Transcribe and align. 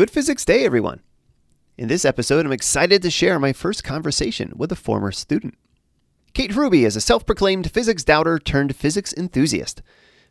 Good 0.00 0.10
Physics 0.10 0.46
Day, 0.46 0.64
everyone. 0.64 1.02
In 1.76 1.88
this 1.88 2.06
episode, 2.06 2.46
I'm 2.46 2.52
excited 2.52 3.02
to 3.02 3.10
share 3.10 3.38
my 3.38 3.52
first 3.52 3.84
conversation 3.84 4.54
with 4.56 4.72
a 4.72 4.74
former 4.74 5.12
student. 5.12 5.58
Kate 6.32 6.56
Ruby 6.56 6.86
is 6.86 6.96
a 6.96 7.02
self 7.02 7.26
proclaimed 7.26 7.70
physics 7.70 8.02
doubter 8.02 8.38
turned 8.38 8.74
physics 8.74 9.12
enthusiast. 9.12 9.82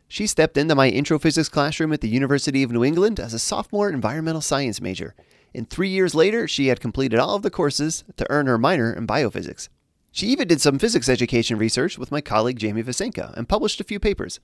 She 0.08 0.26
stepped 0.26 0.56
into 0.56 0.74
my 0.74 0.88
intro 0.88 1.20
physics 1.20 1.48
classroom 1.48 1.92
at 1.92 2.00
the 2.00 2.08
University 2.08 2.64
of 2.64 2.72
New 2.72 2.82
England 2.82 3.20
as 3.20 3.32
a 3.32 3.38
sophomore 3.38 3.88
environmental 3.88 4.40
science 4.40 4.80
major. 4.80 5.14
And 5.54 5.70
three 5.70 5.90
years 5.90 6.16
later, 6.16 6.48
she 6.48 6.66
had 6.66 6.80
completed 6.80 7.20
all 7.20 7.36
of 7.36 7.42
the 7.42 7.48
courses 7.48 8.02
to 8.16 8.26
earn 8.28 8.48
her 8.48 8.58
minor 8.58 8.92
in 8.92 9.06
biophysics. 9.06 9.68
She 10.10 10.26
even 10.26 10.48
did 10.48 10.60
some 10.60 10.80
physics 10.80 11.08
education 11.08 11.58
research 11.58 11.96
with 11.96 12.10
my 12.10 12.20
colleague 12.20 12.58
Jamie 12.58 12.82
Vasenka 12.82 13.32
and 13.36 13.48
published 13.48 13.80
a 13.80 13.84
few 13.84 14.00
papers. 14.00 14.40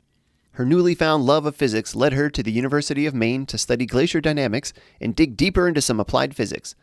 Her 0.57 0.65
newly 0.65 0.95
found 0.95 1.27
love 1.27 1.45
of 1.45 1.55
physics 1.55 1.95
led 1.95 2.15
her 2.15 2.31
to 2.31 2.43
the 2.43 2.51
University 2.51 3.05
of 3.05 3.15
Maine 3.15 3.45
to 3.45 3.59
study 3.59 3.85
glacier 3.85 4.23
dynamics 4.23 4.73
and 5.03 5.15
dig 5.15 5.37
deeper 5.37 5.69
into 5.69 5.83
some 5.83 6.01
applied 6.01 6.35
physics. 6.35 6.75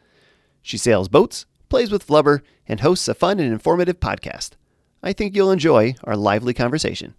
She 0.61 0.77
sails 0.77 1.07
boats, 1.07 1.47
plays 1.69 1.91
with 1.91 2.05
flubber, 2.05 2.41
and 2.67 2.81
hosts 2.81 3.07
a 3.07 3.15
fun 3.15 3.39
and 3.39 3.51
informative 3.51 3.99
podcast. 3.99 4.51
I 5.01 5.11
think 5.11 5.35
you'll 5.35 5.49
enjoy 5.49 5.95
our 6.03 6.15
lively 6.15 6.53
conversation. 6.53 7.15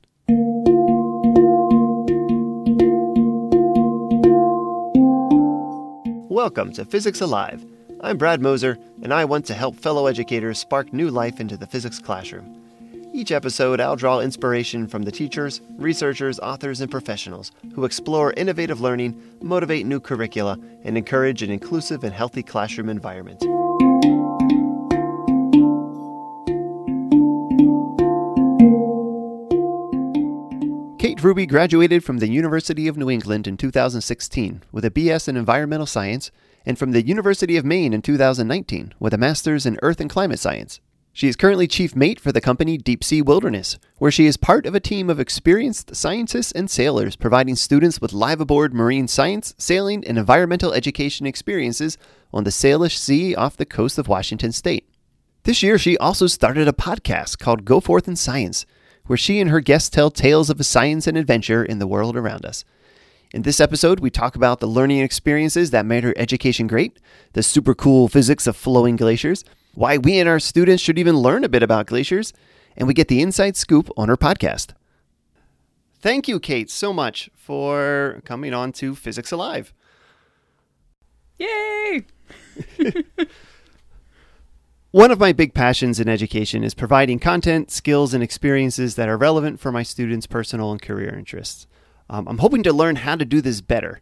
Welcome 6.31 6.73
to 6.75 6.85
Physics 6.85 7.21
Alive. 7.21 7.67
I'm 8.01 8.17
Brad 8.17 8.41
Moser, 8.41 8.79
and 9.03 9.13
I 9.13 9.25
want 9.25 9.47
to 9.47 9.55
help 9.55 9.75
fellow 9.75 10.07
educators 10.07 10.61
spark 10.61 10.93
new 10.93 11.11
life 11.11 11.41
into 11.41 11.57
the 11.57 11.67
physics 11.67 11.99
classroom. 11.99 12.64
Each 13.15 13.31
episode, 13.31 13.81
I'll 13.81 13.95
draw 13.95 14.19
inspiration 14.19 14.89
from 14.89 15.05
the 15.05 15.13
teachers, 15.13 15.61
researchers, 15.77 16.41
authors, 16.41 16.81
and 16.81 16.91
professionals 16.91 17.53
who 17.73 17.85
explore 17.85 18.33
innovative 18.33 18.81
learning, 18.81 19.23
motivate 19.41 19.87
new 19.87 20.01
curricula, 20.01 20.59
and 20.83 20.99
encourage 20.99 21.41
an 21.41 21.49
inclusive 21.49 22.03
and 22.03 22.13
healthy 22.13 22.43
classroom 22.43 22.89
environment. 22.89 23.41
Kate 30.99 31.23
Ruby 31.23 31.47
graduated 31.47 32.03
from 32.03 32.19
the 32.19 32.29
University 32.29 32.89
of 32.89 32.97
New 32.97 33.09
England 33.11 33.47
in 33.47 33.57
2016 33.57 34.65
with 34.73 34.85
a 34.85 34.91
BS 34.91 35.29
in 35.29 35.37
Environmental 35.37 35.87
Science 35.87 36.33
and 36.67 36.77
from 36.77 36.91
the 36.91 37.07
University 37.07 37.57
of 37.57 37.65
Maine 37.65 37.93
in 37.93 38.03
2019 38.03 38.93
with 38.99 39.15
a 39.15 39.19
Master's 39.19 39.67
in 39.67 39.79
Earth 39.83 40.01
and 40.01 40.11
Climate 40.11 40.41
Science. 40.41 40.81
She 41.17 41.29
is 41.29 41.37
currently 41.37 41.69
chief 41.69 41.95
mate 41.95 42.19
for 42.19 42.33
the 42.33 42.41
company 42.41 42.77
Deep 42.77 43.05
Sea 43.05 43.23
Wilderness, 43.23 43.79
where 43.99 44.11
she 44.11 44.27
is 44.27 44.37
part 44.37 44.67
of 44.67 44.75
a 44.75 44.81
team 44.81 45.09
of 45.09 45.21
experienced 45.21 45.95
scientists 45.95 46.51
and 46.51 46.69
sailors 46.69 47.15
providing 47.15 47.55
students 47.55 48.01
with 48.01 48.13
live 48.13 48.41
aboard 48.41 48.75
marine 48.75 49.07
science, 49.07 49.55
sailing, 49.57 50.05
and 50.05 50.19
environmental 50.19 50.73
education 50.73 51.25
experiences 51.25 51.97
on 52.33 52.43
the 52.43 52.51
Salish 52.51 52.99
Sea 52.99 53.33
off 53.37 53.57
the 53.57 53.65
coast 53.65 53.97
of 53.97 54.09
Washington 54.09 54.51
state. 54.51 54.89
This 55.45 55.63
year, 55.63 55.79
she 55.79 55.97
also 55.99 56.27
started 56.27 56.67
a 56.67 56.73
podcast 56.73 57.39
called 57.39 57.65
Go 57.65 57.79
Forth 57.79 58.09
and 58.09 58.19
Science, 58.19 58.67
where 59.07 59.17
she 59.17 59.39
and 59.39 59.51
her 59.51 59.61
guests 59.61 59.91
tell 59.91 60.11
tales 60.11 60.51
of 60.51 60.67
science 60.67 61.07
and 61.07 61.17
adventure 61.17 61.65
in 61.65 61.79
the 61.79 61.87
world 61.87 62.17
around 62.17 62.45
us. 62.45 62.65
In 63.33 63.43
this 63.43 63.61
episode, 63.61 64.01
we 64.01 64.11
talk 64.11 64.35
about 64.35 64.59
the 64.59 64.67
learning 64.67 64.99
experiences 64.99 65.71
that 65.71 65.87
made 65.87 66.03
her 66.03 66.15
education 66.17 66.67
great, 66.67 66.99
the 67.35 67.43
super 67.45 67.73
cool 67.73 68.09
physics 68.09 68.49
of 68.49 68.57
flowing 68.57 68.97
glaciers, 68.97 69.45
why 69.75 69.99
we 69.99 70.19
and 70.19 70.29
our 70.29 70.41
students 70.41 70.83
should 70.83 70.99
even 70.99 71.17
learn 71.17 71.45
a 71.45 71.49
bit 71.49 71.63
about 71.63 71.87
glaciers, 71.87 72.33
and 72.77 72.89
we 72.89 72.95
get 72.95 73.09
the 73.09 73.21
inside 73.21 73.57
scoop 73.57 73.91
on 73.97 74.09
her 74.09 74.17
podcast. 74.17 74.73
Thank 76.01 76.29
you, 76.29 76.39
Kate, 76.39 76.71
so 76.71 76.93
much 76.93 77.31
for 77.35 78.21
coming 78.25 78.53
on 78.53 78.73
to 78.73 78.95
Physics 78.95 79.33
Alive. 79.33 79.73
Yay! 81.39 82.05
One 84.91 85.11
of 85.11 85.19
my 85.19 85.33
big 85.33 85.55
passions 85.55 85.99
in 85.99 86.09
education 86.09 86.63
is 86.63 86.73
providing 86.73 87.19
content, 87.19 87.73
skills, 87.73 88.15
and 88.15 88.23
experiences 88.23 88.95
that 88.95 89.09
are 89.09 89.17
relevant 89.17 89.59
for 89.59 89.73
my 89.73 89.83
students' 89.83 90.29
personal 90.29 90.71
and 90.71 90.81
career 90.81 91.13
interests. 91.13 91.67
Um, 92.09 92.29
I'm 92.29 92.39
hoping 92.39 92.63
to 92.63 92.73
learn 92.73 92.97
how 92.97 93.17
to 93.17 93.25
do 93.25 93.41
this 93.41 93.61
better, 93.61 94.01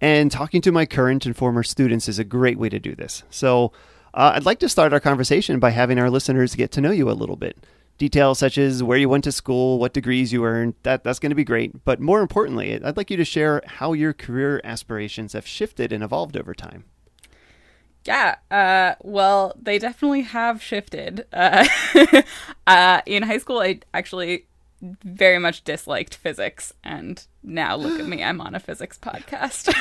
and 0.00 0.30
talking 0.30 0.60
to 0.60 0.70
my 0.70 0.86
current 0.86 1.26
and 1.26 1.36
former 1.36 1.64
students 1.64 2.08
is 2.08 2.20
a 2.20 2.24
great 2.24 2.56
way 2.56 2.68
to 2.68 2.78
do 2.78 2.94
this. 2.94 3.24
So, 3.30 3.72
uh, 4.18 4.32
I'd 4.34 4.44
like 4.44 4.58
to 4.58 4.68
start 4.68 4.92
our 4.92 4.98
conversation 4.98 5.60
by 5.60 5.70
having 5.70 5.96
our 5.96 6.10
listeners 6.10 6.56
get 6.56 6.72
to 6.72 6.80
know 6.80 6.90
you 6.90 7.08
a 7.08 7.12
little 7.12 7.36
bit. 7.36 7.56
Details 7.98 8.40
such 8.40 8.58
as 8.58 8.82
where 8.82 8.98
you 8.98 9.08
went 9.08 9.22
to 9.24 9.32
school, 9.32 9.78
what 9.78 9.92
degrees 9.92 10.32
you 10.32 10.44
earned, 10.44 10.74
that, 10.82 11.04
that's 11.04 11.20
going 11.20 11.30
to 11.30 11.36
be 11.36 11.44
great. 11.44 11.84
But 11.84 12.00
more 12.00 12.20
importantly, 12.20 12.82
I'd 12.82 12.96
like 12.96 13.12
you 13.12 13.16
to 13.16 13.24
share 13.24 13.62
how 13.64 13.92
your 13.92 14.12
career 14.12 14.60
aspirations 14.64 15.34
have 15.34 15.46
shifted 15.46 15.92
and 15.92 16.02
evolved 16.02 16.36
over 16.36 16.52
time. 16.52 16.84
Yeah, 18.04 18.36
uh, 18.50 18.96
well, 19.02 19.54
they 19.60 19.78
definitely 19.78 20.22
have 20.22 20.60
shifted. 20.60 21.24
Uh, 21.32 21.68
uh, 22.66 23.02
in 23.06 23.22
high 23.22 23.38
school, 23.38 23.60
I 23.60 23.80
actually 23.94 24.46
very 24.80 25.38
much 25.38 25.62
disliked 25.62 26.16
physics, 26.16 26.72
and 26.82 27.24
now 27.44 27.76
look 27.76 28.00
at 28.00 28.06
me, 28.06 28.24
I'm 28.24 28.40
on 28.40 28.56
a 28.56 28.60
physics 28.60 28.98
podcast. 28.98 29.72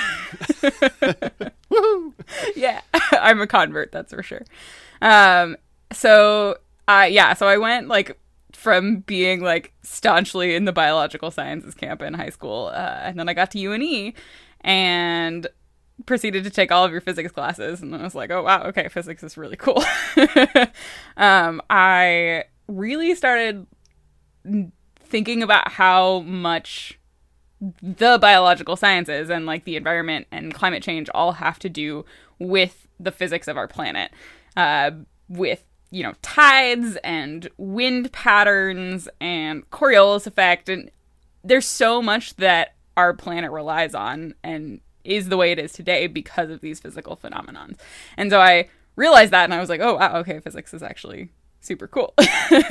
yeah, 2.56 2.82
I'm 3.12 3.42
a 3.42 3.48
convert, 3.48 3.92
that's 3.92 4.14
for 4.14 4.24
sure. 4.24 4.46
Um, 5.02 5.58
so, 5.92 6.58
yeah, 6.88 7.34
so 7.34 7.48
I 7.48 7.58
went 7.58 7.88
like 7.88 8.18
from 8.54 9.02
being 9.02 9.42
like 9.42 9.74
staunchly 9.84 10.56
in 10.56 10.66
the 10.66 10.74
biological 10.74 11.32
sciences 11.32 11.76
camp 11.76 12.02
in 12.02 12.14
high 12.14 12.30
school, 12.30 12.72
uh, 12.74 13.00
and 13.04 13.20
then 13.20 13.30
I 13.30 13.34
got 13.34 13.52
to 13.52 13.60
UNE 13.60 14.14
and 14.62 15.48
proceeded 16.06 16.44
to 16.44 16.50
take 16.50 16.72
all 16.72 16.84
of 16.84 16.92
your 16.92 17.02
physics 17.02 17.32
classes, 17.32 17.82
and 17.82 17.94
then 17.94 18.02
I 18.02 18.04
was 18.04 18.16
like, 18.16 18.32
oh 18.32 18.44
wow, 18.44 18.64
okay, 18.64 18.88
physics 18.90 19.24
is 19.24 19.38
really 19.38 19.58
cool. 19.58 19.84
um, 21.18 21.62
I 21.70 22.46
really 22.68 23.16
started 23.16 23.66
thinking 25.00 25.44
about 25.44 25.72
how 25.72 26.20
much 26.22 27.00
the 27.59 28.18
biological 28.19 28.75
sciences 28.75 29.29
and 29.29 29.45
like 29.45 29.63
the 29.63 29.75
environment 29.75 30.28
and 30.31 30.53
climate 30.53 30.84
change 30.84 31.09
all 31.13 31.34
have 31.34 31.59
to 31.59 31.69
do 31.69 32.06
with 32.40 32.88
the 33.00 33.12
physics 33.12 33.47
of 33.47 33.57
our 33.57 33.68
planet, 33.68 34.12
uh, 34.56 34.91
with 35.28 35.63
you 35.90 36.03
know 36.03 36.13
tides 36.22 36.97
and 37.03 37.50
wind 37.57 38.12
patterns 38.12 39.07
and 39.19 39.69
Coriolis 39.72 40.28
effect, 40.28 40.69
and 40.69 40.91
there's 41.44 41.66
so 41.66 42.01
much 42.01 42.35
that 42.35 42.75
our 42.96 43.13
planet 43.13 43.51
relies 43.51 43.94
on 43.94 44.34
and 44.44 44.81
is 45.03 45.29
the 45.29 45.38
way 45.38 45.51
it 45.51 45.59
is 45.59 45.72
today 45.72 46.07
because 46.07 46.50
of 46.50 46.62
these 46.62 46.79
physical 46.79 47.16
phenomena. 47.16 47.69
And 48.17 48.29
so 48.29 48.41
I 48.41 48.69
realized 48.96 49.31
that, 49.31 49.46
and 49.46 49.53
I 49.53 49.59
was 49.59 49.69
like, 49.69 49.79
oh 49.81 49.96
wow, 49.96 50.17
okay, 50.17 50.40
physics 50.40 50.73
is 50.73 50.84
actually 50.84 51.29
super 51.62 51.88
cool. 51.88 52.13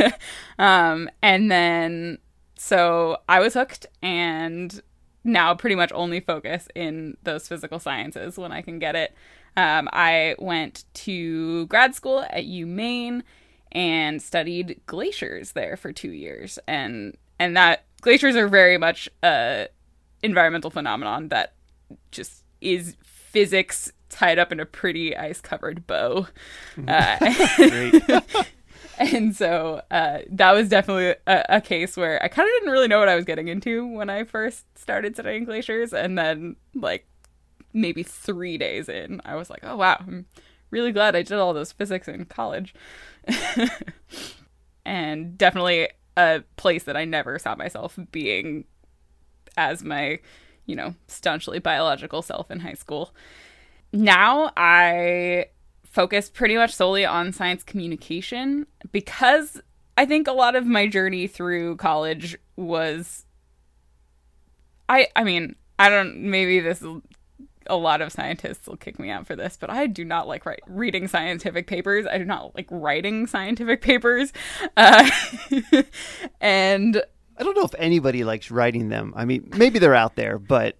um, 0.58 1.08
and 1.22 1.50
then 1.50 2.18
so 2.56 3.18
I 3.28 3.40
was 3.40 3.54
hooked 3.54 3.86
and 4.02 4.82
now 5.24 5.54
pretty 5.54 5.76
much 5.76 5.92
only 5.92 6.20
focus 6.20 6.68
in 6.74 7.16
those 7.24 7.48
physical 7.48 7.78
sciences 7.78 8.38
when 8.38 8.52
I 8.52 8.62
can 8.62 8.78
get 8.78 8.96
it. 8.96 9.14
Um, 9.56 9.88
I 9.92 10.36
went 10.38 10.84
to 10.94 11.66
grad 11.66 11.94
school 11.94 12.20
at 12.30 12.44
UMaine 12.44 13.22
and 13.72 14.22
studied 14.22 14.80
glaciers 14.86 15.52
there 15.52 15.76
for 15.76 15.92
two 15.92 16.10
years, 16.10 16.58
and 16.66 17.16
and 17.38 17.56
that 17.56 17.84
glaciers 18.00 18.36
are 18.36 18.48
very 18.48 18.78
much 18.78 19.08
a 19.22 19.68
environmental 20.22 20.70
phenomenon 20.70 21.28
that 21.28 21.54
just 22.10 22.44
is 22.60 22.96
physics 23.02 23.92
tied 24.08 24.38
up 24.38 24.52
in 24.52 24.60
a 24.60 24.66
pretty 24.66 25.16
ice 25.16 25.40
covered 25.40 25.86
bow. 25.86 26.26
Uh, 26.86 27.16
and 28.98 29.36
so 29.36 29.82
uh, 29.90 30.18
that 30.30 30.52
was 30.52 30.68
definitely 30.68 31.14
a, 31.26 31.44
a, 31.48 31.60
case 31.60 31.96
where 31.96 32.22
I 32.22 32.28
kind 32.28 32.48
of 32.48 32.52
didn't 32.54 32.72
really 32.72 32.88
know 32.88 32.98
what 32.98 33.08
I 33.08 33.16
was 33.16 33.24
getting 33.24 33.48
into 33.48 33.86
when 33.86 34.08
I 34.08 34.24
first 34.24 34.64
started 34.78 35.14
studying 35.14 35.44
glaciers, 35.44 35.92
and 35.92 36.16
then 36.16 36.56
like 36.74 37.06
maybe 37.72 38.02
three 38.02 38.56
days 38.56 38.88
in, 38.88 39.20
I 39.24 39.34
was 39.34 39.50
like, 39.50 39.60
oh 39.64 39.76
wow, 39.76 39.96
I'm 40.00 40.26
really 40.70 40.92
glad 40.92 41.14
I 41.14 41.22
did 41.22 41.38
all 41.38 41.52
those 41.52 41.72
physics 41.72 42.08
in 42.08 42.24
college, 42.24 42.74
and 44.86 45.36
definitely 45.36 45.88
a 46.16 46.42
place 46.56 46.84
that 46.84 46.96
I 46.96 47.04
never 47.04 47.38
saw 47.38 47.54
myself 47.54 47.98
being 48.12 48.64
as 49.58 49.84
my 49.84 50.20
you 50.64 50.74
know 50.74 50.94
staunchly 51.06 51.58
biological 51.58 52.22
self 52.22 52.50
in 52.50 52.60
high 52.60 52.74
school. 52.74 53.14
Now 53.92 54.52
I 54.56 55.46
focus 55.96 56.28
pretty 56.28 56.56
much 56.56 56.74
solely 56.74 57.06
on 57.06 57.32
science 57.32 57.62
communication 57.62 58.66
because 58.92 59.62
I 59.96 60.04
think 60.04 60.28
a 60.28 60.32
lot 60.32 60.54
of 60.54 60.66
my 60.66 60.86
journey 60.86 61.26
through 61.26 61.76
college 61.76 62.36
was 62.54 63.24
I 64.90 65.08
I 65.16 65.24
mean, 65.24 65.56
I 65.78 65.88
don't 65.88 66.18
maybe 66.18 66.60
this 66.60 66.84
a 67.68 67.76
lot 67.76 68.02
of 68.02 68.12
scientists 68.12 68.68
will 68.68 68.76
kick 68.76 68.98
me 68.98 69.08
out 69.08 69.26
for 69.26 69.34
this, 69.34 69.56
but 69.58 69.70
I 69.70 69.86
do 69.86 70.04
not 70.04 70.28
like 70.28 70.44
write, 70.44 70.60
reading 70.66 71.08
scientific 71.08 71.66
papers. 71.66 72.06
I 72.06 72.18
do 72.18 72.26
not 72.26 72.54
like 72.54 72.68
writing 72.70 73.26
scientific 73.26 73.80
papers. 73.80 74.34
Uh, 74.76 75.10
and 76.42 77.02
I 77.38 77.42
don't 77.42 77.56
know 77.56 77.64
if 77.64 77.74
anybody 77.78 78.22
likes 78.22 78.50
writing 78.50 78.90
them. 78.90 79.14
I 79.16 79.24
mean, 79.24 79.50
maybe 79.56 79.78
they're 79.78 79.94
out 79.94 80.14
there, 80.14 80.38
but 80.38 80.76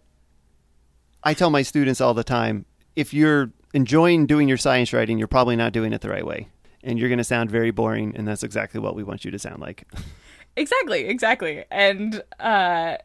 I 1.25 1.33
tell 1.33 1.49
my 1.49 1.63
students 1.63 2.03
all 2.03 2.13
the 2.13 2.23
time 2.23 2.67
if 2.95 3.13
you're 3.13 3.51
enjoying 3.77 4.27
doing 4.27 4.49
your 4.49 4.57
science 4.57 4.93
writing, 4.95 5.19
you're 5.19 5.29
probably 5.29 5.55
not 5.55 5.73
doing 5.73 5.93
it 5.93 6.01
the 6.01 6.09
right 6.09 6.25
way. 6.27 6.49
And 6.83 6.99
you're 6.99 7.11
going 7.11 7.19
to 7.19 7.25
sound 7.25 7.51
very 7.51 7.71
boring, 7.71 8.17
and 8.17 8.27
that's 8.27 8.43
exactly 8.43 8.81
what 8.81 8.97
we 8.97 9.03
want 9.05 9.25
you 9.25 9.31
to 9.31 9.39
sound 9.39 9.61
like. 9.61 9.85
Exactly, 10.59 11.05
exactly. 11.07 11.65
And 11.71 12.23
uh 12.41 12.97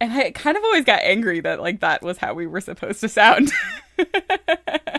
and 0.00 0.10
I 0.10 0.30
kind 0.30 0.56
of 0.56 0.64
always 0.64 0.86
got 0.86 1.02
angry 1.02 1.40
that 1.40 1.60
like 1.60 1.80
that 1.80 2.02
was 2.02 2.16
how 2.16 2.32
we 2.32 2.46
were 2.46 2.62
supposed 2.62 3.00
to 3.02 3.10
sound. 3.10 3.52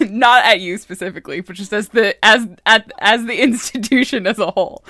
Not 0.10 0.44
at 0.44 0.60
you 0.60 0.78
specifically, 0.78 1.40
but 1.40 1.56
just 1.56 1.72
as 1.72 1.88
the 1.88 2.22
as 2.24 2.46
at 2.64 2.90
as 2.98 3.24
the 3.26 3.40
institution 3.42 4.26
as 4.26 4.38
a 4.38 4.50
whole. 4.50 4.84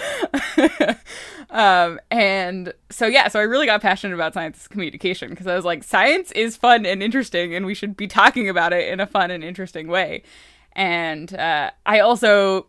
um 1.50 2.00
and 2.11 2.73
so 2.91 3.06
yeah, 3.06 3.29
so 3.29 3.38
I 3.38 3.44
really 3.44 3.67
got 3.67 3.82
passionate 3.82 4.14
about 4.14 4.35
science 4.35 4.69
communication 4.69 5.31
because 5.31 5.47
I 5.47 5.55
was 5.55 5.64
like 5.64 5.85
science 5.85 6.32
is 6.32 6.56
fun 6.56 6.87
and 6.87 7.03
interesting 7.03 7.55
and 7.55 7.67
we 7.67 7.75
should 7.75 7.97
be 7.97 8.06
talking 8.06 8.49
about 8.49 8.73
it 8.73 8.88
in 8.88 9.00
a 9.00 9.06
fun 9.06 9.31
and 9.31 9.44
interesting 9.44 9.88
way. 9.88 10.23
And 10.73 11.35
uh 11.35 11.70
I 11.85 12.00
also 12.00 12.67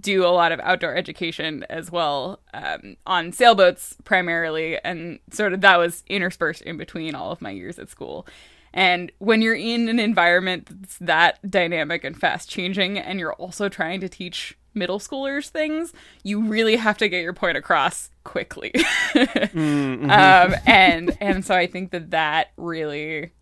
do 0.00 0.24
a 0.24 0.28
lot 0.28 0.52
of 0.52 0.60
outdoor 0.60 0.94
education 0.94 1.64
as 1.70 1.90
well 1.90 2.40
um, 2.52 2.96
on 3.06 3.32
sailboats 3.32 3.96
primarily 4.04 4.78
and 4.84 5.18
sort 5.30 5.54
of 5.54 5.62
that 5.62 5.76
was 5.78 6.04
interspersed 6.08 6.60
in 6.62 6.76
between 6.76 7.14
all 7.14 7.32
of 7.32 7.40
my 7.40 7.50
years 7.50 7.78
at 7.78 7.88
school 7.88 8.26
and 8.72 9.12
when 9.18 9.42
you're 9.42 9.54
in 9.54 9.88
an 9.88 9.98
environment 9.98 10.68
that's 10.68 10.98
that 10.98 11.38
dynamic 11.50 12.04
and 12.04 12.18
fast 12.18 12.48
changing 12.48 12.98
and 12.98 13.18
you're 13.18 13.34
also 13.34 13.68
trying 13.68 14.00
to 14.00 14.08
teach 14.08 14.56
middle 14.74 14.98
schoolers 14.98 15.48
things 15.48 15.92
you 16.22 16.46
really 16.46 16.76
have 16.76 16.98
to 16.98 17.08
get 17.08 17.22
your 17.22 17.32
point 17.32 17.56
across 17.56 18.10
quickly 18.24 18.70
mm-hmm. 18.74 20.10
um, 20.10 20.54
and 20.66 21.16
and 21.20 21.44
so 21.44 21.54
i 21.54 21.66
think 21.66 21.90
that 21.90 22.10
that 22.10 22.48
really 22.56 23.32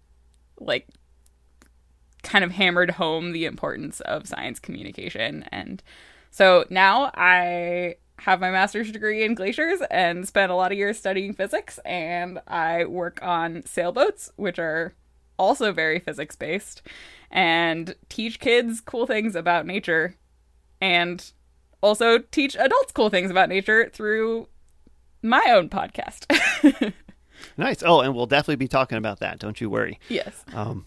like 0.59 0.89
kind 2.23 2.45
of 2.45 2.53
hammered 2.53 2.93
home 2.93 3.33
the 3.33 3.45
importance 3.45 4.01
of 4.01 4.27
science 4.27 4.59
communication 4.59 5.45
and 5.53 5.83
so 6.37 6.67
now 6.69 7.11
I 7.15 7.97
have 8.19 8.41
my 8.41 8.51
master's 8.51 8.93
degree 8.93 9.25
in 9.25 9.35
glaciers 9.35 9.81
and 9.91 10.29
spent 10.29 10.53
a 10.53 10.55
lot 10.55 10.71
of 10.71 10.77
years 10.77 10.99
studying 10.99 11.33
physics, 11.33 11.81
and 11.83 12.41
I 12.47 12.85
work 12.85 13.21
on 13.23 13.65
sailboats, 13.65 14.31
which 14.37 14.59
are 14.59 14.93
also 15.39 15.73
very 15.73 15.99
physics 15.99 16.37
based, 16.37 16.83
and 17.31 17.95
teach 18.09 18.41
kids 18.41 18.81
cool 18.81 19.07
things 19.07 19.35
about 19.35 19.67
nature, 19.67 20.15
and 20.81 21.33
also 21.83 22.19
teach 22.19 22.57
adults 22.57 22.93
cool 22.93 23.11
things 23.11 23.31
about 23.31 23.49
nature 23.49 23.91
through 23.93 24.49
my 25.23 25.45
own 25.49 25.69
podcast. 25.69 26.25
nice. 27.57 27.83
Oh, 27.85 28.01
and 28.01 28.15
we'll 28.15 28.27
definitely 28.27 28.57
be 28.57 28.69
talking 28.69 28.99
about 28.99 29.21
that. 29.21 29.39
Don't 29.39 29.61
you 29.61 29.69
worry. 29.71 29.99
Yes. 30.09 30.45
Um, 30.55 30.87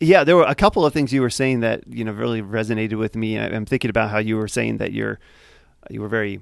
yeah, 0.00 0.24
there 0.24 0.36
were 0.36 0.44
a 0.44 0.54
couple 0.54 0.84
of 0.84 0.92
things 0.92 1.12
you 1.12 1.22
were 1.22 1.30
saying 1.30 1.60
that 1.60 1.86
you 1.86 2.04
know 2.04 2.12
really 2.12 2.42
resonated 2.42 2.98
with 2.98 3.16
me. 3.16 3.38
I'm 3.38 3.64
thinking 3.64 3.90
about 3.90 4.10
how 4.10 4.18
you 4.18 4.36
were 4.36 4.48
saying 4.48 4.78
that 4.78 4.92
you're 4.92 5.18
you 5.90 6.00
were 6.00 6.08
very 6.08 6.40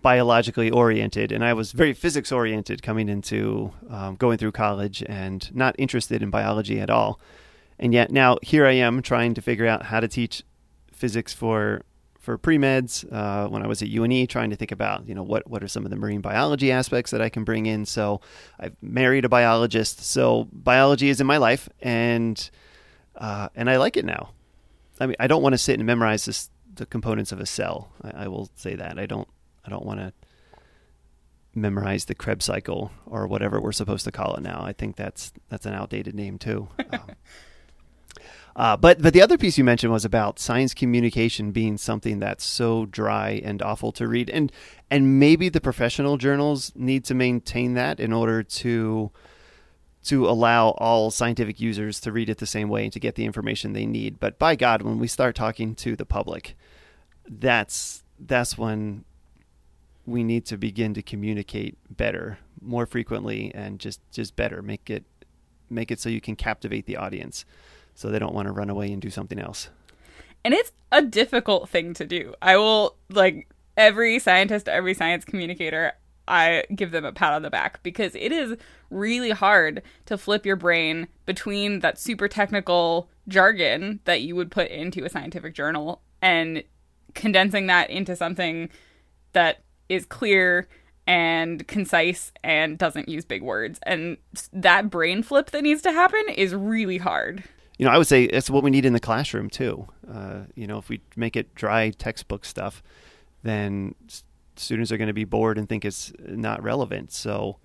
biologically 0.00 0.70
oriented, 0.70 1.32
and 1.32 1.44
I 1.44 1.52
was 1.52 1.72
very 1.72 1.92
physics 1.92 2.32
oriented 2.32 2.82
coming 2.82 3.08
into 3.08 3.72
um, 3.90 4.16
going 4.16 4.38
through 4.38 4.52
college 4.52 5.02
and 5.06 5.54
not 5.54 5.74
interested 5.78 6.22
in 6.22 6.30
biology 6.30 6.80
at 6.80 6.90
all. 6.90 7.20
And 7.78 7.92
yet 7.92 8.10
now 8.10 8.38
here 8.42 8.66
I 8.66 8.72
am 8.72 9.02
trying 9.02 9.34
to 9.34 9.42
figure 9.42 9.66
out 9.66 9.84
how 9.84 10.00
to 10.00 10.08
teach 10.08 10.42
physics 10.92 11.32
for 11.32 11.82
for 12.18 12.38
pre 12.38 12.56
meds 12.56 13.04
uh, 13.12 13.48
when 13.48 13.64
I 13.64 13.66
was 13.66 13.82
at 13.82 13.88
UNE, 13.88 14.28
trying 14.28 14.50
to 14.50 14.56
think 14.56 14.70
about 14.70 15.08
you 15.08 15.14
know 15.14 15.24
what 15.24 15.48
what 15.50 15.62
are 15.62 15.68
some 15.68 15.84
of 15.84 15.90
the 15.90 15.96
marine 15.96 16.20
biology 16.20 16.70
aspects 16.70 17.10
that 17.10 17.20
I 17.20 17.28
can 17.28 17.44
bring 17.44 17.66
in. 17.66 17.84
So 17.84 18.20
I've 18.58 18.76
married 18.80 19.24
a 19.24 19.28
biologist, 19.28 20.04
so 20.04 20.48
biology 20.52 21.08
is 21.08 21.20
in 21.20 21.26
my 21.26 21.38
life, 21.38 21.68
and 21.80 22.50
uh, 23.16 23.48
and 23.54 23.68
I 23.68 23.76
like 23.76 23.96
it 23.96 24.04
now. 24.04 24.30
I 25.00 25.06
mean, 25.06 25.16
I 25.18 25.26
don't 25.26 25.42
want 25.42 25.54
to 25.54 25.58
sit 25.58 25.78
and 25.78 25.86
memorize 25.86 26.24
this, 26.24 26.48
the 26.72 26.86
components 26.86 27.32
of 27.32 27.40
a 27.40 27.46
cell. 27.46 27.90
I, 28.02 28.24
I 28.24 28.28
will 28.28 28.48
say 28.54 28.76
that 28.76 28.98
I 28.98 29.06
don't. 29.06 29.28
I 29.64 29.70
don't 29.70 29.84
want 29.84 30.00
to 30.00 30.12
memorize 31.54 32.06
the 32.06 32.14
Krebs 32.14 32.46
cycle 32.46 32.90
or 33.06 33.26
whatever 33.26 33.60
we're 33.60 33.72
supposed 33.72 34.04
to 34.04 34.12
call 34.12 34.34
it 34.34 34.42
now. 34.42 34.62
I 34.64 34.72
think 34.72 34.96
that's 34.96 35.32
that's 35.48 35.66
an 35.66 35.74
outdated 35.74 36.14
name 36.14 36.38
too. 36.38 36.68
Um, 38.54 38.64
uh, 38.64 38.76
but 38.76 39.00
but 39.00 39.14
the 39.14 39.22
other 39.22 39.38
piece 39.38 39.56
you 39.56 39.64
mentioned 39.64 39.92
was 39.92 40.04
about 40.04 40.38
science 40.38 40.74
communication 40.74 41.52
being 41.52 41.78
something 41.78 42.18
that's 42.18 42.44
so 42.44 42.84
dry 42.84 43.40
and 43.42 43.62
awful 43.62 43.92
to 43.92 44.06
read, 44.06 44.28
and 44.28 44.52
and 44.90 45.18
maybe 45.18 45.48
the 45.48 45.60
professional 45.60 46.18
journals 46.18 46.70
need 46.74 47.04
to 47.06 47.14
maintain 47.14 47.72
that 47.74 47.98
in 47.98 48.12
order 48.12 48.42
to 48.42 49.10
to 50.04 50.28
allow 50.28 50.70
all 50.70 51.10
scientific 51.10 51.60
users 51.60 52.00
to 52.00 52.12
read 52.12 52.28
it 52.28 52.38
the 52.38 52.46
same 52.46 52.68
way 52.68 52.84
and 52.84 52.92
to 52.92 53.00
get 53.00 53.14
the 53.14 53.24
information 53.24 53.72
they 53.72 53.86
need. 53.86 54.20
But 54.20 54.38
by 54.38 54.56
God, 54.56 54.82
when 54.82 54.98
we 54.98 55.06
start 55.06 55.34
talking 55.34 55.74
to 55.76 55.96
the 55.96 56.04
public, 56.04 56.54
that's 57.26 58.04
that's 58.18 58.58
when 58.58 59.04
we 60.06 60.24
need 60.24 60.44
to 60.46 60.56
begin 60.56 60.94
to 60.94 61.02
communicate 61.02 61.78
better, 61.96 62.38
more 62.60 62.86
frequently, 62.86 63.52
and 63.54 63.78
just 63.78 64.00
just 64.10 64.36
better. 64.36 64.62
Make 64.62 64.90
it 64.90 65.04
make 65.70 65.90
it 65.90 66.00
so 66.00 66.08
you 66.08 66.20
can 66.20 66.36
captivate 66.36 66.86
the 66.86 66.96
audience, 66.96 67.44
so 67.94 68.08
they 68.08 68.18
don't 68.18 68.34
want 68.34 68.46
to 68.46 68.52
run 68.52 68.70
away 68.70 68.92
and 68.92 69.00
do 69.00 69.10
something 69.10 69.38
else. 69.38 69.70
And 70.44 70.54
it's 70.54 70.72
a 70.90 71.02
difficult 71.02 71.68
thing 71.68 71.94
to 71.94 72.06
do. 72.06 72.34
I 72.42 72.56
will 72.56 72.96
like 73.08 73.48
every 73.76 74.18
scientist, 74.18 74.68
every 74.68 74.94
science 74.94 75.24
communicator. 75.24 75.92
I 76.28 76.64
give 76.74 76.92
them 76.92 77.04
a 77.04 77.12
pat 77.12 77.32
on 77.32 77.42
the 77.42 77.50
back 77.50 77.82
because 77.82 78.14
it 78.14 78.30
is 78.30 78.56
really 78.90 79.30
hard 79.30 79.82
to 80.06 80.16
flip 80.16 80.46
your 80.46 80.56
brain 80.56 81.08
between 81.26 81.80
that 81.80 81.98
super 81.98 82.28
technical 82.28 83.08
jargon 83.28 84.00
that 84.04 84.22
you 84.22 84.36
would 84.36 84.50
put 84.50 84.68
into 84.68 85.04
a 85.04 85.08
scientific 85.08 85.54
journal 85.54 86.00
and 86.20 86.62
condensing 87.14 87.66
that 87.66 87.90
into 87.90 88.14
something 88.14 88.68
that 89.32 89.62
is 89.92 90.06
clear 90.06 90.66
and 91.06 91.66
concise 91.66 92.32
and 92.42 92.78
doesn't 92.78 93.08
use 93.08 93.24
big 93.24 93.42
words. 93.42 93.78
And 93.82 94.16
that 94.52 94.88
brain 94.90 95.22
flip 95.22 95.50
that 95.50 95.62
needs 95.62 95.82
to 95.82 95.92
happen 95.92 96.22
is 96.34 96.54
really 96.54 96.98
hard. 96.98 97.44
You 97.78 97.86
know, 97.86 97.92
I 97.92 97.98
would 97.98 98.06
say 98.06 98.24
it's 98.24 98.48
what 98.48 98.62
we 98.62 98.70
need 98.70 98.84
in 98.84 98.92
the 98.92 99.00
classroom 99.00 99.50
too. 99.50 99.88
Uh, 100.10 100.42
you 100.54 100.66
know, 100.66 100.78
if 100.78 100.88
we 100.88 101.00
make 101.16 101.36
it 101.36 101.54
dry 101.54 101.90
textbook 101.90 102.44
stuff, 102.44 102.82
then 103.42 103.94
students 104.56 104.92
are 104.92 104.96
going 104.96 105.08
to 105.08 105.14
be 105.14 105.24
bored 105.24 105.58
and 105.58 105.68
think 105.68 105.84
it's 105.84 106.12
not 106.20 106.62
relevant. 106.62 107.12
So, 107.12 107.58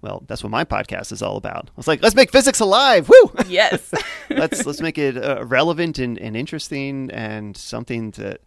well, 0.00 0.22
that's 0.26 0.44
what 0.44 0.50
my 0.50 0.64
podcast 0.64 1.10
is 1.12 1.22
all 1.22 1.36
about. 1.36 1.70
I 1.70 1.72
was 1.76 1.88
like, 1.88 2.02
let's 2.02 2.14
make 2.14 2.30
physics 2.30 2.60
alive. 2.60 3.08
Woo! 3.08 3.32
Yes. 3.48 3.92
let's 4.30 4.64
let's 4.64 4.80
make 4.80 4.98
it 4.98 5.16
uh, 5.16 5.44
relevant 5.44 5.98
and, 5.98 6.18
and 6.18 6.36
interesting 6.36 7.10
and 7.10 7.56
something 7.56 8.12
that 8.12 8.40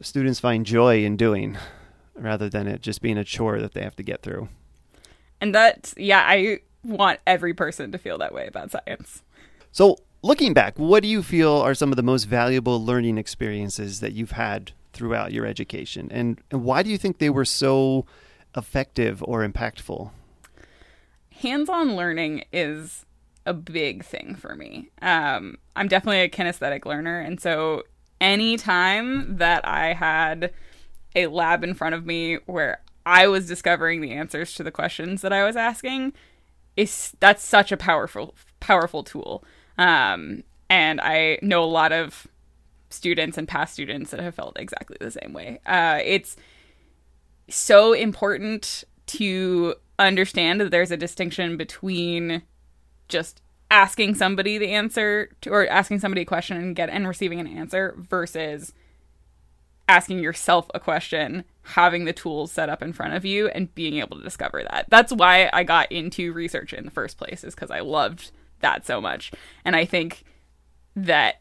students 0.00 0.40
find 0.40 0.64
joy 0.64 1.04
in 1.04 1.16
doing 1.16 1.56
rather 2.14 2.48
than 2.48 2.66
it 2.66 2.80
just 2.80 3.02
being 3.02 3.18
a 3.18 3.24
chore 3.24 3.60
that 3.60 3.74
they 3.74 3.82
have 3.82 3.96
to 3.96 4.02
get 4.02 4.22
through. 4.22 4.48
And 5.40 5.54
that, 5.54 5.92
yeah, 5.96 6.24
I 6.26 6.60
want 6.82 7.20
every 7.26 7.54
person 7.54 7.92
to 7.92 7.98
feel 7.98 8.18
that 8.18 8.34
way 8.34 8.46
about 8.46 8.70
science. 8.70 9.22
So, 9.72 9.98
looking 10.22 10.54
back, 10.54 10.78
what 10.78 11.02
do 11.02 11.08
you 11.08 11.22
feel 11.22 11.52
are 11.52 11.74
some 11.74 11.90
of 11.90 11.96
the 11.96 12.02
most 12.02 12.24
valuable 12.24 12.84
learning 12.84 13.18
experiences 13.18 14.00
that 14.00 14.12
you've 14.12 14.32
had 14.32 14.72
throughout 14.92 15.32
your 15.32 15.44
education? 15.44 16.08
And, 16.10 16.40
and 16.50 16.64
why 16.64 16.82
do 16.82 16.90
you 16.90 16.98
think 16.98 17.18
they 17.18 17.30
were 17.30 17.44
so 17.44 18.06
effective 18.56 19.22
or 19.26 19.46
impactful? 19.46 20.10
hands 21.44 21.68
on 21.68 21.96
learning 21.96 22.44
is 22.52 23.04
a 23.46 23.52
big 23.52 24.04
thing 24.04 24.34
for 24.34 24.54
me. 24.54 24.88
Um, 25.02 25.58
I'm 25.76 25.88
definitely 25.88 26.20
a 26.20 26.28
kinesthetic 26.28 26.86
learner. 26.86 27.20
And 27.20 27.40
so 27.40 27.82
anytime 28.20 29.36
that 29.36 29.66
I 29.66 29.92
had 29.92 30.52
a 31.14 31.26
lab 31.28 31.64
in 31.64 31.74
front 31.74 31.94
of 31.94 32.06
me 32.06 32.36
where 32.46 32.80
I 33.06 33.26
was 33.28 33.46
discovering 33.46 34.00
the 34.00 34.12
answers 34.12 34.54
to 34.54 34.62
the 34.62 34.70
questions 34.70 35.22
that 35.22 35.32
I 35.32 35.44
was 35.44 35.56
asking, 35.56 36.12
is 36.76 37.12
that's 37.20 37.44
such 37.44 37.70
a 37.72 37.76
powerful 37.76 38.34
powerful 38.60 39.02
tool. 39.02 39.44
Um, 39.78 40.44
and 40.70 41.00
I 41.00 41.38
know 41.42 41.62
a 41.62 41.66
lot 41.66 41.92
of 41.92 42.26
students 42.90 43.36
and 43.36 43.46
past 43.46 43.74
students 43.74 44.10
that 44.10 44.20
have 44.20 44.34
felt 44.34 44.58
exactly 44.58 44.96
the 45.00 45.10
same 45.10 45.32
way. 45.32 45.60
Uh, 45.66 46.00
it's 46.02 46.36
so 47.48 47.92
important 47.92 48.84
to 49.06 49.74
understand 49.98 50.60
that 50.60 50.70
there's 50.70 50.90
a 50.90 50.96
distinction 50.96 51.56
between 51.56 52.42
just 53.08 53.42
asking 53.70 54.14
somebody 54.14 54.56
the 54.56 54.70
answer 54.72 55.30
to, 55.42 55.50
or 55.50 55.68
asking 55.68 55.98
somebody 55.98 56.22
a 56.22 56.24
question 56.24 56.56
and 56.56 56.76
get 56.76 56.88
and 56.88 57.06
receiving 57.06 57.40
an 57.40 57.46
answer 57.46 57.94
versus 57.98 58.72
asking 59.88 60.18
yourself 60.20 60.70
a 60.74 60.80
question, 60.80 61.44
having 61.62 62.04
the 62.04 62.12
tools 62.12 62.52
set 62.52 62.68
up 62.68 62.82
in 62.82 62.92
front 62.92 63.14
of 63.14 63.24
you 63.24 63.48
and 63.48 63.74
being 63.74 63.98
able 63.98 64.16
to 64.16 64.22
discover 64.22 64.62
that. 64.62 64.86
That's 64.88 65.12
why 65.12 65.50
I 65.52 65.64
got 65.64 65.90
into 65.92 66.32
research 66.32 66.72
in 66.72 66.84
the 66.84 66.90
first 66.90 67.18
place 67.18 67.44
is 67.44 67.54
cuz 67.54 67.70
I 67.70 67.80
loved 67.80 68.30
that 68.60 68.86
so 68.86 69.00
much. 69.00 69.32
And 69.64 69.76
I 69.76 69.84
think 69.84 70.24
that 70.96 71.40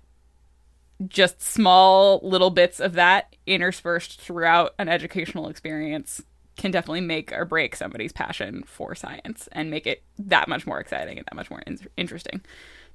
just 1.08 1.42
small 1.42 2.20
little 2.24 2.50
bits 2.50 2.80
of 2.80 2.94
that 2.94 3.36
interspersed 3.46 4.20
throughout 4.22 4.74
an 4.78 4.88
educational 4.88 5.48
experience 5.50 6.22
can 6.56 6.72
definitely 6.72 7.02
make 7.02 7.32
or 7.34 7.46
break 7.46 7.76
somebody's 7.76 8.12
passion 8.12 8.64
for 8.66 8.94
science 8.94 9.50
and 9.52 9.72
make 9.72 9.88
it 9.88 10.04
that 10.20 10.48
much 10.48 10.68
more 10.68 10.80
exciting 10.80 11.18
and 11.18 11.26
that 11.26 11.36
much 11.36 11.50
more 11.50 11.62
in- 11.66 11.80
interesting. 11.98 12.42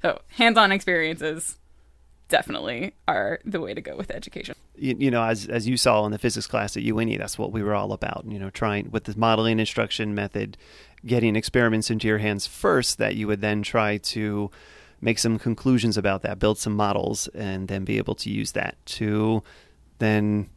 So 0.01 0.21
hands-on 0.29 0.71
experiences 0.71 1.59
definitely 2.29 2.95
are 3.07 3.41
the 3.45 3.61
way 3.61 3.75
to 3.75 3.81
go 3.81 3.97
with 3.97 4.11
education. 4.11 4.55
You, 4.77 4.97
you, 4.99 5.11
know, 5.11 5.23
as 5.23 5.47
as 5.47 5.67
you 5.67 5.77
saw 5.77 6.05
in 6.07 6.13
the 6.13 6.19
physics 6.19 6.47
class 6.47 6.77
at 6.77 6.83
UNE, 6.83 7.19
that's 7.19 7.39
what 7.39 7.53
we 7.53 7.63
were 7.63 7.75
all 7.75 7.93
about. 7.93 8.25
You 8.29 8.39
know, 8.39 8.51
trying 8.51 8.91
with 8.91 9.05
the 9.05 9.17
modeling 9.17 9.59
instruction 9.59 10.15
method, 10.15 10.57
getting 11.05 11.37
experiments 11.37 11.91
into 11.91 12.07
your 12.07 12.19
hands 12.19 12.47
first 12.47 12.99
that 12.99 13.17
you 13.17 13.27
would 13.27 13.41
then 13.41 13.63
try 13.63 13.97
to 13.99 14.51
make 15.01 15.19
some 15.19 15.39
conclusions 15.39 15.97
about 15.97 16.23
that, 16.23 16.39
build 16.39 16.59
some 16.59 16.75
models, 16.75 17.29
and 17.29 17.69
then 17.69 17.85
be 17.85 17.99
able 17.99 18.15
to 18.17 18.31
use 18.31 18.53
that 18.53 18.77
to 18.85 19.43
then 19.99 20.49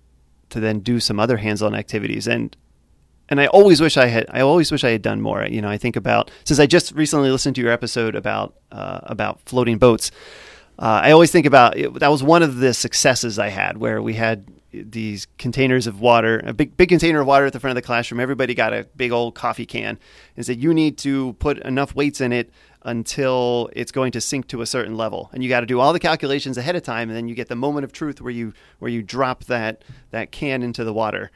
to 0.49 0.59
then 0.59 0.79
do 0.79 0.99
some 0.99 1.19
other 1.19 1.37
hands-on 1.37 1.73
activities. 1.73 2.27
And 2.27 2.55
and 3.29 3.39
I 3.39 3.47
always 3.47 3.79
wish 3.79 3.95
I 3.95 4.07
had. 4.07 4.25
I 4.29 4.41
always 4.41 4.71
wish 4.71 4.83
I 4.83 4.89
had 4.89 5.01
done 5.01 5.21
more. 5.21 5.45
You 5.45 5.61
know, 5.61 5.69
I 5.69 5.77
think 5.77 5.95
about 5.95 6.29
since 6.43 6.59
I 6.59 6.65
just 6.65 6.91
recently 6.91 7.31
listened 7.31 7.55
to 7.55 7.61
your 7.61 7.71
episode 7.71 8.13
about 8.13 8.55
uh, 8.71 8.99
about 9.03 9.39
floating 9.45 9.77
boats. 9.77 10.11
Uh, 10.81 11.01
I 11.03 11.11
always 11.11 11.31
think 11.31 11.45
about 11.45 11.77
it, 11.77 11.93
that 11.99 12.07
was 12.09 12.23
one 12.23 12.41
of 12.41 12.57
the 12.57 12.73
successes 12.73 13.37
I 13.37 13.49
had 13.49 13.77
where 13.77 14.01
we 14.01 14.15
had 14.15 14.47
these 14.73 15.27
containers 15.37 15.85
of 15.85 16.01
water, 16.01 16.41
a 16.43 16.53
big 16.53 16.75
big 16.75 16.89
container 16.89 17.21
of 17.21 17.27
water 17.27 17.45
at 17.45 17.53
the 17.53 17.59
front 17.59 17.77
of 17.77 17.83
the 17.83 17.85
classroom. 17.85 18.19
Everybody 18.19 18.55
got 18.55 18.73
a 18.73 18.87
big 18.95 19.11
old 19.11 19.35
coffee 19.35 19.67
can 19.67 19.99
and 20.35 20.43
said 20.43 20.59
you 20.59 20.73
need 20.73 20.97
to 20.99 21.33
put 21.33 21.59
enough 21.59 21.93
weights 21.93 22.19
in 22.19 22.33
it 22.33 22.51
until 22.81 23.69
it's 23.73 23.91
going 23.91 24.11
to 24.13 24.19
sink 24.21 24.47
to 24.47 24.61
a 24.61 24.65
certain 24.65 24.97
level, 24.97 25.29
and 25.33 25.43
you 25.43 25.49
got 25.49 25.59
to 25.59 25.67
do 25.67 25.79
all 25.79 25.93
the 25.93 25.99
calculations 25.99 26.57
ahead 26.57 26.75
of 26.75 26.81
time, 26.81 27.09
and 27.09 27.15
then 27.15 27.27
you 27.27 27.35
get 27.35 27.47
the 27.47 27.55
moment 27.55 27.83
of 27.83 27.91
truth 27.91 28.19
where 28.19 28.31
you 28.31 28.51
where 28.79 28.89
you 28.89 29.03
drop 29.03 29.43
that 29.43 29.83
that 30.09 30.31
can 30.31 30.63
into 30.63 30.83
the 30.83 30.93
water. 30.93 31.29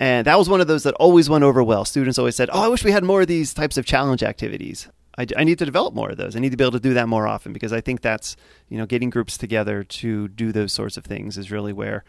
And 0.00 0.26
that 0.26 0.36
was 0.36 0.48
one 0.48 0.60
of 0.60 0.66
those 0.66 0.82
that 0.82 0.94
always 0.94 1.30
went 1.30 1.44
over 1.44 1.62
well. 1.62 1.84
Students 1.84 2.18
always 2.18 2.34
said, 2.34 2.50
Oh, 2.52 2.64
I 2.64 2.66
wish 2.66 2.82
we 2.82 2.90
had 2.90 3.04
more 3.04 3.20
of 3.20 3.28
these 3.28 3.54
types 3.54 3.76
of 3.76 3.86
challenge 3.86 4.24
activities. 4.24 4.88
I, 5.16 5.26
I, 5.36 5.44
need 5.44 5.58
to 5.58 5.64
develop 5.64 5.94
more 5.94 6.10
of 6.10 6.16
those. 6.16 6.36
I 6.36 6.40
need 6.40 6.50
to 6.50 6.56
be 6.56 6.64
able 6.64 6.72
to 6.72 6.80
do 6.80 6.94
that 6.94 7.08
more 7.08 7.26
often 7.26 7.52
because 7.52 7.72
I 7.72 7.80
think 7.80 8.00
that's, 8.00 8.36
you 8.68 8.78
know, 8.78 8.86
getting 8.86 9.10
groups 9.10 9.38
together 9.38 9.84
to 9.84 10.28
do 10.28 10.52
those 10.52 10.72
sorts 10.72 10.96
of 10.96 11.04
things 11.04 11.38
is 11.38 11.50
really 11.50 11.72
where 11.72 12.04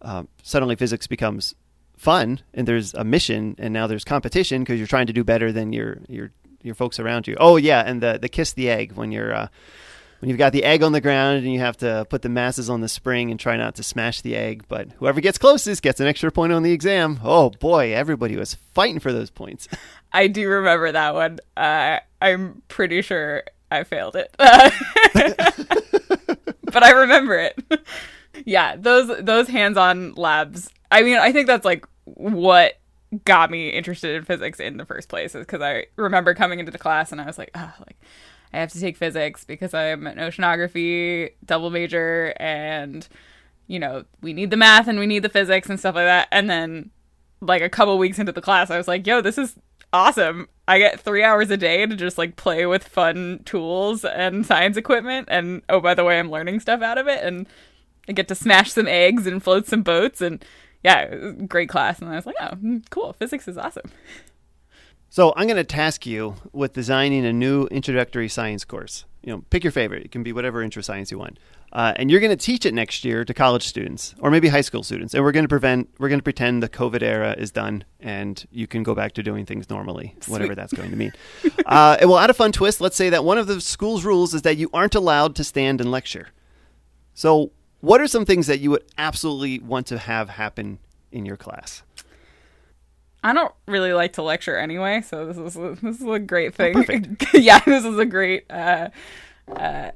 um, 0.00 0.28
suddenly 0.42 0.76
physics 0.76 1.06
becomes 1.06 1.54
fun 1.96 2.40
and 2.52 2.66
there's 2.66 2.94
a 2.94 3.04
mission 3.04 3.54
and 3.58 3.72
now 3.72 3.86
there's 3.86 4.04
competition 4.04 4.62
because 4.62 4.78
you're 4.78 4.88
trying 4.88 5.06
to 5.06 5.12
do 5.12 5.22
better 5.22 5.52
than 5.52 5.72
your, 5.72 5.98
your, 6.08 6.32
your 6.62 6.74
folks 6.74 6.98
around 6.98 7.26
you. 7.26 7.36
Oh 7.38 7.56
yeah. 7.56 7.82
And 7.86 8.02
the, 8.02 8.18
the 8.20 8.28
kiss 8.28 8.52
the 8.52 8.68
egg 8.68 8.92
when 8.92 9.12
you're, 9.12 9.34
uh, 9.34 9.48
when 10.22 10.28
you've 10.28 10.38
got 10.38 10.52
the 10.52 10.62
egg 10.62 10.84
on 10.84 10.92
the 10.92 11.00
ground 11.00 11.38
and 11.38 11.52
you 11.52 11.58
have 11.58 11.76
to 11.78 12.06
put 12.08 12.22
the 12.22 12.28
masses 12.28 12.70
on 12.70 12.80
the 12.80 12.88
spring 12.88 13.32
and 13.32 13.40
try 13.40 13.56
not 13.56 13.74
to 13.74 13.82
smash 13.82 14.20
the 14.20 14.36
egg, 14.36 14.62
but 14.68 14.86
whoever 14.98 15.20
gets 15.20 15.36
closest 15.36 15.82
gets 15.82 15.98
an 15.98 16.06
extra 16.06 16.30
point 16.30 16.52
on 16.52 16.62
the 16.62 16.70
exam. 16.70 17.18
Oh 17.24 17.50
boy, 17.50 17.92
everybody 17.92 18.36
was 18.36 18.54
fighting 18.54 19.00
for 19.00 19.12
those 19.12 19.30
points. 19.30 19.66
I 20.12 20.28
do 20.28 20.48
remember 20.48 20.92
that 20.92 21.14
one. 21.14 21.40
Uh, 21.56 21.98
I'm 22.20 22.62
pretty 22.68 23.02
sure 23.02 23.42
I 23.72 23.82
failed 23.82 24.14
it, 24.14 24.32
but 24.38 24.70
I 26.84 26.90
remember 26.92 27.34
it. 27.40 27.58
yeah, 28.44 28.76
those 28.76 29.24
those 29.24 29.48
hands-on 29.48 30.12
labs. 30.14 30.70
I 30.92 31.02
mean, 31.02 31.18
I 31.18 31.32
think 31.32 31.48
that's 31.48 31.64
like 31.64 31.84
what 32.04 32.74
got 33.24 33.50
me 33.50 33.70
interested 33.70 34.14
in 34.14 34.24
physics 34.24 34.60
in 34.60 34.76
the 34.76 34.84
first 34.84 35.08
place 35.08 35.34
is 35.34 35.44
because 35.44 35.62
I 35.62 35.86
remember 35.96 36.32
coming 36.32 36.60
into 36.60 36.70
the 36.70 36.78
class 36.78 37.10
and 37.10 37.20
I 37.20 37.26
was 37.26 37.38
like, 37.38 37.50
oh, 37.56 37.72
like 37.80 37.96
I 38.52 38.58
have 38.58 38.72
to 38.72 38.80
take 38.80 38.96
physics 38.96 39.44
because 39.44 39.74
I'm 39.74 40.06
an 40.06 40.18
oceanography 40.18 41.30
double 41.44 41.70
major 41.70 42.34
and 42.38 43.08
you 43.66 43.78
know, 43.78 44.04
we 44.20 44.32
need 44.32 44.50
the 44.50 44.56
math 44.56 44.88
and 44.88 44.98
we 44.98 45.06
need 45.06 45.22
the 45.22 45.28
physics 45.28 45.70
and 45.70 45.78
stuff 45.78 45.94
like 45.94 46.04
that. 46.04 46.28
And 46.30 46.50
then 46.50 46.90
like 47.40 47.62
a 47.62 47.70
couple 47.70 47.96
weeks 47.98 48.18
into 48.18 48.32
the 48.32 48.40
class, 48.40 48.70
I 48.70 48.76
was 48.76 48.88
like, 48.88 49.06
yo, 49.06 49.20
this 49.20 49.38
is 49.38 49.56
awesome. 49.92 50.48
I 50.68 50.78
get 50.78 51.00
three 51.00 51.22
hours 51.22 51.50
a 51.50 51.56
day 51.56 51.86
to 51.86 51.96
just 51.96 52.18
like 52.18 52.36
play 52.36 52.66
with 52.66 52.86
fun 52.86 53.40
tools 53.44 54.04
and 54.04 54.44
science 54.44 54.76
equipment. 54.76 55.28
And 55.30 55.62
oh, 55.68 55.80
by 55.80 55.94
the 55.94 56.04
way, 56.04 56.18
I'm 56.18 56.30
learning 56.30 56.60
stuff 56.60 56.82
out 56.82 56.98
of 56.98 57.08
it. 57.08 57.24
And 57.24 57.46
I 58.08 58.12
get 58.12 58.28
to 58.28 58.34
smash 58.34 58.72
some 58.72 58.88
eggs 58.88 59.26
and 59.26 59.42
float 59.42 59.66
some 59.66 59.82
boats. 59.82 60.20
And 60.20 60.44
yeah, 60.84 61.32
great 61.46 61.68
class. 61.68 62.00
And 62.00 62.10
I 62.10 62.16
was 62.16 62.26
like, 62.26 62.36
oh, 62.40 62.56
hmm, 62.56 62.78
cool. 62.90 63.12
Physics 63.14 63.48
is 63.48 63.58
awesome. 63.58 63.90
So 65.12 65.34
I'm 65.36 65.46
going 65.46 65.58
to 65.58 65.64
task 65.64 66.06
you 66.06 66.36
with 66.52 66.72
designing 66.72 67.26
a 67.26 67.34
new 67.34 67.66
introductory 67.66 68.30
science 68.30 68.64
course. 68.64 69.04
You 69.22 69.34
know, 69.34 69.44
pick 69.50 69.62
your 69.62 69.70
favorite. 69.70 70.06
It 70.06 70.10
can 70.10 70.22
be 70.22 70.32
whatever 70.32 70.62
intro 70.62 70.80
science 70.80 71.10
you 71.10 71.18
want, 71.18 71.38
uh, 71.70 71.92
and 71.96 72.10
you're 72.10 72.18
going 72.18 72.34
to 72.34 72.42
teach 72.42 72.64
it 72.64 72.72
next 72.72 73.04
year 73.04 73.22
to 73.22 73.34
college 73.34 73.66
students 73.66 74.14
or 74.20 74.30
maybe 74.30 74.48
high 74.48 74.62
school 74.62 74.82
students. 74.82 75.12
And 75.12 75.22
we're 75.22 75.32
going 75.32 75.44
to 75.44 75.50
prevent. 75.50 75.90
We're 75.98 76.08
going 76.08 76.18
to 76.18 76.24
pretend 76.24 76.62
the 76.62 76.68
COVID 76.70 77.02
era 77.02 77.34
is 77.36 77.50
done, 77.50 77.84
and 78.00 78.42
you 78.50 78.66
can 78.66 78.82
go 78.82 78.94
back 78.94 79.12
to 79.12 79.22
doing 79.22 79.44
things 79.44 79.68
normally, 79.68 80.16
Sweet. 80.20 80.28
whatever 80.32 80.54
that's 80.54 80.72
going 80.72 80.88
to 80.88 80.96
mean. 80.96 81.12
uh, 81.66 81.98
and 82.00 82.08
we'll 82.08 82.18
add 82.18 82.30
a 82.30 82.34
fun 82.34 82.50
twist. 82.50 82.80
Let's 82.80 82.96
say 82.96 83.10
that 83.10 83.22
one 83.22 83.36
of 83.36 83.46
the 83.46 83.60
school's 83.60 84.06
rules 84.06 84.32
is 84.32 84.40
that 84.42 84.56
you 84.56 84.70
aren't 84.72 84.94
allowed 84.94 85.36
to 85.36 85.44
stand 85.44 85.82
and 85.82 85.90
lecture. 85.90 86.28
So, 87.12 87.52
what 87.82 88.00
are 88.00 88.06
some 88.06 88.24
things 88.24 88.46
that 88.46 88.60
you 88.60 88.70
would 88.70 88.84
absolutely 88.96 89.58
want 89.58 89.88
to 89.88 89.98
have 89.98 90.30
happen 90.30 90.78
in 91.10 91.26
your 91.26 91.36
class? 91.36 91.82
I 93.22 93.32
don't 93.32 93.54
really 93.66 93.92
like 93.92 94.14
to 94.14 94.22
lecture 94.22 94.56
anyway, 94.56 95.02
so 95.02 95.26
this 95.26 95.36
is 95.36 95.56
a, 95.56 95.76
this 95.82 96.00
is 96.00 96.06
a 96.06 96.18
great 96.18 96.54
thing. 96.54 96.76
Oh, 96.76 97.28
yeah, 97.38 97.60
this 97.60 97.84
is 97.84 97.98
a 97.98 98.04
great 98.04 98.50
uh, 98.50 98.88
uh, 99.54 99.92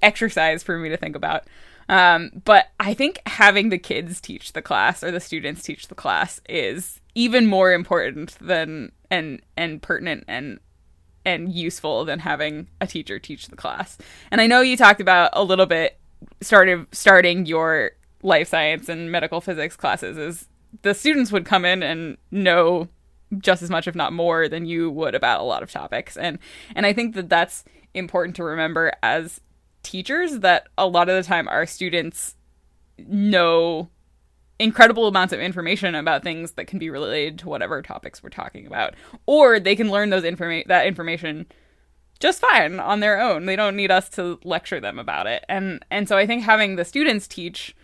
exercise 0.00 0.62
for 0.62 0.78
me 0.78 0.88
to 0.88 0.96
think 0.96 1.14
about. 1.14 1.46
Um, 1.88 2.30
but 2.44 2.68
I 2.80 2.94
think 2.94 3.20
having 3.26 3.68
the 3.68 3.78
kids 3.78 4.20
teach 4.20 4.52
the 4.52 4.62
class 4.62 5.02
or 5.04 5.10
the 5.10 5.20
students 5.20 5.62
teach 5.62 5.88
the 5.88 5.94
class 5.94 6.40
is 6.48 7.00
even 7.14 7.46
more 7.46 7.72
important 7.72 8.36
than 8.40 8.92
and 9.10 9.42
and 9.56 9.82
pertinent 9.82 10.24
and 10.26 10.58
and 11.24 11.52
useful 11.52 12.04
than 12.04 12.20
having 12.20 12.68
a 12.80 12.86
teacher 12.86 13.18
teach 13.18 13.48
the 13.48 13.56
class. 13.56 13.98
And 14.30 14.40
I 14.40 14.46
know 14.46 14.60
you 14.60 14.76
talked 14.76 15.00
about 15.00 15.30
a 15.34 15.44
little 15.44 15.66
bit 15.66 15.98
started 16.40 16.86
starting 16.92 17.46
your 17.46 17.92
life 18.22 18.48
science 18.48 18.88
and 18.88 19.10
medical 19.10 19.40
physics 19.40 19.76
classes 19.76 20.16
is 20.16 20.48
the 20.80 20.94
students 20.94 21.30
would 21.30 21.44
come 21.44 21.64
in 21.64 21.82
and 21.82 22.16
know 22.30 22.88
just 23.38 23.62
as 23.62 23.70
much 23.70 23.86
if 23.86 23.94
not 23.94 24.12
more 24.12 24.48
than 24.48 24.66
you 24.66 24.90
would 24.90 25.14
about 25.14 25.40
a 25.40 25.44
lot 25.44 25.62
of 25.62 25.70
topics. 25.70 26.16
And 26.16 26.38
and 26.74 26.86
I 26.86 26.92
think 26.92 27.14
that 27.14 27.28
that's 27.28 27.64
important 27.94 28.36
to 28.36 28.44
remember 28.44 28.92
as 29.02 29.40
teachers 29.82 30.40
that 30.40 30.68
a 30.78 30.86
lot 30.86 31.08
of 31.08 31.16
the 31.16 31.26
time 31.26 31.48
our 31.48 31.66
students 31.66 32.36
know 32.98 33.88
incredible 34.58 35.08
amounts 35.08 35.32
of 35.32 35.40
information 35.40 35.94
about 35.94 36.22
things 36.22 36.52
that 36.52 36.66
can 36.66 36.78
be 36.78 36.88
related 36.88 37.38
to 37.40 37.48
whatever 37.48 37.82
topics 37.82 38.22
we're 38.22 38.28
talking 38.30 38.66
about. 38.66 38.94
Or 39.26 39.58
they 39.58 39.74
can 39.74 39.90
learn 39.90 40.10
those 40.10 40.22
informa- 40.22 40.66
that 40.66 40.86
information 40.86 41.46
just 42.20 42.40
fine 42.40 42.78
on 42.78 43.00
their 43.00 43.20
own. 43.20 43.46
They 43.46 43.56
don't 43.56 43.74
need 43.74 43.90
us 43.90 44.08
to 44.10 44.38
lecture 44.44 44.78
them 44.78 44.98
about 44.98 45.26
it. 45.26 45.44
And 45.48 45.84
and 45.90 46.08
so 46.08 46.16
i 46.16 46.26
think 46.26 46.42
having 46.42 46.76
the 46.76 46.84
students 46.84 47.26
teach 47.26 47.74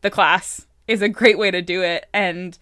the 0.00 0.10
class 0.10 0.66
is 0.86 1.02
a 1.02 1.08
great 1.08 1.38
way 1.38 1.50
to 1.50 1.62
do 1.62 1.82
it 1.82 2.06
and 2.12 2.58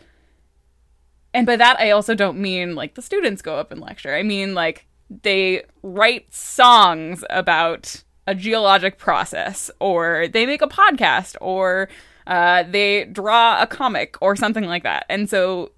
and 1.35 1.47
by 1.47 1.57
that 1.57 1.81
I 1.81 1.91
also 1.91 2.15
don't 2.15 2.39
mean 2.39 2.75
like 2.75 2.95
the 2.95 3.03
students 3.03 3.43
go 3.43 3.57
up 3.57 3.73
and 3.73 3.81
lecture. 3.81 4.15
I 4.15 4.23
mean 4.23 4.55
like 4.55 4.87
they 5.23 5.65
write 5.83 6.33
songs 6.33 7.25
about 7.31 8.03
a 8.27 8.35
geologic 8.35 8.99
process 8.99 9.71
or 9.81 10.29
they 10.29 10.47
make 10.47 10.63
a 10.63 10.69
podcast 10.69 11.37
or 11.41 11.89
uh, 12.27 12.63
they 12.63 13.05
draw 13.07 13.61
a 13.61 13.67
comic 13.67 14.17
or 14.21 14.37
something 14.37 14.65
like 14.65 14.85
that. 14.85 15.05
And 15.09 15.29
so 15.29 15.73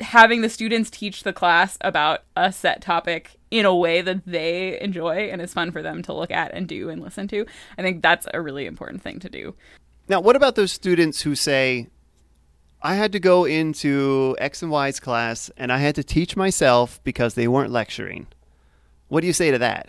having 0.00 0.40
the 0.40 0.48
students 0.48 0.90
teach 0.90 1.22
the 1.22 1.32
class 1.32 1.78
about 1.80 2.24
a 2.36 2.52
set 2.52 2.80
topic 2.82 3.36
in 3.50 3.64
a 3.64 3.74
way 3.74 4.02
that 4.02 4.24
they 4.26 4.80
enjoy 4.80 5.28
and 5.30 5.40
is 5.40 5.54
fun 5.54 5.70
for 5.70 5.82
them 5.82 6.02
to 6.02 6.12
look 6.12 6.30
at 6.30 6.52
and 6.52 6.66
do 6.68 6.88
and 6.88 7.02
listen 7.02 7.28
to, 7.28 7.46
I 7.78 7.82
think 7.82 8.02
that's 8.02 8.26
a 8.32 8.40
really 8.40 8.66
important 8.66 9.02
thing 9.02 9.20
to 9.20 9.28
do. 9.28 9.54
Now, 10.08 10.20
what 10.20 10.36
about 10.36 10.54
those 10.54 10.72
students 10.72 11.22
who 11.22 11.34
say, 11.34 11.88
I 12.80 12.94
had 12.94 13.12
to 13.12 13.20
go 13.20 13.44
into 13.44 14.36
X 14.38 14.62
and 14.62 14.70
Y's 14.70 15.00
class 15.00 15.50
and 15.56 15.72
I 15.72 15.78
had 15.78 15.94
to 15.96 16.04
teach 16.04 16.36
myself 16.36 17.00
because 17.02 17.34
they 17.34 17.48
weren't 17.48 17.72
lecturing? 17.72 18.28
What 19.08 19.22
do 19.22 19.26
you 19.26 19.32
say 19.32 19.50
to 19.50 19.58
that? 19.58 19.88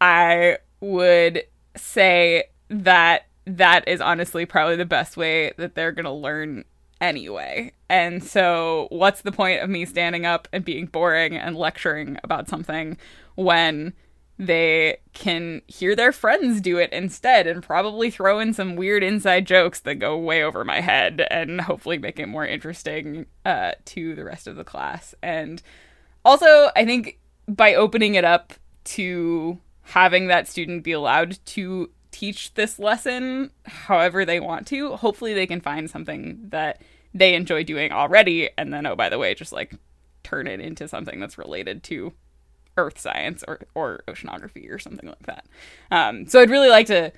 I 0.00 0.58
would 0.80 1.44
say 1.76 2.44
that 2.68 3.26
that 3.44 3.86
is 3.86 4.00
honestly 4.00 4.46
probably 4.46 4.76
the 4.76 4.84
best 4.84 5.16
way 5.16 5.52
that 5.56 5.74
they're 5.74 5.92
going 5.92 6.04
to 6.04 6.10
learn 6.10 6.64
anyway. 7.00 7.72
And 7.88 8.24
so, 8.24 8.88
what's 8.90 9.22
the 9.22 9.32
point 9.32 9.62
of 9.62 9.70
me 9.70 9.84
standing 9.84 10.26
up 10.26 10.48
and 10.52 10.64
being 10.64 10.86
boring 10.86 11.36
and 11.36 11.56
lecturing 11.56 12.18
about 12.24 12.48
something 12.48 12.98
when 13.36 13.92
they 14.38 14.98
can 15.14 15.62
hear 15.66 15.96
their 15.96 16.12
friends 16.12 16.60
do 16.60 16.76
it 16.76 16.92
instead 16.92 17.46
and 17.46 17.62
probably 17.62 18.10
throw 18.10 18.38
in 18.38 18.52
some 18.52 18.76
weird 18.76 19.02
inside 19.02 19.46
jokes 19.46 19.80
that 19.80 19.94
go 19.94 20.16
way 20.18 20.42
over 20.42 20.64
my 20.64 20.80
head 20.80 21.26
and 21.30 21.62
hopefully 21.62 21.96
make 21.96 22.18
it 22.18 22.26
more 22.26 22.46
interesting 22.46 23.26
uh, 23.46 23.72
to 23.86 24.14
the 24.14 24.24
rest 24.24 24.46
of 24.46 24.56
the 24.56 24.64
class. 24.64 25.14
And 25.22 25.62
also, 26.24 26.70
I 26.76 26.84
think 26.84 27.18
by 27.48 27.74
opening 27.74 28.14
it 28.14 28.24
up 28.24 28.52
to 28.84 29.58
having 29.82 30.26
that 30.26 30.48
student 30.48 30.84
be 30.84 30.92
allowed 30.92 31.38
to 31.46 31.90
teach 32.10 32.52
this 32.54 32.78
lesson 32.78 33.50
however 33.64 34.24
they 34.24 34.40
want 34.40 34.66
to, 34.66 34.96
hopefully 34.96 35.32
they 35.32 35.46
can 35.46 35.60
find 35.60 35.88
something 35.88 36.38
that 36.48 36.82
they 37.14 37.34
enjoy 37.34 37.64
doing 37.64 37.92
already 37.92 38.50
and 38.58 38.72
then, 38.72 38.84
oh, 38.84 38.96
by 38.96 39.08
the 39.08 39.18
way, 39.18 39.34
just 39.34 39.52
like 39.52 39.74
turn 40.22 40.46
it 40.46 40.60
into 40.60 40.88
something 40.88 41.20
that's 41.20 41.38
related 41.38 41.82
to 41.84 42.12
earth 42.76 42.98
science 42.98 43.42
or, 43.48 43.60
or 43.74 44.02
oceanography 44.08 44.70
or 44.70 44.78
something 44.78 45.08
like 45.08 45.26
that. 45.26 45.46
Um, 45.90 46.26
so 46.26 46.40
I'd 46.40 46.50
really 46.50 46.68
like 46.68 46.86
to 46.86 47.12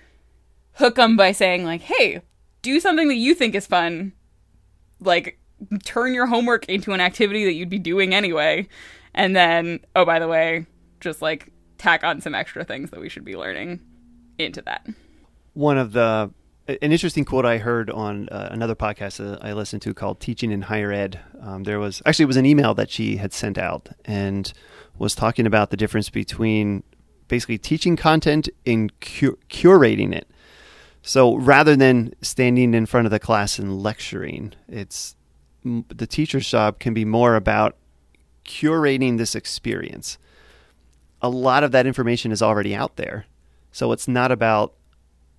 hook 0.74 0.96
them 0.96 1.16
by 1.16 1.32
saying 1.32 1.64
like, 1.64 1.82
hey, 1.82 2.22
do 2.62 2.80
something 2.80 3.08
that 3.08 3.16
you 3.16 3.34
think 3.34 3.54
is 3.54 3.66
fun. 3.66 4.12
Like 5.00 5.38
turn 5.84 6.14
your 6.14 6.26
homework 6.26 6.66
into 6.66 6.92
an 6.92 7.00
activity 7.00 7.44
that 7.44 7.54
you'd 7.54 7.68
be 7.68 7.78
doing 7.78 8.14
anyway. 8.14 8.68
And 9.14 9.34
then, 9.34 9.80
oh, 9.96 10.04
by 10.04 10.18
the 10.18 10.28
way, 10.28 10.66
just 11.00 11.22
like 11.22 11.52
tack 11.78 12.04
on 12.04 12.20
some 12.20 12.34
extra 12.34 12.64
things 12.64 12.90
that 12.90 13.00
we 13.00 13.08
should 13.08 13.24
be 13.24 13.36
learning 13.36 13.80
into 14.38 14.62
that. 14.62 14.86
One 15.54 15.78
of 15.78 15.92
the 15.92 16.32
an 16.68 16.92
interesting 16.92 17.24
quote 17.24 17.46
I 17.46 17.56
heard 17.56 17.88
on 17.88 18.28
uh, 18.28 18.48
another 18.50 18.74
podcast 18.74 19.24
uh, 19.24 19.38
I 19.40 19.54
listened 19.54 19.80
to 19.82 19.94
called 19.94 20.20
"Teaching 20.20 20.50
in 20.52 20.62
Higher 20.62 20.92
Ed." 20.92 21.18
Um, 21.40 21.64
there 21.64 21.80
was 21.80 22.02
actually 22.04 22.24
it 22.24 22.26
was 22.26 22.36
an 22.36 22.44
email 22.44 22.74
that 22.74 22.90
she 22.90 23.16
had 23.16 23.32
sent 23.32 23.56
out 23.56 23.88
and 24.04 24.52
was 24.98 25.14
talking 25.14 25.46
about 25.46 25.70
the 25.70 25.76
difference 25.76 26.10
between 26.10 26.82
basically 27.28 27.58
teaching 27.58 27.96
content 27.96 28.48
and 28.66 28.92
cu- 29.00 29.38
curating 29.48 30.14
it. 30.14 30.28
So 31.02 31.36
rather 31.36 31.76
than 31.76 32.14
standing 32.20 32.74
in 32.74 32.86
front 32.86 33.06
of 33.06 33.10
the 33.10 33.18
class 33.18 33.58
and 33.58 33.82
lecturing, 33.82 34.54
it's 34.68 35.14
the 35.64 36.06
teacher's 36.06 36.48
job 36.48 36.78
can 36.78 36.94
be 36.94 37.04
more 37.04 37.36
about 37.36 37.76
curating 38.44 39.18
this 39.18 39.34
experience. 39.34 40.18
A 41.20 41.28
lot 41.28 41.64
of 41.64 41.72
that 41.72 41.86
information 41.86 42.32
is 42.32 42.42
already 42.42 42.74
out 42.74 42.96
there. 42.96 43.26
So 43.72 43.92
it's 43.92 44.08
not 44.08 44.32
about 44.32 44.74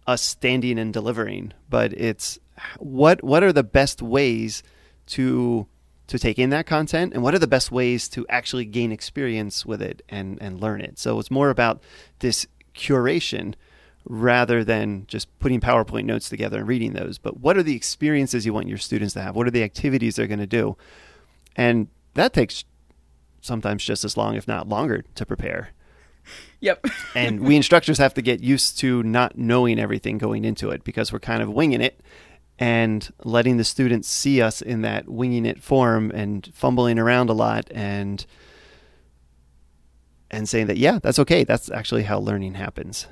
us 0.08 0.22
standing 0.22 0.80
and 0.80 0.94
delivering, 0.94 1.54
but 1.70 1.94
it's 1.94 2.40
what 2.78 3.24
what 3.24 3.44
are 3.44 3.54
the 3.54 3.64
best 3.64 4.02
ways 4.02 4.64
to 5.08 5.68
to 6.10 6.18
take 6.18 6.40
in 6.40 6.50
that 6.50 6.66
content 6.66 7.14
and 7.14 7.22
what 7.22 7.36
are 7.36 7.40
the 7.40 7.48
best 7.48 7.72
ways 7.72 8.10
to 8.10 8.26
actually 8.30 8.66
gain 8.66 8.92
experience 8.92 9.66
with 9.66 9.82
it 9.82 10.02
and 10.10 10.38
and 10.42 10.60
learn 10.60 10.82
it. 10.82 11.00
So 11.00 11.20
it's 11.20 11.32
more 11.32 11.50
about 11.50 11.82
this 12.20 12.48
curation 12.76 13.54
rather 14.06 14.64
than 14.64 15.06
just 15.08 15.28
putting 15.40 15.62
PowerPoint 15.62 16.06
notes 16.06 16.28
together 16.28 16.60
and 16.60 16.68
reading 16.68 16.94
those. 16.94 17.20
But 17.20 17.40
what 17.40 17.58
are 17.58 17.64
the 17.64 17.76
experiences 17.76 18.46
you 18.46 18.54
want 18.54 18.68
your 18.68 18.78
students 18.80 19.14
to 19.14 19.22
have? 19.22 19.36
What 19.36 19.46
are 19.46 19.52
the 19.52 19.64
activities 19.64 20.16
they're 20.16 20.28
going 20.28 20.40
to 20.40 20.48
do? 20.48 20.76
And 21.56 21.90
that 22.16 22.34
takes 22.34 22.66
sometimes 23.42 23.84
just 23.84 24.04
as 24.04 24.18
long, 24.18 24.36
if 24.36 24.48
not 24.48 24.68
longer, 24.68 25.04
to 25.14 25.26
prepare. 25.26 25.70
Yep. 26.62 26.86
and 27.16 27.42
we 27.42 27.56
instructors 27.56 28.00
have 28.00 28.16
to 28.16 28.24
get 28.24 28.42
used 28.42 28.80
to 28.80 29.04
not 29.04 29.38
knowing 29.38 29.80
everything 29.80 30.18
going 30.18 30.44
into 30.44 30.72
it 30.72 30.84
because 30.84 31.14
we're 31.14 31.20
kind 31.20 31.44
of 31.44 31.50
winging 31.50 31.82
it 31.82 32.02
and 32.60 33.12
letting 33.24 33.56
the 33.56 33.64
students 33.64 34.10
see 34.10 34.42
us 34.42 34.62
in 34.62 34.82
that 34.82 35.08
winging 35.08 35.46
it 35.46 35.64
form 35.64 36.12
and 36.12 36.52
fumbling 36.54 37.00
around 37.00 37.30
a 37.30 37.34
lot 37.34 37.66
and 37.72 38.26
and 40.30 40.48
saying 40.48 40.68
that 40.68 40.78
yeah, 40.78 41.00
that's 41.02 41.18
okay. 41.20 41.44
That's 41.44 41.72
actually 41.72 42.04
how 42.04 42.20
learning 42.20 42.54
happens. 42.56 43.08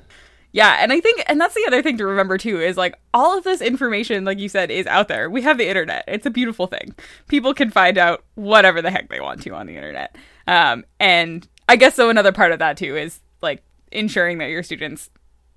Yeah, 0.52 0.78
and 0.80 0.92
I 0.92 1.00
think 1.00 1.24
and 1.26 1.40
that's 1.40 1.54
the 1.54 1.64
other 1.66 1.82
thing 1.82 1.96
to 1.98 2.06
remember 2.06 2.38
too 2.38 2.60
is 2.60 2.76
like 2.76 2.98
all 3.12 3.36
of 3.36 3.44
this 3.44 3.60
information 3.60 4.24
like 4.24 4.38
you 4.38 4.48
said 4.48 4.70
is 4.70 4.86
out 4.86 5.08
there. 5.08 5.28
We 5.28 5.42
have 5.42 5.58
the 5.58 5.68
internet. 5.68 6.04
It's 6.06 6.26
a 6.26 6.30
beautiful 6.30 6.66
thing. 6.66 6.94
People 7.26 7.54
can 7.54 7.70
find 7.70 7.98
out 7.98 8.24
whatever 8.34 8.80
the 8.80 8.90
heck 8.90 9.08
they 9.08 9.20
want 9.20 9.42
to 9.42 9.54
on 9.54 9.66
the 9.66 9.76
internet. 9.76 10.14
Um 10.46 10.84
and 11.00 11.48
I 11.68 11.76
guess 11.76 11.94
so 11.94 12.10
another 12.10 12.32
part 12.32 12.52
of 12.52 12.58
that 12.60 12.76
too 12.76 12.96
is 12.96 13.20
like 13.42 13.62
ensuring 13.92 14.38
that 14.38 14.50
your 14.50 14.62
students 14.62 15.10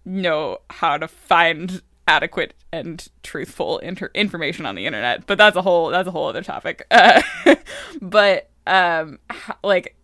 know 0.05 0.59
how 0.69 0.97
to 0.97 1.07
find 1.07 1.81
adequate 2.11 2.53
and 2.73 3.07
truthful 3.23 3.77
inter- 3.79 4.11
information 4.13 4.65
on 4.65 4.75
the 4.75 4.85
internet 4.85 5.25
but 5.27 5.37
that's 5.37 5.55
a 5.55 5.61
whole 5.61 5.87
that's 5.89 6.09
a 6.09 6.11
whole 6.11 6.27
other 6.27 6.43
topic. 6.43 6.85
Uh, 6.91 7.21
but 8.01 8.49
um 8.67 9.17
like 9.63 9.95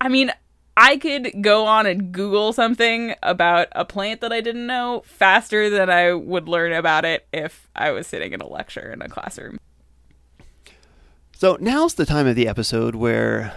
i 0.00 0.08
mean 0.08 0.30
i 0.76 0.96
could 0.96 1.42
go 1.42 1.66
on 1.66 1.84
and 1.84 2.12
google 2.12 2.52
something 2.52 3.14
about 3.24 3.66
a 3.72 3.84
plant 3.84 4.20
that 4.20 4.32
i 4.32 4.40
didn't 4.40 4.68
know 4.68 5.02
faster 5.04 5.68
than 5.68 5.90
i 5.90 6.12
would 6.12 6.48
learn 6.48 6.72
about 6.72 7.04
it 7.04 7.26
if 7.32 7.68
i 7.74 7.90
was 7.90 8.06
sitting 8.06 8.32
in 8.32 8.40
a 8.40 8.46
lecture 8.46 8.92
in 8.92 9.02
a 9.02 9.08
classroom. 9.08 9.58
So 11.36 11.56
now's 11.60 11.94
the 11.94 12.06
time 12.06 12.28
of 12.28 12.36
the 12.36 12.46
episode 12.46 12.94
where 12.94 13.52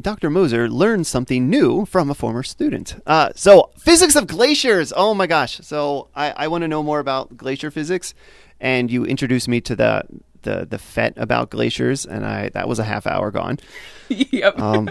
Dr. 0.00 0.28
Moser 0.30 0.68
learned 0.68 1.06
something 1.06 1.48
new 1.48 1.86
from 1.86 2.10
a 2.10 2.14
former 2.14 2.42
student. 2.42 3.00
Uh, 3.06 3.30
so, 3.34 3.70
physics 3.78 4.14
of 4.14 4.26
glaciers. 4.26 4.92
Oh 4.94 5.14
my 5.14 5.26
gosh. 5.26 5.58
So, 5.62 6.08
I, 6.14 6.32
I 6.32 6.48
want 6.48 6.62
to 6.62 6.68
know 6.68 6.82
more 6.82 7.00
about 7.00 7.36
glacier 7.36 7.70
physics. 7.70 8.14
And 8.60 8.90
you 8.90 9.04
introduced 9.04 9.48
me 9.48 9.60
to 9.62 9.76
the, 9.76 10.02
the, 10.42 10.66
the 10.66 10.78
PhET 10.78 11.14
about 11.16 11.50
glaciers, 11.50 12.06
and 12.06 12.24
I 12.24 12.48
that 12.50 12.68
was 12.68 12.78
a 12.78 12.84
half 12.84 13.06
hour 13.06 13.30
gone. 13.30 13.58
yep. 14.08 14.58
Um, 14.58 14.88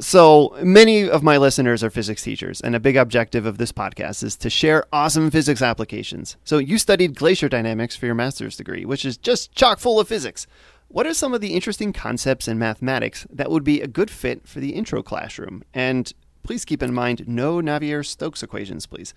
so, 0.00 0.56
many 0.62 1.08
of 1.08 1.22
my 1.22 1.36
listeners 1.36 1.84
are 1.84 1.90
physics 1.90 2.22
teachers, 2.22 2.60
and 2.60 2.74
a 2.74 2.80
big 2.80 2.96
objective 2.96 3.44
of 3.44 3.58
this 3.58 3.72
podcast 3.72 4.22
is 4.22 4.36
to 4.36 4.50
share 4.50 4.84
awesome 4.92 5.30
physics 5.30 5.62
applications. 5.62 6.36
So, 6.44 6.58
you 6.58 6.78
studied 6.78 7.14
glacier 7.14 7.48
dynamics 7.48 7.94
for 7.94 8.06
your 8.06 8.14
master's 8.14 8.56
degree, 8.56 8.84
which 8.84 9.04
is 9.04 9.16
just 9.16 9.52
chock 9.52 9.78
full 9.78 10.00
of 10.00 10.08
physics. 10.08 10.46
What 10.94 11.08
are 11.08 11.14
some 11.14 11.34
of 11.34 11.40
the 11.40 11.54
interesting 11.54 11.92
concepts 11.92 12.46
in 12.46 12.56
mathematics 12.56 13.26
that 13.28 13.50
would 13.50 13.64
be 13.64 13.80
a 13.80 13.88
good 13.88 14.12
fit 14.12 14.46
for 14.46 14.60
the 14.60 14.74
intro 14.74 15.02
classroom? 15.02 15.64
And 15.74 16.12
please 16.44 16.64
keep 16.64 16.84
in 16.84 16.94
mind 16.94 17.26
no 17.26 17.56
Navier 17.56 18.06
Stokes 18.06 18.44
equations, 18.44 18.86
please. 18.86 19.12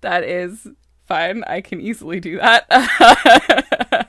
That 0.00 0.24
is 0.24 0.66
fine. 1.04 1.44
I 1.46 1.60
can 1.60 1.82
easily 1.82 2.18
do 2.18 2.38
that. 2.38 2.64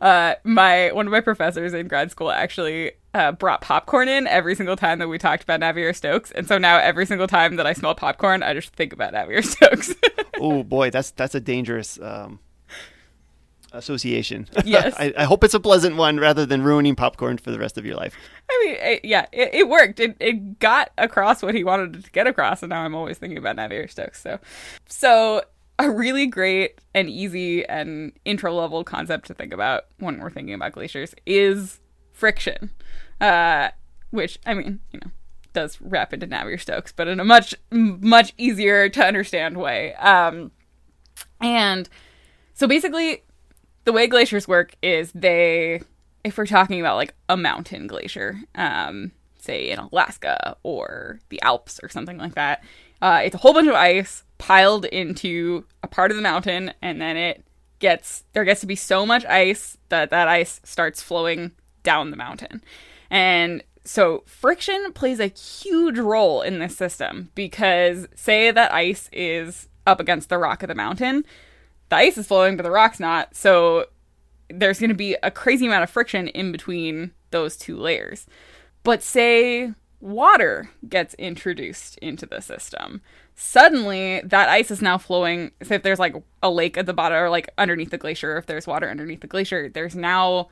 uh, 0.00 0.36
my 0.44 0.92
one 0.92 1.06
of 1.06 1.12
my 1.12 1.20
professors 1.20 1.74
in 1.74 1.88
grad 1.88 2.10
school 2.10 2.30
actually 2.30 2.92
uh, 3.12 3.32
brought 3.32 3.60
popcorn 3.60 4.08
in 4.08 4.26
every 4.28 4.54
single 4.54 4.76
time 4.76 4.98
that 4.98 5.08
we 5.08 5.18
talked 5.18 5.42
about 5.42 5.60
Navier 5.60 5.94
Stokes, 5.94 6.32
and 6.32 6.48
so 6.48 6.56
now 6.56 6.78
every 6.78 7.04
single 7.04 7.26
time 7.26 7.56
that 7.56 7.66
I 7.66 7.74
smell 7.74 7.94
popcorn, 7.94 8.42
I 8.42 8.54
just 8.54 8.74
think 8.76 8.94
about 8.94 9.12
Navier 9.12 9.44
Stokes. 9.44 9.94
oh 10.40 10.62
boy, 10.62 10.88
that's 10.88 11.10
that's 11.10 11.34
a 11.34 11.40
dangerous 11.40 12.00
um, 12.00 12.38
association. 13.72 14.48
Yes. 14.64 14.94
I, 14.98 15.12
I, 15.16 15.24
hope 15.24 15.42
it's 15.42 15.54
a 15.54 15.58
pleasant 15.58 15.96
one 15.96 16.18
rather 16.18 16.46
than 16.46 16.62
ruining 16.62 16.94
popcorn 16.94 17.38
for 17.38 17.50
the 17.50 17.58
rest 17.58 17.76
of 17.76 17.84
your 17.84 17.96
life. 17.96 18.14
I 18.48 18.64
mean, 18.64 18.76
it, 18.78 19.04
yeah, 19.04 19.26
it, 19.32 19.54
it, 19.54 19.68
worked. 19.68 19.98
It, 19.98 20.16
it 20.20 20.58
got 20.60 20.90
across 20.96 21.42
what 21.42 21.54
he 21.54 21.64
wanted 21.64 22.04
to 22.04 22.10
get 22.12 22.26
across, 22.26 22.62
and 22.62 22.70
now 22.70 22.82
I'm 22.82 22.94
always 22.94 23.18
thinking 23.18 23.38
about 23.38 23.56
Navier 23.56 23.90
Stokes. 23.90 24.20
So, 24.20 24.38
so 24.86 25.42
a 25.80 25.90
really 25.90 26.26
great 26.26 26.78
and 26.94 27.08
easy 27.08 27.64
and 27.66 28.12
intro 28.24 28.52
level 28.52 28.84
concept 28.84 29.26
to 29.26 29.34
think 29.34 29.52
about 29.52 29.86
when 29.98 30.20
we're 30.20 30.30
thinking 30.30 30.54
about 30.54 30.72
glaciers 30.72 31.14
is 31.26 31.80
friction, 32.12 32.70
uh, 33.20 33.70
which 34.10 34.38
I 34.44 34.54
mean, 34.54 34.80
you 34.92 35.00
know, 35.00 35.10
does 35.52 35.80
wrap 35.80 36.12
into 36.12 36.26
Navier 36.26 36.60
Stokes, 36.60 36.92
but 36.92 37.08
in 37.08 37.18
a 37.18 37.24
much 37.24 37.54
much 37.70 38.34
easier 38.36 38.88
to 38.90 39.04
understand 39.04 39.56
way. 39.56 39.94
Um, 39.94 40.52
and 41.40 41.88
so 42.52 42.66
basically, 42.66 43.22
the 43.84 43.92
way 43.92 44.06
glaciers 44.06 44.46
work 44.46 44.74
is 44.82 45.12
they, 45.12 45.82
if 46.24 46.36
we're 46.36 46.46
talking 46.46 46.80
about 46.80 46.96
like 46.96 47.14
a 47.28 47.36
mountain 47.36 47.86
glacier, 47.86 48.40
um, 48.54 49.12
say 49.38 49.70
in 49.70 49.78
Alaska 49.78 50.56
or 50.62 51.20
the 51.28 51.40
Alps 51.42 51.80
or 51.82 51.88
something 51.88 52.18
like 52.18 52.34
that, 52.34 52.62
uh, 53.02 53.20
it's 53.24 53.34
a 53.34 53.38
whole 53.38 53.54
bunch 53.54 53.68
of 53.68 53.74
ice 53.74 54.24
piled 54.38 54.84
into 54.86 55.64
a 55.82 55.88
part 55.88 56.10
of 56.10 56.16
the 56.16 56.22
mountain, 56.22 56.72
and 56.82 57.00
then 57.00 57.16
it 57.16 57.44
gets 57.78 58.24
there 58.32 58.44
gets 58.44 58.60
to 58.60 58.66
be 58.66 58.76
so 58.76 59.06
much 59.06 59.24
ice 59.24 59.78
that 59.88 60.10
that 60.10 60.28
ice 60.28 60.60
starts 60.64 61.02
flowing 61.02 61.52
down 61.82 62.10
the 62.10 62.16
mountain, 62.16 62.62
and 63.10 63.62
so 63.84 64.22
friction 64.26 64.92
plays 64.92 65.18
a 65.18 65.28
huge 65.28 65.98
role 65.98 66.42
in 66.42 66.58
this 66.58 66.76
system 66.76 67.30
because 67.34 68.06
say 68.14 68.50
that 68.50 68.72
ice 68.72 69.08
is 69.12 69.68
up 69.86 69.98
against 69.98 70.28
the 70.28 70.36
rock 70.36 70.62
of 70.62 70.68
the 70.68 70.74
mountain 70.74 71.24
the 71.90 71.96
ice 71.96 72.16
is 72.16 72.26
flowing, 72.26 72.56
but 72.56 72.62
the 72.62 72.70
rock's 72.70 73.00
not. 73.00 73.36
So 73.36 73.86
there's 74.48 74.80
going 74.80 74.90
to 74.90 74.94
be 74.94 75.16
a 75.22 75.30
crazy 75.30 75.66
amount 75.66 75.84
of 75.84 75.90
friction 75.90 76.28
in 76.28 76.52
between 76.52 77.12
those 77.30 77.56
two 77.56 77.76
layers. 77.76 78.26
But 78.82 79.02
say 79.02 79.74
water 80.00 80.70
gets 80.88 81.14
introduced 81.14 81.98
into 81.98 82.26
the 82.26 82.40
system. 82.40 83.02
Suddenly, 83.34 84.22
that 84.24 84.48
ice 84.48 84.70
is 84.70 84.82
now 84.82 84.98
flowing. 84.98 85.50
So, 85.62 85.74
if 85.74 85.82
there's 85.82 85.98
like 85.98 86.14
a 86.42 86.50
lake 86.50 86.76
at 86.76 86.86
the 86.86 86.94
bottom 86.94 87.18
or 87.18 87.30
like 87.30 87.50
underneath 87.58 87.90
the 87.90 87.98
glacier, 87.98 88.36
if 88.36 88.46
there's 88.46 88.66
water 88.66 88.88
underneath 88.88 89.20
the 89.20 89.26
glacier, 89.26 89.68
there's 89.68 89.94
now 89.94 90.48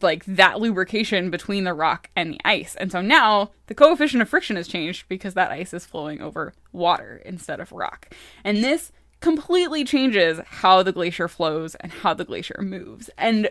like 0.00 0.24
that 0.24 0.60
lubrication 0.60 1.28
between 1.30 1.64
the 1.64 1.74
rock 1.74 2.08
and 2.16 2.32
the 2.32 2.40
ice. 2.44 2.74
And 2.76 2.90
so 2.90 3.02
now 3.02 3.50
the 3.66 3.74
coefficient 3.74 4.22
of 4.22 4.28
friction 4.28 4.56
has 4.56 4.66
changed 4.66 5.06
because 5.08 5.34
that 5.34 5.50
ice 5.50 5.74
is 5.74 5.84
flowing 5.84 6.22
over 6.22 6.54
water 6.72 7.20
instead 7.24 7.60
of 7.60 7.72
rock. 7.72 8.08
And 8.44 8.64
this 8.64 8.92
completely 9.20 9.84
changes 9.84 10.40
how 10.46 10.82
the 10.82 10.92
glacier 10.92 11.28
flows 11.28 11.74
and 11.76 11.92
how 11.92 12.14
the 12.14 12.24
glacier 12.24 12.58
moves. 12.60 13.10
And 13.18 13.50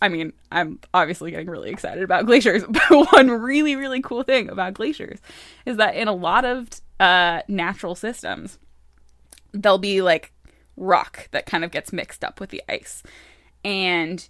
I 0.00 0.08
mean, 0.08 0.32
I'm 0.50 0.80
obviously 0.92 1.30
getting 1.30 1.48
really 1.48 1.70
excited 1.70 2.02
about 2.02 2.26
glaciers, 2.26 2.64
but 2.68 3.12
one 3.12 3.30
really, 3.30 3.76
really 3.76 4.00
cool 4.00 4.24
thing 4.24 4.48
about 4.48 4.74
glaciers 4.74 5.20
is 5.64 5.76
that 5.76 5.94
in 5.94 6.08
a 6.08 6.12
lot 6.12 6.44
of 6.44 6.68
uh, 6.98 7.42
natural 7.46 7.94
systems, 7.94 8.58
there'll 9.52 9.78
be 9.78 10.02
like 10.02 10.32
rock 10.76 11.28
that 11.30 11.46
kind 11.46 11.64
of 11.64 11.70
gets 11.70 11.92
mixed 11.92 12.24
up 12.24 12.40
with 12.40 12.50
the 12.50 12.62
ice. 12.68 13.02
And 13.64 14.28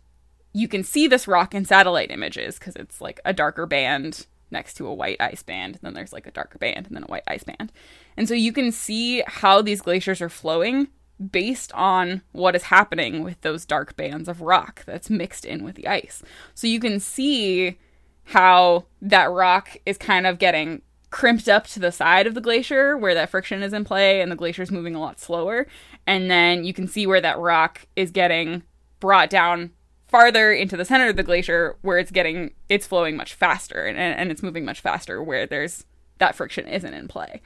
you 0.52 0.68
can 0.68 0.84
see 0.84 1.06
this 1.06 1.26
rock 1.26 1.54
in 1.54 1.64
satellite 1.64 2.10
images 2.10 2.58
because 2.58 2.76
it's 2.76 3.00
like 3.00 3.20
a 3.24 3.32
darker 3.32 3.64
band 3.64 4.26
next 4.52 4.74
to 4.74 4.86
a 4.86 4.94
white 4.94 5.20
ice 5.20 5.42
band. 5.42 5.74
and 5.76 5.82
Then 5.82 5.94
there's 5.94 6.12
like 6.12 6.26
a 6.26 6.30
darker 6.30 6.58
band 6.58 6.86
and 6.86 6.96
then 6.96 7.04
a 7.04 7.06
white 7.06 7.24
ice 7.26 7.44
band. 7.44 7.72
And 8.16 8.28
so 8.28 8.34
you 8.34 8.52
can 8.52 8.70
see 8.70 9.22
how 9.26 9.62
these 9.62 9.82
glaciers 9.82 10.20
are 10.20 10.28
flowing 10.28 10.88
based 11.30 11.72
on 11.72 12.22
what 12.32 12.56
is 12.56 12.64
happening 12.64 13.22
with 13.22 13.40
those 13.42 13.64
dark 13.64 13.96
bands 13.96 14.28
of 14.28 14.40
rock 14.40 14.84
that's 14.84 15.10
mixed 15.10 15.44
in 15.44 15.64
with 15.64 15.76
the 15.76 15.86
ice. 15.86 16.22
So 16.54 16.66
you 16.66 16.80
can 16.80 17.00
see 17.00 17.78
how 18.24 18.84
that 19.00 19.30
rock 19.30 19.76
is 19.86 19.98
kind 19.98 20.26
of 20.26 20.38
getting 20.38 20.82
crimped 21.10 21.48
up 21.48 21.66
to 21.66 21.78
the 21.78 21.92
side 21.92 22.26
of 22.26 22.34
the 22.34 22.40
glacier 22.40 22.96
where 22.96 23.14
that 23.14 23.28
friction 23.28 23.62
is 23.62 23.72
in 23.72 23.84
play 23.84 24.20
and 24.20 24.32
the 24.32 24.36
glacier 24.36 24.62
is 24.62 24.70
moving 24.70 24.94
a 24.94 25.00
lot 25.00 25.20
slower. 25.20 25.66
And 26.06 26.30
then 26.30 26.64
you 26.64 26.72
can 26.72 26.88
see 26.88 27.06
where 27.06 27.20
that 27.20 27.38
rock 27.38 27.86
is 27.94 28.10
getting 28.10 28.62
brought 28.98 29.30
down 29.30 29.70
farther 30.12 30.52
into 30.52 30.76
the 30.76 30.84
center 30.84 31.08
of 31.08 31.16
the 31.16 31.22
glacier 31.22 31.76
where 31.80 31.98
it's 31.98 32.10
getting 32.10 32.52
it's 32.68 32.86
flowing 32.86 33.16
much 33.16 33.32
faster 33.32 33.86
and, 33.86 33.98
and 33.98 34.30
it's 34.30 34.42
moving 34.42 34.64
much 34.64 34.80
faster 34.80 35.22
where 35.22 35.46
there's 35.46 35.86
that 36.18 36.36
friction 36.36 36.68
isn't 36.68 36.94
in 36.94 37.08
play. 37.08 37.40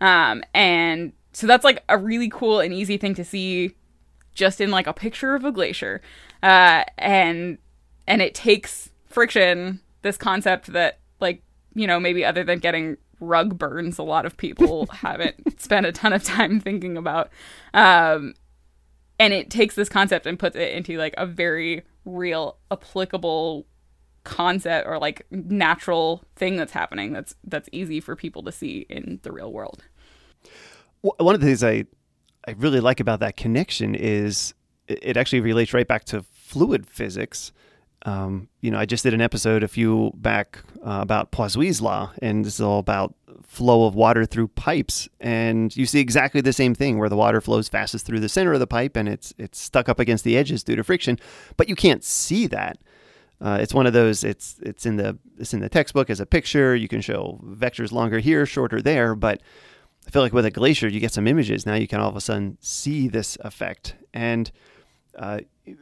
Um, 0.00 0.42
and 0.54 1.12
so 1.32 1.48
that's 1.48 1.64
like 1.64 1.82
a 1.88 1.98
really 1.98 2.28
cool 2.28 2.60
and 2.60 2.72
easy 2.72 2.96
thing 2.96 3.14
to 3.16 3.24
see 3.24 3.74
just 4.34 4.60
in 4.60 4.70
like 4.70 4.86
a 4.86 4.92
picture 4.92 5.34
of 5.34 5.44
a 5.44 5.50
glacier. 5.50 6.00
Uh, 6.44 6.84
and 6.96 7.58
and 8.06 8.22
it 8.22 8.34
takes 8.34 8.90
friction 9.06 9.80
this 10.02 10.16
concept 10.16 10.72
that 10.72 11.00
like 11.20 11.42
you 11.74 11.88
know 11.88 11.98
maybe 11.98 12.24
other 12.24 12.44
than 12.44 12.60
getting 12.60 12.96
rug 13.20 13.58
burns 13.58 13.98
a 13.98 14.02
lot 14.02 14.26
of 14.26 14.36
people 14.36 14.86
haven't 14.92 15.60
spent 15.60 15.86
a 15.86 15.92
ton 15.92 16.12
of 16.12 16.22
time 16.22 16.60
thinking 16.60 16.96
about. 16.96 17.30
Um, 17.74 18.34
and 19.22 19.32
it 19.32 19.50
takes 19.50 19.76
this 19.76 19.88
concept 19.88 20.26
and 20.26 20.36
puts 20.36 20.56
it 20.56 20.72
into 20.72 20.98
like 20.98 21.14
a 21.16 21.24
very 21.24 21.82
real 22.04 22.58
applicable 22.72 23.64
concept 24.24 24.88
or 24.88 24.98
like 24.98 25.24
natural 25.30 26.24
thing 26.34 26.56
that's 26.56 26.72
happening 26.72 27.12
that's 27.12 27.34
that's 27.44 27.68
easy 27.72 28.00
for 28.00 28.16
people 28.16 28.42
to 28.42 28.50
see 28.50 28.84
in 28.88 29.20
the 29.22 29.30
real 29.30 29.52
world. 29.52 29.84
One 31.02 31.36
of 31.36 31.40
the 31.40 31.46
things 31.46 31.62
I 31.62 31.84
I 32.48 32.52
really 32.58 32.80
like 32.80 32.98
about 32.98 33.20
that 33.20 33.36
connection 33.36 33.94
is 33.94 34.54
it 34.88 35.16
actually 35.16 35.40
relates 35.40 35.72
right 35.72 35.86
back 35.86 36.04
to 36.06 36.22
fluid 36.22 36.84
physics. 36.86 37.52
Um, 38.04 38.48
you 38.60 38.72
know, 38.72 38.78
I 38.78 38.86
just 38.86 39.04
did 39.04 39.14
an 39.14 39.20
episode 39.20 39.62
a 39.62 39.68
few 39.68 40.10
back 40.16 40.58
uh, 40.84 40.98
about 41.00 41.30
Poiseuille's 41.30 41.80
law, 41.80 42.10
and 42.20 42.44
this 42.44 42.54
is 42.54 42.60
all 42.60 42.80
about 42.80 43.14
flow 43.52 43.84
of 43.84 43.94
water 43.94 44.24
through 44.24 44.48
pipes. 44.48 45.10
And 45.20 45.76
you 45.76 45.84
see 45.84 46.00
exactly 46.00 46.40
the 46.40 46.54
same 46.54 46.74
thing 46.74 46.98
where 46.98 47.10
the 47.10 47.18
water 47.18 47.42
flows 47.42 47.68
fastest 47.68 48.06
through 48.06 48.20
the 48.20 48.28
center 48.30 48.54
of 48.54 48.60
the 48.60 48.66
pipe 48.66 48.96
and 48.96 49.06
it's 49.06 49.34
it's 49.36 49.58
stuck 49.58 49.90
up 49.90 50.00
against 50.00 50.24
the 50.24 50.38
edges 50.38 50.64
due 50.64 50.74
to 50.74 50.82
friction, 50.82 51.18
but 51.58 51.68
you 51.68 51.76
can't 51.76 52.02
see 52.02 52.46
that. 52.46 52.78
Uh, 53.42 53.58
it's 53.60 53.74
one 53.74 53.86
of 53.86 53.92
those. 53.92 54.24
It's 54.24 54.56
it's 54.62 54.86
in 54.86 54.96
the 54.96 55.18
it's 55.38 55.52
in 55.52 55.60
the 55.60 55.68
textbook 55.68 56.08
as 56.08 56.18
a 56.18 56.24
picture. 56.24 56.74
You 56.74 56.88
can 56.88 57.02
show 57.02 57.40
vectors 57.44 57.92
longer 57.92 58.20
here, 58.20 58.46
shorter 58.46 58.80
there, 58.80 59.14
but 59.14 59.42
I 60.06 60.10
feel 60.10 60.22
like 60.22 60.32
with 60.32 60.46
a 60.46 60.50
glacier, 60.50 60.88
you 60.88 60.98
get 60.98 61.12
some 61.12 61.26
images. 61.26 61.66
Now 61.66 61.74
you 61.74 61.86
can 61.86 62.00
all 62.00 62.08
of 62.08 62.16
a 62.16 62.22
sudden 62.22 62.56
see 62.62 63.06
this 63.06 63.36
effect. 63.42 63.96
And 64.14 64.50
uh, 65.18 65.40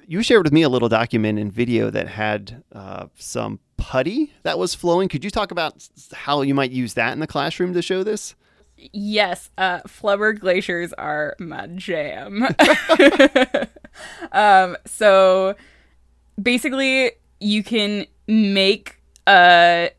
you 0.08 0.24
shared 0.24 0.42
with 0.42 0.52
me 0.52 0.62
a 0.62 0.68
little 0.68 0.88
document 0.88 1.38
and 1.38 1.52
video 1.52 1.88
that 1.90 2.08
had 2.08 2.64
uh, 2.72 3.06
some 3.14 3.60
putty 3.80 4.32
that 4.42 4.58
was 4.58 4.74
flowing. 4.74 5.08
Could 5.08 5.24
you 5.24 5.30
talk 5.30 5.50
about 5.50 5.88
how 6.12 6.42
you 6.42 6.54
might 6.54 6.70
use 6.70 6.94
that 6.94 7.12
in 7.12 7.18
the 7.18 7.26
classroom 7.26 7.72
to 7.72 7.82
show 7.82 8.04
this? 8.04 8.36
Yes, 8.76 9.50
uh, 9.58 9.80
flubber 9.80 10.38
glaciers 10.38 10.92
are 10.92 11.34
my 11.38 11.66
jam. 11.68 12.46
um, 14.32 14.76
so 14.86 15.56
basically, 16.40 17.12
you 17.40 17.62
can 17.62 18.06
make 18.28 19.00
a 19.26 19.90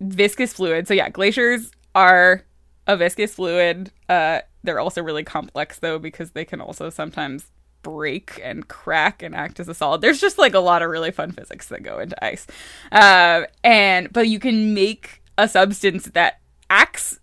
viscous 0.00 0.52
fluid. 0.52 0.88
So 0.88 0.94
yeah, 0.94 1.08
glaciers 1.10 1.70
are 1.94 2.44
a 2.86 2.96
viscous 2.96 3.34
fluid. 3.34 3.92
Uh, 4.08 4.40
they're 4.64 4.80
also 4.80 5.02
really 5.02 5.24
complex 5.24 5.78
though 5.78 5.98
because 5.98 6.32
they 6.32 6.44
can 6.44 6.60
also 6.60 6.90
sometimes 6.90 7.50
break 7.82 8.40
and 8.42 8.68
crack 8.68 9.22
and 9.22 9.34
act 9.34 9.60
as 9.60 9.68
a 9.68 9.74
solid. 9.74 10.00
There's 10.00 10.20
just 10.20 10.38
like 10.38 10.54
a 10.54 10.60
lot 10.60 10.82
of 10.82 10.90
really 10.90 11.10
fun 11.10 11.32
physics 11.32 11.68
that 11.68 11.82
go 11.82 11.98
into 11.98 12.22
ice. 12.24 12.46
Uh, 12.92 13.42
and 13.62 14.12
but 14.12 14.28
you 14.28 14.38
can 14.38 14.74
make 14.74 15.22
a 15.36 15.48
substance 15.48 16.06
that 16.06 16.40
acts 16.70 17.20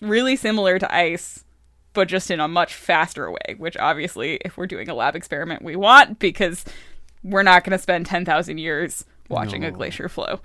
really 0.00 0.36
similar 0.36 0.78
to 0.78 0.94
ice 0.94 1.44
but 1.92 2.06
just 2.06 2.30
in 2.30 2.38
a 2.38 2.46
much 2.46 2.74
faster 2.74 3.28
way, 3.28 3.56
which 3.56 3.76
obviously 3.76 4.38
if 4.44 4.56
we're 4.56 4.68
doing 4.68 4.88
a 4.88 4.94
lab 4.94 5.16
experiment 5.16 5.62
we 5.62 5.74
want 5.74 6.20
because 6.20 6.64
we're 7.24 7.42
not 7.42 7.64
going 7.64 7.76
to 7.76 7.82
spend 7.82 8.06
10,000 8.06 8.58
years 8.58 9.04
watching 9.28 9.62
no. 9.62 9.68
a 9.68 9.70
glacier 9.72 10.08
flow. 10.08 10.40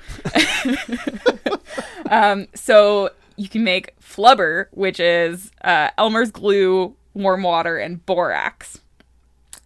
um, 2.10 2.48
so 2.56 3.12
you 3.36 3.48
can 3.48 3.64
make 3.64 3.94
flubber, 4.00 4.66
which 4.72 5.00
is 5.00 5.52
uh, 5.64 5.90
Elmer's 5.98 6.32
glue, 6.32 6.96
warm 7.14 7.44
water, 7.44 7.78
and 7.78 8.04
borax 8.06 8.80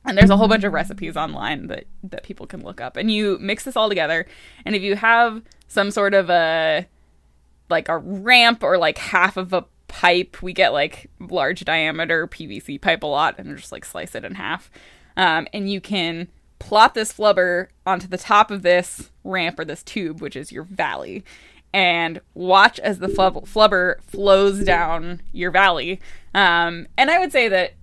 and 0.07 0.17
there's 0.17 0.29
a 0.29 0.37
whole 0.37 0.47
bunch 0.47 0.63
of 0.63 0.73
recipes 0.73 1.17
online 1.17 1.67
that 1.67 1.85
that 2.03 2.23
people 2.23 2.47
can 2.47 2.63
look 2.63 2.81
up. 2.81 2.97
And 2.97 3.11
you 3.11 3.37
mix 3.39 3.65
this 3.65 3.75
all 3.75 3.89
together. 3.89 4.25
And 4.65 4.75
if 4.75 4.81
you 4.81 4.95
have 4.95 5.41
some 5.67 5.91
sort 5.91 6.13
of 6.13 6.29
a 6.29 6.87
like 7.69 7.89
a 7.89 7.97
ramp 7.97 8.63
or 8.63 8.77
like 8.77 8.97
half 8.97 9.37
of 9.37 9.51
a 9.53 9.65
pipe 9.89 10.41
we 10.41 10.51
get 10.51 10.73
like 10.73 11.09
large 11.19 11.63
diameter 11.63 12.27
pvc 12.27 12.81
pipe 12.81 13.03
a 13.03 13.07
lot 13.07 13.35
and 13.37 13.55
just 13.55 13.71
like 13.71 13.85
slice 13.85 14.15
it 14.15 14.25
in 14.25 14.35
half. 14.35 14.71
Um, 15.15 15.47
and 15.53 15.69
you 15.69 15.81
can 15.81 16.27
plop 16.59 16.93
this 16.93 17.11
flubber 17.13 17.67
onto 17.85 18.07
the 18.07 18.17
top 18.17 18.51
of 18.51 18.61
this 18.63 19.11
ramp 19.23 19.59
or 19.59 19.65
this 19.65 19.83
tube 19.83 20.21
which 20.21 20.35
is 20.35 20.51
your 20.51 20.63
valley 20.63 21.23
and 21.73 22.21
watch 22.33 22.79
as 22.79 22.99
the 22.99 23.09
flub- 23.09 23.45
flubber 23.45 24.01
flows 24.01 24.63
down 24.63 25.21
your 25.31 25.51
valley. 25.51 25.99
Um, 26.33 26.87
and 26.97 27.09
i 27.11 27.19
would 27.19 27.31
say 27.31 27.47
that 27.49 27.73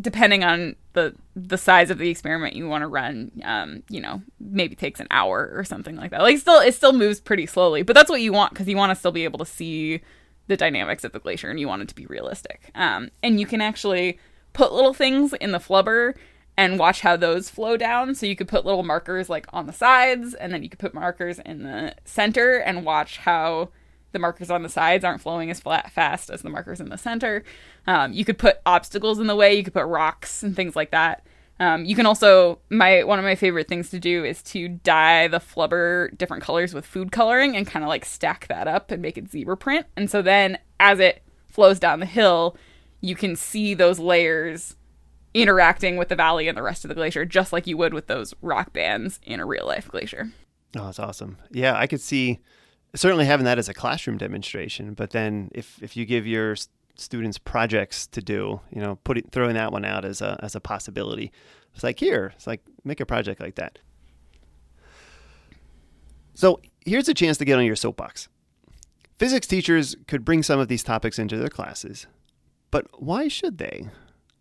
depending 0.00 0.44
on 0.44 0.76
the 0.92 1.14
the 1.36 1.58
size 1.58 1.90
of 1.90 1.98
the 1.98 2.08
experiment 2.10 2.54
you 2.54 2.68
want 2.68 2.82
to 2.82 2.88
run, 2.88 3.30
um, 3.44 3.82
you 3.88 4.00
know, 4.00 4.22
maybe 4.38 4.74
takes 4.74 5.00
an 5.00 5.06
hour 5.10 5.50
or 5.54 5.64
something 5.64 5.96
like 5.96 6.10
that. 6.10 6.22
Like 6.22 6.38
still, 6.38 6.60
it 6.60 6.74
still 6.74 6.92
moves 6.92 7.20
pretty 7.20 7.46
slowly, 7.46 7.82
but 7.82 7.94
that's 7.94 8.10
what 8.10 8.20
you 8.20 8.32
want 8.32 8.52
because 8.52 8.68
you 8.68 8.76
want 8.76 8.90
to 8.90 8.96
still 8.96 9.12
be 9.12 9.24
able 9.24 9.38
to 9.38 9.46
see 9.46 10.00
the 10.48 10.56
dynamics 10.56 11.04
of 11.04 11.12
the 11.12 11.20
glacier 11.20 11.48
and 11.48 11.60
you 11.60 11.68
want 11.68 11.82
it 11.82 11.88
to 11.88 11.94
be 11.94 12.06
realistic. 12.06 12.70
Um, 12.74 13.10
and 13.22 13.38
you 13.38 13.46
can 13.46 13.60
actually 13.60 14.18
put 14.52 14.72
little 14.72 14.94
things 14.94 15.32
in 15.34 15.52
the 15.52 15.58
flubber 15.58 16.14
and 16.56 16.78
watch 16.78 17.00
how 17.00 17.16
those 17.16 17.48
flow 17.48 17.76
down. 17.76 18.14
So 18.14 18.26
you 18.26 18.36
could 18.36 18.48
put 18.48 18.66
little 18.66 18.82
markers 18.82 19.30
like 19.30 19.46
on 19.52 19.66
the 19.66 19.72
sides, 19.72 20.34
and 20.34 20.52
then 20.52 20.62
you 20.62 20.68
could 20.68 20.78
put 20.78 20.92
markers 20.92 21.38
in 21.38 21.62
the 21.62 21.94
center 22.04 22.58
and 22.58 22.84
watch 22.84 23.18
how 23.18 23.70
the 24.12 24.18
markers 24.18 24.50
on 24.50 24.62
the 24.62 24.68
sides 24.68 25.04
aren't 25.04 25.20
flowing 25.20 25.50
as 25.50 25.60
flat 25.60 25.90
fast 25.92 26.30
as 26.30 26.42
the 26.42 26.50
markers 26.50 26.80
in 26.80 26.88
the 26.88 26.98
center. 26.98 27.44
Um, 27.86 28.12
you 28.12 28.24
could 28.24 28.38
put 28.38 28.58
obstacles 28.66 29.18
in 29.18 29.26
the 29.26 29.36
way. 29.36 29.54
You 29.54 29.64
could 29.64 29.74
put 29.74 29.86
rocks 29.86 30.42
and 30.42 30.54
things 30.54 30.76
like 30.76 30.90
that. 30.90 31.24
Um, 31.58 31.84
you 31.84 31.94
can 31.94 32.06
also 32.06 32.58
my 32.70 33.04
one 33.04 33.18
of 33.18 33.24
my 33.24 33.34
favorite 33.34 33.68
things 33.68 33.90
to 33.90 34.00
do 34.00 34.24
is 34.24 34.42
to 34.44 34.68
dye 34.68 35.28
the 35.28 35.38
flubber 35.38 36.16
different 36.16 36.42
colors 36.42 36.72
with 36.72 36.86
food 36.86 37.12
coloring 37.12 37.54
and 37.54 37.66
kind 37.66 37.84
of 37.84 37.88
like 37.88 38.06
stack 38.06 38.46
that 38.48 38.66
up 38.66 38.90
and 38.90 39.02
make 39.02 39.18
it 39.18 39.30
zebra 39.30 39.58
print. 39.58 39.86
And 39.94 40.10
so 40.10 40.22
then 40.22 40.58
as 40.80 40.98
it 41.00 41.22
flows 41.48 41.78
down 41.78 42.00
the 42.00 42.06
hill, 42.06 42.56
you 43.02 43.14
can 43.14 43.36
see 43.36 43.74
those 43.74 43.98
layers 43.98 44.74
interacting 45.34 45.96
with 45.96 46.08
the 46.08 46.16
valley 46.16 46.48
and 46.48 46.56
the 46.56 46.62
rest 46.62 46.84
of 46.84 46.88
the 46.88 46.94
glacier, 46.94 47.24
just 47.24 47.52
like 47.52 47.66
you 47.66 47.76
would 47.76 47.92
with 47.92 48.06
those 48.06 48.34
rock 48.40 48.72
bands 48.72 49.20
in 49.22 49.38
a 49.38 49.46
real 49.46 49.66
life 49.66 49.86
glacier. 49.88 50.30
Oh, 50.76 50.86
that's 50.86 50.98
awesome. 50.98 51.36
Yeah, 51.50 51.76
I 51.76 51.86
could 51.86 52.00
see 52.00 52.40
certainly 52.94 53.24
having 53.24 53.44
that 53.44 53.58
as 53.58 53.68
a 53.68 53.74
classroom 53.74 54.18
demonstration, 54.18 54.94
but 54.94 55.10
then 55.10 55.50
if 55.54 55.82
if 55.82 55.96
you 55.96 56.04
give 56.04 56.26
your 56.26 56.56
students 56.96 57.38
projects 57.38 58.06
to 58.08 58.20
do, 58.20 58.60
you 58.70 58.80
know, 58.80 58.96
putting 59.04 59.24
throwing 59.30 59.54
that 59.54 59.72
one 59.72 59.84
out 59.84 60.04
as 60.04 60.20
a 60.20 60.38
as 60.42 60.54
a 60.54 60.60
possibility. 60.60 61.32
It's 61.74 61.84
like 61.84 61.98
here, 61.98 62.32
it's 62.34 62.46
like 62.46 62.62
make 62.84 63.00
a 63.00 63.06
project 63.06 63.40
like 63.40 63.54
that. 63.56 63.78
So 66.34 66.60
here's 66.84 67.08
a 67.08 67.14
chance 67.14 67.38
to 67.38 67.44
get 67.44 67.58
on 67.58 67.64
your 67.64 67.76
soapbox. 67.76 68.28
Physics 69.18 69.46
teachers 69.46 69.96
could 70.06 70.24
bring 70.24 70.42
some 70.42 70.58
of 70.58 70.68
these 70.68 70.82
topics 70.82 71.18
into 71.18 71.36
their 71.36 71.48
classes, 71.48 72.06
but 72.70 72.86
why 73.00 73.28
should 73.28 73.58
they? 73.58 73.88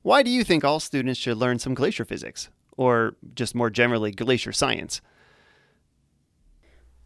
Why 0.01 0.23
do 0.23 0.31
you 0.31 0.43
think 0.43 0.63
all 0.63 0.79
students 0.79 1.19
should 1.19 1.37
learn 1.37 1.59
some 1.59 1.73
glacier 1.73 2.05
physics, 2.05 2.49
or 2.77 3.15
just 3.35 3.53
more 3.53 3.69
generally, 3.69 4.11
glacier 4.11 4.53
science? 4.53 5.01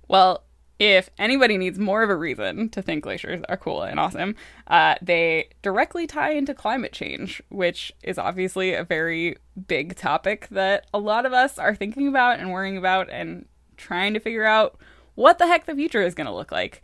Well, 0.08 0.44
if 0.80 1.10
anybody 1.18 1.58
needs 1.58 1.78
more 1.78 2.04
of 2.04 2.10
a 2.10 2.16
reason 2.16 2.70
to 2.70 2.82
think 2.82 3.04
glaciers 3.04 3.44
are 3.48 3.58
cool 3.58 3.84
and 3.84 4.00
awesome, 4.00 4.36
uh, 4.68 4.96
they 5.02 5.50
directly 5.62 6.08
tie 6.08 6.32
into 6.32 6.54
climate 6.54 6.92
change, 6.92 7.42
which 7.50 7.92
is 8.02 8.18
obviously 8.18 8.74
a 8.74 8.84
very 8.84 9.38
big 9.68 9.96
topic 9.96 10.48
that 10.50 10.88
a 10.94 11.00
lot 11.00 11.26
of 11.26 11.34
us 11.34 11.58
are 11.58 11.76
thinking 11.76 12.08
about 12.08 12.40
and 12.40 12.52
worrying 12.52 12.78
about 12.78 13.10
and 13.10 13.46
trying 13.78 14.14
to 14.14 14.20
figure 14.20 14.46
out 14.46 14.78
what 15.16 15.38
the 15.38 15.48
heck 15.48 15.66
the 15.66 15.76
future 15.76 16.02
is 16.02 16.16
going 16.16 16.28
to 16.28 16.34
look 16.34 16.52
like. 16.52 16.82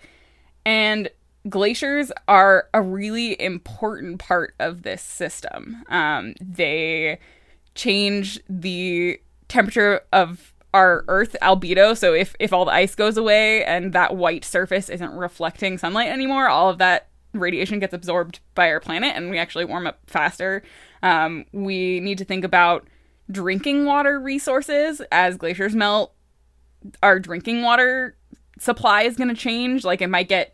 And 0.65 1.09
glaciers 1.47 2.11
are 2.27 2.67
a 2.73 2.81
really 2.81 3.39
important 3.41 4.19
part 4.19 4.53
of 4.59 4.83
this 4.83 5.01
system. 5.01 5.83
Um, 5.87 6.35
they 6.39 7.19
change 7.75 8.39
the 8.47 9.19
temperature 9.47 10.01
of 10.11 10.53
our 10.73 11.03
Earth 11.07 11.35
albedo. 11.41 11.97
So 11.97 12.13
if 12.13 12.35
if 12.39 12.53
all 12.53 12.65
the 12.65 12.71
ice 12.71 12.95
goes 12.95 13.17
away 13.17 13.63
and 13.65 13.93
that 13.93 14.15
white 14.15 14.45
surface 14.45 14.89
isn't 14.89 15.11
reflecting 15.11 15.77
sunlight 15.77 16.09
anymore, 16.09 16.47
all 16.47 16.69
of 16.69 16.77
that 16.77 17.07
radiation 17.33 17.79
gets 17.79 17.93
absorbed 17.93 18.39
by 18.55 18.69
our 18.71 18.79
planet, 18.79 19.15
and 19.15 19.29
we 19.29 19.37
actually 19.37 19.65
warm 19.65 19.87
up 19.87 19.99
faster. 20.07 20.63
Um, 21.03 21.45
we 21.51 21.99
need 21.99 22.17
to 22.17 22.25
think 22.25 22.43
about 22.43 22.87
drinking 23.31 23.85
water 23.85 24.19
resources 24.19 25.01
as 25.11 25.37
glaciers 25.37 25.75
melt. 25.75 26.13
Our 27.03 27.19
drinking 27.19 27.61
water 27.61 28.15
supply 28.59 29.03
is 29.03 29.15
going 29.15 29.29
to 29.29 29.35
change. 29.35 29.83
Like 29.83 30.01
it 30.01 30.07
might 30.07 30.29
get 30.29 30.53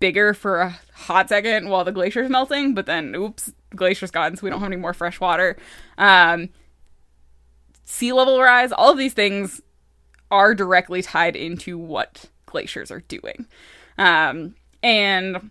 bigger 0.00 0.34
for 0.34 0.60
a 0.60 0.78
hot 0.94 1.28
second 1.28 1.68
while 1.68 1.84
the 1.84 1.92
glacier's 1.92 2.30
melting, 2.30 2.74
but 2.74 2.86
then 2.86 3.14
oops, 3.14 3.52
glacier's 3.74 4.10
gone, 4.10 4.36
so 4.36 4.42
we 4.42 4.50
don't 4.50 4.60
have 4.60 4.72
any 4.72 4.80
more 4.80 4.94
fresh 4.94 5.20
water. 5.20 5.56
Um, 5.98 6.48
sea 7.84 8.12
level 8.12 8.40
rise, 8.40 8.72
all 8.72 8.92
of 8.92 8.98
these 8.98 9.14
things 9.14 9.60
are 10.30 10.54
directly 10.54 11.02
tied 11.02 11.36
into 11.36 11.78
what 11.78 12.26
glaciers 12.46 12.90
are 12.90 13.00
doing. 13.00 13.46
Um, 13.98 14.54
and 14.82 15.50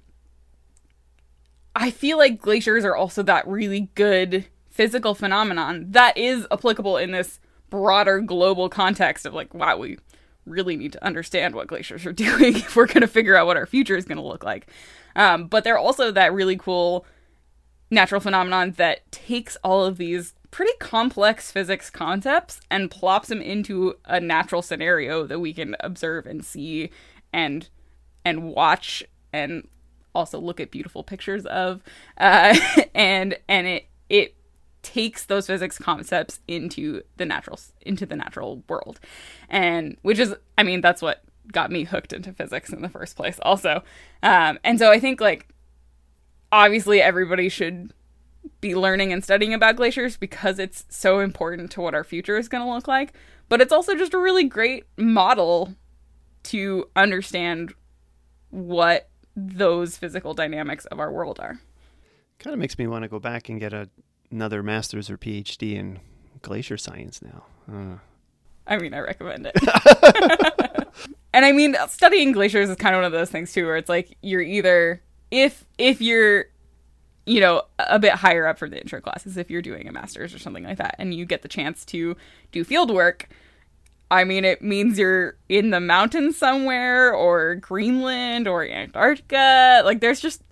I 1.75 1.91
feel 1.91 2.17
like 2.17 2.41
glaciers 2.41 2.85
are 2.85 2.95
also 2.95 3.23
that 3.23 3.47
really 3.47 3.89
good 3.95 4.45
physical 4.69 5.15
phenomenon 5.15 5.85
that 5.91 6.17
is 6.17 6.47
applicable 6.51 6.97
in 6.97 7.11
this 7.11 7.39
broader 7.69 8.19
global 8.19 8.69
context 8.69 9.25
of 9.25 9.33
like, 9.33 9.53
wow, 9.53 9.77
we 9.77 9.97
really 10.45 10.75
need 10.75 10.91
to 10.91 11.03
understand 11.03 11.55
what 11.55 11.67
glaciers 11.67 12.05
are 12.05 12.11
doing 12.13 12.55
if 12.55 12.75
we're 12.75 12.87
going 12.87 13.01
to 13.01 13.07
figure 13.07 13.35
out 13.35 13.47
what 13.47 13.57
our 13.57 13.65
future 13.65 13.95
is 13.95 14.05
going 14.05 14.17
to 14.17 14.23
look 14.23 14.43
like. 14.43 14.67
Um, 15.15 15.47
but 15.47 15.63
they're 15.63 15.77
also 15.77 16.11
that 16.11 16.33
really 16.33 16.57
cool 16.57 17.05
natural 17.91 18.21
phenomenon 18.21 18.71
that 18.77 19.09
takes 19.11 19.55
all 19.63 19.85
of 19.85 19.97
these 19.97 20.33
pretty 20.53 20.71
complex 20.79 21.51
physics 21.51 21.89
concepts 21.89 22.61
and 22.69 22.91
plops 22.91 23.29
them 23.29 23.41
into 23.41 23.95
a 24.05 24.19
natural 24.19 24.61
scenario 24.61 25.25
that 25.25 25.39
we 25.39 25.51
can 25.51 25.75
observe 25.79 26.27
and 26.27 26.45
see 26.45 26.91
and 27.33 27.69
and 28.23 28.43
watch 28.43 29.03
and 29.33 29.67
also 30.13 30.39
look 30.39 30.59
at 30.59 30.69
beautiful 30.69 31.03
pictures 31.03 31.47
of. 31.47 31.81
Uh, 32.19 32.55
and 32.95 33.35
and 33.49 33.65
it 33.65 33.87
it 34.09 34.35
takes 34.83 35.25
those 35.25 35.47
physics 35.47 35.79
concepts 35.79 36.39
into 36.47 37.01
the 37.17 37.25
natural 37.25 37.59
into 37.81 38.05
the 38.05 38.15
natural 38.15 38.61
world. 38.69 38.99
And 39.49 39.97
which 40.03 40.19
is 40.19 40.35
i 40.55 40.61
mean 40.61 40.81
that's 40.81 41.01
what 41.01 41.23
got 41.51 41.71
me 41.71 41.83
hooked 41.83 42.13
into 42.13 42.31
physics 42.31 42.71
in 42.71 42.83
the 42.83 42.89
first 42.89 43.15
place 43.15 43.39
also. 43.41 43.83
Um, 44.21 44.59
and 44.63 44.77
so 44.77 44.91
i 44.91 44.99
think 44.99 45.19
like 45.19 45.47
obviously 46.51 47.01
everybody 47.01 47.49
should 47.49 47.91
be 48.61 48.75
learning 48.75 49.11
and 49.13 49.23
studying 49.23 49.53
about 49.53 49.75
glaciers 49.75 50.17
because 50.17 50.59
it's 50.59 50.85
so 50.89 51.19
important 51.19 51.71
to 51.71 51.81
what 51.81 51.93
our 51.93 52.03
future 52.03 52.37
is 52.37 52.47
going 52.47 52.63
to 52.63 52.69
look 52.69 52.87
like 52.87 53.13
but 53.49 53.61
it's 53.61 53.73
also 53.73 53.95
just 53.95 54.13
a 54.13 54.19
really 54.19 54.43
great 54.43 54.85
model 54.97 55.75
to 56.43 56.89
understand 56.95 57.73
what 58.49 59.09
those 59.35 59.97
physical 59.97 60.33
dynamics 60.33 60.85
of 60.85 60.99
our 60.99 61.11
world 61.11 61.39
are 61.39 61.59
Kind 62.43 62.53
of 62.53 62.59
makes 62.59 62.77
me 62.77 62.87
want 62.87 63.03
to 63.03 63.07
go 63.07 63.19
back 63.19 63.47
and 63.47 63.57
get 63.57 63.71
a, 63.71 63.89
another 64.29 64.61
master's 64.61 65.09
or 65.09 65.17
PhD 65.17 65.75
in 65.75 65.99
glacier 66.41 66.77
science 66.77 67.21
now. 67.21 67.45
Uh. 67.71 67.97
I 68.67 68.77
mean, 68.77 68.93
I 68.93 68.99
recommend 68.99 69.49
it. 69.49 69.55
and 71.33 71.45
I 71.45 71.53
mean, 71.53 71.77
studying 71.87 72.33
glaciers 72.33 72.69
is 72.69 72.75
kind 72.75 72.95
of 72.95 72.99
one 72.99 73.05
of 73.05 73.13
those 73.13 73.29
things 73.29 73.53
too, 73.53 73.65
where 73.65 73.77
it's 73.77 73.87
like 73.87 74.17
you're 74.21 74.41
either 74.41 75.01
if 75.31 75.65
if 75.77 76.01
you're 76.01 76.47
you 77.25 77.39
know 77.39 77.63
a 77.79 77.99
bit 77.99 78.13
higher 78.13 78.47
up 78.47 78.57
for 78.57 78.69
the 78.69 78.79
intro 78.79 79.01
classes, 79.01 79.37
if 79.37 79.49
you're 79.49 79.61
doing 79.61 79.87
a 79.87 79.91
master's 79.91 80.33
or 80.33 80.39
something 80.39 80.63
like 80.63 80.77
that, 80.77 80.95
and 80.99 81.13
you 81.13 81.25
get 81.25 81.41
the 81.41 81.47
chance 81.47 81.85
to 81.85 82.15
do 82.51 82.63
field 82.63 82.91
work. 82.91 83.29
I 84.11 84.25
mean, 84.25 84.45
it 84.45 84.61
means 84.61 84.99
you're 84.99 85.37
in 85.49 85.71
the 85.71 85.79
mountains 85.79 86.37
somewhere, 86.37 87.13
or 87.13 87.55
Greenland, 87.55 88.47
or 88.47 88.63
Antarctica. 88.63 89.81
Like, 89.83 90.01
there's 90.01 90.19
just 90.19 90.43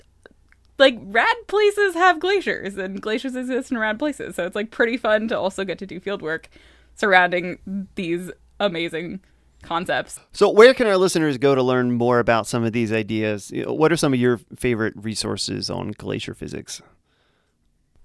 like 0.79 0.97
rad 0.99 1.35
places 1.47 1.93
have 1.93 2.19
glaciers 2.19 2.75
and 2.75 3.01
glaciers 3.01 3.35
exist 3.35 3.71
in 3.71 3.77
rad 3.77 3.99
places. 3.99 4.35
So 4.35 4.45
it's 4.45 4.55
like 4.55 4.71
pretty 4.71 4.97
fun 4.97 5.27
to 5.27 5.37
also 5.37 5.63
get 5.63 5.77
to 5.79 5.85
do 5.85 5.99
field 5.99 6.21
work 6.23 6.49
surrounding 6.95 7.59
these 7.95 8.31
amazing 8.59 9.21
concepts. 9.61 10.19
So 10.31 10.49
where 10.49 10.73
can 10.73 10.87
our 10.87 10.97
listeners 10.97 11.37
go 11.37 11.55
to 11.55 11.63
learn 11.63 11.93
more 11.93 12.19
about 12.19 12.47
some 12.47 12.63
of 12.63 12.73
these 12.73 12.91
ideas? 12.91 13.51
What 13.53 13.91
are 13.91 13.97
some 13.97 14.13
of 14.13 14.19
your 14.19 14.39
favorite 14.55 14.93
resources 14.95 15.69
on 15.69 15.91
glacier 15.91 16.33
physics? 16.33 16.81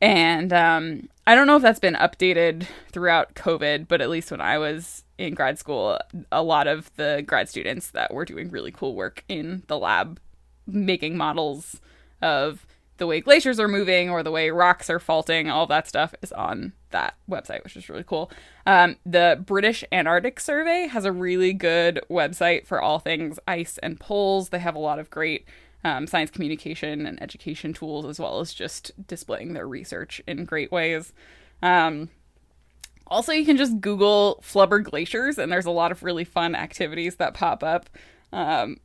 And 0.00 0.52
um, 0.52 1.08
I 1.26 1.34
don't 1.34 1.46
know 1.46 1.56
if 1.56 1.62
that's 1.62 1.80
been 1.80 1.94
updated 1.94 2.66
throughout 2.92 3.34
COVID, 3.34 3.88
but 3.88 4.02
at 4.02 4.10
least 4.10 4.30
when 4.30 4.40
I 4.40 4.58
was 4.58 5.03
in 5.18 5.34
grad 5.34 5.58
school, 5.58 5.98
a 6.32 6.42
lot 6.42 6.66
of 6.66 6.90
the 6.96 7.22
grad 7.26 7.48
students 7.48 7.90
that 7.90 8.12
were 8.12 8.24
doing 8.24 8.50
really 8.50 8.72
cool 8.72 8.94
work 8.94 9.24
in 9.28 9.62
the 9.68 9.78
lab 9.78 10.20
making 10.66 11.16
models 11.16 11.80
of 12.22 12.66
the 12.96 13.06
way 13.06 13.20
glaciers 13.20 13.58
are 13.58 13.68
moving 13.68 14.08
or 14.08 14.22
the 14.22 14.30
way 14.30 14.50
rocks 14.50 14.88
are 14.88 15.00
faulting, 15.00 15.50
all 15.50 15.66
that 15.66 15.88
stuff 15.88 16.14
is 16.22 16.32
on 16.32 16.72
that 16.90 17.14
website, 17.28 17.64
which 17.64 17.76
is 17.76 17.88
really 17.88 18.04
cool. 18.04 18.30
Um, 18.66 18.96
the 19.04 19.42
British 19.44 19.84
Antarctic 19.90 20.38
Survey 20.38 20.86
has 20.86 21.04
a 21.04 21.12
really 21.12 21.52
good 21.52 22.00
website 22.08 22.66
for 22.66 22.80
all 22.80 23.00
things 23.00 23.38
ice 23.48 23.78
and 23.78 23.98
poles. 23.98 24.50
They 24.50 24.60
have 24.60 24.76
a 24.76 24.80
lot 24.80 25.00
of 25.00 25.10
great 25.10 25.46
um, 25.82 26.06
science 26.06 26.30
communication 26.30 27.04
and 27.04 27.20
education 27.22 27.72
tools, 27.72 28.06
as 28.06 28.18
well 28.20 28.40
as 28.40 28.54
just 28.54 28.92
displaying 29.06 29.54
their 29.54 29.66
research 29.66 30.22
in 30.26 30.44
great 30.44 30.70
ways. 30.70 31.12
Um, 31.62 32.10
also, 33.14 33.32
you 33.32 33.46
can 33.46 33.56
just 33.56 33.80
Google 33.80 34.42
flubber 34.42 34.82
glaciers, 34.82 35.38
and 35.38 35.50
there's 35.50 35.66
a 35.66 35.70
lot 35.70 35.92
of 35.92 36.02
really 36.02 36.24
fun 36.24 36.54
activities 36.54 37.16
that 37.16 37.34
pop 37.34 37.62
up. 37.62 37.88
Um, 38.32 38.78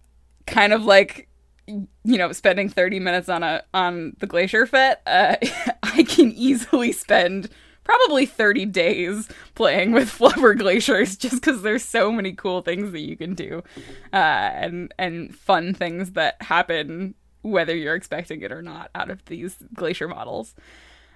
kind 0.46 0.74
of 0.74 0.86
like 0.86 1.28
you 1.68 2.18
know 2.18 2.32
spending 2.32 2.70
30 2.70 3.00
minutes 3.00 3.30
on 3.30 3.44
a 3.44 3.64
on 3.74 4.16
the 4.20 4.26
glacier 4.26 4.66
PhET 4.66 4.96
uh, 5.06 5.36
i 5.84 6.04
can 6.04 6.32
easily 6.32 6.92
spend 6.92 7.50
probably 7.84 8.26
30 8.26 8.66
days 8.66 9.30
playing 9.54 9.92
with 9.92 10.10
flubber 10.18 10.58
glaciers 10.58 11.16
just 11.16 11.36
because 11.36 11.62
there's 11.62 11.86
so 11.86 12.12
many 12.12 12.34
cool 12.34 12.62
things 12.62 12.92
that 12.92 13.02
you 13.02 13.16
can 13.16 13.36
do 13.36 13.62
uh, 14.12 14.16
and 14.16 14.94
and 14.98 15.36
fun 15.36 15.76
things 15.76 16.14
that 16.14 16.42
happen 16.42 17.14
whether 17.42 17.76
you're 17.76 17.96
expecting 17.96 18.42
it 18.42 18.52
or 18.52 18.64
not 18.64 18.90
out 18.96 19.12
of 19.12 19.24
these 19.26 19.58
glacier 19.76 20.08
models 20.08 20.56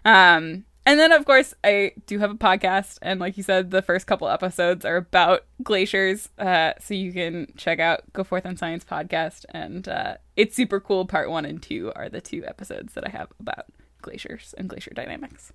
um, 0.06 0.65
and 0.86 1.00
then 1.00 1.12
of 1.12 1.26
course 1.26 1.54
i 1.63 1.91
do 2.06 2.19
have 2.19 2.32
a 2.32 2.36
podcast 2.36 2.98
and 3.02 3.19
like 3.19 3.38
you 3.38 3.43
said 3.43 3.72
the 3.72 3.82
first 3.82 4.08
couple 4.08 4.28
episodes 4.28 4.86
are 4.86 4.98
about 4.98 5.46
glaciers 5.62 6.30
uh, 6.39 6.74
so 6.80 6.93
you 6.93 7.12
can 7.12 7.52
check 7.58 7.80
out 7.80 8.02
go 8.13 8.24
forth 8.24 8.46
and 8.46 8.60
science 8.60 8.84
podcast 8.84 9.46
and 9.50 9.88
uh, 9.88 10.15
it's 10.36 10.56
super 10.56 10.80
cool 10.80 11.06
part 11.06 11.30
one 11.30 11.46
and 11.46 11.62
two 11.62 11.91
are 11.96 12.10
the 12.10 12.22
two 12.22 12.43
episodes 12.46 12.93
that 12.93 13.06
i 13.08 13.10
have 13.10 13.28
about 13.39 13.65
glaciers 14.02 14.54
and 14.58 14.69
glacier 14.69 14.91
dynamics 14.93 15.54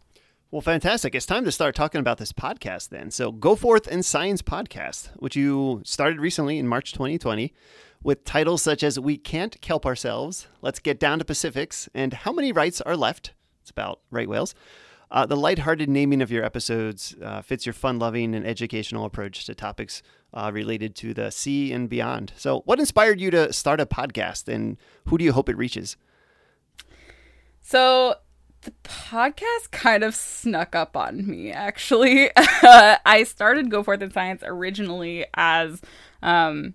well, 0.51 0.63
fantastic. 0.63 1.15
It's 1.15 1.27
time 1.27 1.45
to 1.45 1.53
start 1.53 1.75
talking 1.75 1.99
about 2.01 2.17
this 2.17 2.33
podcast 2.33 2.89
then. 2.89 3.11
So, 3.11 3.31
Go 3.31 3.55
Forth 3.55 3.87
and 3.87 4.03
Science 4.03 4.41
podcast, 4.41 5.11
which 5.17 5.37
you 5.37 5.83
started 5.85 6.21
recently 6.21 6.59
in 6.59 6.67
March 6.67 6.93
2020 6.93 7.53
with 8.03 8.25
titles 8.25 8.63
such 8.63 8.83
as 8.83 8.99
We 8.99 9.19
Can't 9.19 9.61
Kelp 9.61 9.85
Ourselves, 9.85 10.47
Let's 10.63 10.79
Get 10.79 10.99
Down 10.99 11.19
to 11.19 11.25
Pacifics, 11.27 11.91
and 11.93 12.15
How 12.15 12.33
Many 12.33 12.51
Rights 12.51 12.81
Are 12.81 12.97
Left? 12.97 13.35
It's 13.61 13.71
about 13.71 14.01
right 14.11 14.27
whales. 14.27 14.55
Uh, 15.11 15.25
the 15.25 15.37
lighthearted 15.37 15.89
naming 15.89 16.21
of 16.21 16.31
your 16.31 16.45
episodes 16.45 17.17
uh, 17.23 17.41
fits 17.41 17.65
your 17.65 17.73
fun 17.73 17.99
loving 17.99 18.35
and 18.35 18.47
educational 18.47 19.05
approach 19.05 19.47
to 19.47 19.55
topics 19.55 20.03
uh, 20.35 20.51
related 20.53 20.95
to 20.97 21.15
the 21.15 21.31
sea 21.31 21.73
and 21.73 21.89
beyond. 21.89 22.33
So, 22.37 22.61
what 22.67 22.79
inspired 22.79 23.21
you 23.21 23.31
to 23.31 23.53
start 23.53 23.81
a 23.81 23.87
podcast 23.87 24.53
and 24.53 24.77
who 25.07 25.17
do 25.17 25.25
you 25.25 25.33
hope 25.33 25.49
it 25.49 25.57
reaches? 25.57 25.97
So, 27.61 28.17
the 28.63 28.73
podcast 28.83 29.71
kind 29.71 30.03
of 30.03 30.15
snuck 30.15 30.75
up 30.75 30.97
on 30.97 31.25
me 31.27 31.53
actually 31.53 32.29
i 32.37 33.25
started 33.25 33.71
go 33.71 33.85
forth 33.85 34.03
and 34.03 34.13
science 34.13 34.43
originally 34.45 35.25
as 35.35 35.81
um, 36.23 36.75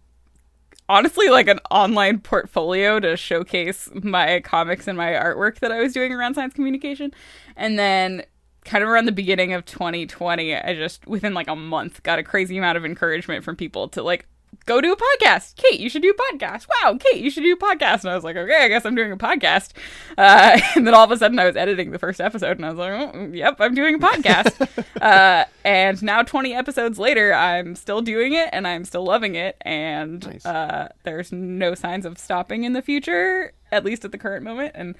honestly 0.89 1.29
like 1.29 1.47
an 1.47 1.59
online 1.71 2.19
portfolio 2.19 2.99
to 2.99 3.15
showcase 3.17 3.89
my 3.93 4.39
comics 4.41 4.87
and 4.87 4.97
my 4.97 5.11
artwork 5.11 5.59
that 5.59 5.71
i 5.71 5.79
was 5.79 5.93
doing 5.93 6.11
around 6.11 6.35
science 6.35 6.53
communication. 6.53 7.11
And 7.55 7.77
then 7.77 8.23
kind 8.65 8.83
of 8.83 8.89
around 8.89 9.05
the 9.05 9.11
beginning 9.11 9.51
of 9.51 9.65
2020 9.65 10.55
i 10.55 10.73
just 10.73 11.05
within 11.05 11.33
like 11.33 11.49
a 11.49 11.55
month 11.55 12.01
got 12.03 12.17
a 12.17 12.23
crazy 12.23 12.57
amount 12.57 12.77
of 12.77 12.85
encouragement 12.85 13.43
from 13.43 13.57
people 13.57 13.89
to 13.89 14.01
like 14.01 14.25
go 14.65 14.81
do 14.81 14.93
a 14.93 14.97
podcast. 14.97 15.55
Kate, 15.55 15.79
you 15.79 15.89
should 15.89 16.01
do 16.01 16.11
a 16.11 16.33
podcast. 16.33 16.67
Wow, 16.81 16.97
Kate, 16.99 17.21
you 17.21 17.29
should 17.29 17.43
do 17.43 17.53
a 17.53 17.57
podcast. 17.57 18.01
And 18.01 18.09
I 18.09 18.15
was 18.15 18.23
like, 18.23 18.35
okay, 18.35 18.63
I 18.63 18.67
guess 18.67 18.85
I'm 18.85 18.95
doing 18.95 19.11
a 19.11 19.17
podcast. 19.17 19.71
Uh, 20.17 20.59
and 20.75 20.85
then 20.87 20.93
all 20.93 21.03
of 21.03 21.11
a 21.11 21.17
sudden 21.17 21.39
I 21.39 21.45
was 21.45 21.55
editing 21.55 21.91
the 21.91 21.99
first 21.99 22.21
episode 22.21 22.57
and 22.57 22.65
I 22.65 22.69
was 22.69 22.77
like, 22.77 22.91
oh, 22.91 23.29
yep, 23.33 23.57
I'm 23.59 23.73
doing 23.75 23.95
a 23.95 23.99
podcast. 23.99 24.85
uh, 25.01 25.45
and 25.63 26.01
now 26.03 26.21
20 26.23 26.53
episodes 26.53 26.99
later, 26.99 27.33
I'm 27.33 27.75
still 27.75 28.01
doing 28.01 28.33
it 28.33 28.49
and 28.51 28.67
I'm 28.67 28.85
still 28.85 29.03
loving 29.03 29.35
it. 29.35 29.57
And 29.61 30.25
Nice. 30.25 30.45
uh, 30.45 30.89
there's 31.03 31.31
no 31.31 31.75
signs 31.75 32.05
of 32.05 32.17
stopping 32.17 32.63
in 32.63 32.73
the 32.73 32.81
future, 32.81 33.53
at 33.71 33.83
least 33.85 34.05
at 34.05 34.11
the 34.11 34.17
current 34.17 34.43
moment. 34.43 34.71
And 34.75 34.95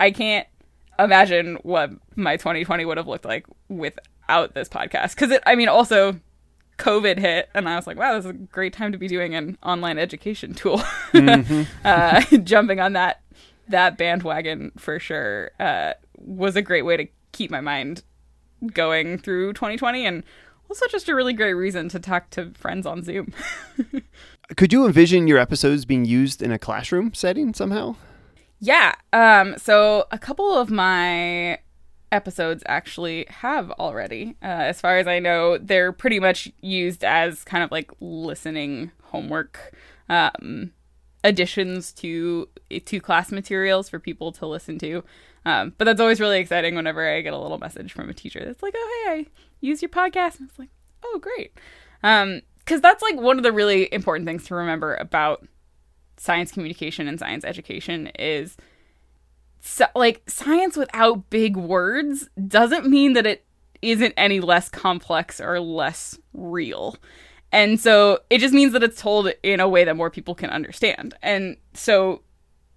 I 0.00 0.10
can't 0.10 0.46
imagine 0.98 1.56
what 1.62 1.90
my 2.16 2.36
2020 2.36 2.84
would 2.84 2.96
have 2.96 3.06
looked 3.08 3.24
like 3.24 3.46
without 3.68 4.54
this 4.54 4.68
podcast. 4.68 5.14
Because 5.14 5.30
it, 5.30 5.42
I 5.46 5.54
mean, 5.54 5.68
also 5.68 6.18
COVID 6.78 7.18
hit, 7.18 7.50
and 7.54 7.68
I 7.68 7.76
was 7.76 7.86
like, 7.86 7.98
wow, 7.98 8.14
this 8.14 8.24
is 8.24 8.30
a 8.30 8.34
great 8.34 8.72
time 8.72 8.92
to 8.92 8.98
be 8.98 9.08
doing 9.08 9.34
an 9.34 9.58
online 9.62 9.98
education 9.98 10.54
tool. 10.54 10.80
uh, 11.84 12.20
jumping 12.44 12.80
on 12.80 12.94
that 12.94 13.22
that 13.68 13.98
bandwagon 13.98 14.72
for 14.78 14.98
sure 14.98 15.50
uh, 15.60 15.92
was 16.16 16.56
a 16.56 16.62
great 16.62 16.82
way 16.82 16.96
to 16.96 17.06
keep 17.32 17.50
my 17.50 17.60
mind 17.60 18.02
going 18.72 19.18
through 19.18 19.52
2020, 19.52 20.06
and 20.06 20.22
also 20.70 20.86
just 20.88 21.08
a 21.08 21.14
really 21.14 21.32
great 21.32 21.54
reason 21.54 21.88
to 21.90 21.98
talk 21.98 22.30
to 22.30 22.50
friends 22.52 22.86
on 22.86 23.02
Zoom. 23.02 23.32
Could 24.56 24.72
you 24.72 24.86
envision 24.86 25.26
your 25.26 25.38
episodes 25.38 25.84
being 25.84 26.04
used 26.04 26.40
in 26.40 26.50
a 26.50 26.58
classroom 26.58 27.12
setting 27.12 27.52
somehow? 27.52 27.96
Yeah. 28.60 28.94
Um, 29.12 29.56
so 29.58 30.06
a 30.10 30.18
couple 30.18 30.56
of 30.56 30.70
my 30.70 31.58
episodes 32.10 32.62
actually 32.66 33.26
have 33.28 33.70
already. 33.72 34.36
Uh, 34.42 34.46
as 34.46 34.80
far 34.80 34.98
as 34.98 35.06
I 35.06 35.18
know, 35.18 35.58
they're 35.58 35.92
pretty 35.92 36.20
much 36.20 36.50
used 36.60 37.04
as 37.04 37.44
kind 37.44 37.62
of 37.62 37.70
like 37.70 37.90
listening 38.00 38.92
homework 39.04 39.74
um, 40.08 40.72
additions 41.24 41.92
to 41.92 42.48
to 42.84 43.00
class 43.00 43.32
materials 43.32 43.88
for 43.88 43.98
people 43.98 44.32
to 44.32 44.46
listen 44.46 44.78
to. 44.78 45.04
Um, 45.44 45.74
but 45.78 45.84
that's 45.84 46.00
always 46.00 46.20
really 46.20 46.38
exciting 46.38 46.74
whenever 46.74 47.08
I 47.08 47.20
get 47.20 47.32
a 47.32 47.38
little 47.38 47.58
message 47.58 47.92
from 47.92 48.10
a 48.10 48.14
teacher 48.14 48.42
that's 48.44 48.62
like, 48.62 48.74
"Oh, 48.76 49.04
hey, 49.06 49.12
I 49.12 49.26
use 49.60 49.82
your 49.82 49.88
podcast," 49.88 50.38
and 50.38 50.48
it's 50.48 50.58
like, 50.58 50.70
"Oh, 51.02 51.20
great," 51.20 51.52
because 52.00 52.80
that's 52.80 53.02
like 53.02 53.16
one 53.16 53.38
of 53.38 53.42
the 53.42 53.52
really 53.52 53.92
important 53.92 54.26
things 54.26 54.44
to 54.46 54.54
remember 54.54 54.94
about 54.96 55.46
science 56.16 56.50
communication 56.52 57.06
and 57.08 57.18
science 57.18 57.44
education 57.44 58.08
is 58.18 58.56
so, 59.68 59.84
like 59.94 60.22
science 60.26 60.78
without 60.78 61.28
big 61.28 61.54
words 61.54 62.30
doesn't 62.48 62.86
mean 62.86 63.12
that 63.12 63.26
it 63.26 63.44
isn't 63.82 64.14
any 64.16 64.40
less 64.40 64.70
complex 64.70 65.42
or 65.42 65.60
less 65.60 66.18
real. 66.32 66.96
And 67.52 67.78
so 67.78 68.20
it 68.30 68.38
just 68.38 68.54
means 68.54 68.72
that 68.72 68.82
it's 68.82 69.00
told 69.00 69.30
in 69.42 69.60
a 69.60 69.68
way 69.68 69.84
that 69.84 69.94
more 69.94 70.10
people 70.10 70.34
can 70.34 70.48
understand. 70.48 71.14
And 71.22 71.58
so 71.74 72.22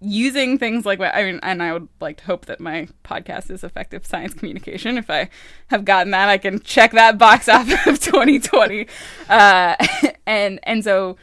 using 0.00 0.58
things 0.58 0.84
like 0.84 1.00
I 1.00 1.24
mean, 1.24 1.40
and 1.42 1.62
I 1.62 1.72
would 1.72 1.88
like 1.98 2.18
to 2.18 2.24
hope 2.24 2.44
that 2.44 2.60
my 2.60 2.88
podcast 3.04 3.50
is 3.50 3.64
effective 3.64 4.04
science 4.04 4.34
communication. 4.34 4.98
If 4.98 5.08
I 5.08 5.30
have 5.68 5.86
gotten 5.86 6.10
that, 6.10 6.28
I 6.28 6.36
can 6.36 6.60
check 6.60 6.92
that 6.92 7.16
box 7.16 7.48
off 7.48 7.70
of 7.86 8.00
2020. 8.00 8.86
Uh, 9.30 9.76
and 10.26 10.60
and 10.62 10.84
so 10.84 11.16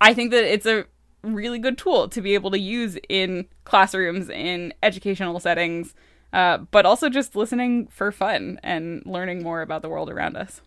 I 0.00 0.14
think 0.14 0.30
that 0.30 0.44
it's 0.50 0.66
a 0.66 0.86
really 1.34 1.58
good 1.58 1.78
tool 1.78 2.08
to 2.08 2.20
be 2.20 2.34
able 2.34 2.50
to 2.50 2.58
use 2.58 2.98
in 3.08 3.46
classrooms, 3.64 4.28
in 4.28 4.72
educational 4.82 5.38
settings, 5.40 5.94
uh, 6.32 6.58
but 6.58 6.86
also 6.86 7.08
just 7.08 7.34
listening 7.36 7.86
for 7.88 8.12
fun 8.12 8.60
and 8.62 9.02
learning 9.06 9.42
more 9.42 9.62
about 9.62 9.82
the 9.82 9.88
world 9.88 10.10
around 10.10 10.36
us. 10.36 10.60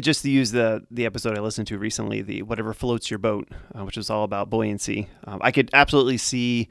Just 0.00 0.22
to 0.22 0.30
use 0.30 0.50
the 0.50 0.84
the 0.90 1.06
episode 1.06 1.38
I 1.38 1.40
listened 1.40 1.68
to 1.68 1.78
recently, 1.78 2.20
the 2.20 2.42
whatever 2.42 2.74
floats 2.74 3.10
your 3.10 3.18
boat, 3.18 3.48
uh, 3.74 3.84
which 3.84 3.96
was 3.96 4.10
all 4.10 4.24
about 4.24 4.50
buoyancy. 4.50 5.08
Um, 5.24 5.38
I 5.40 5.52
could 5.52 5.70
absolutely 5.72 6.18
see, 6.18 6.68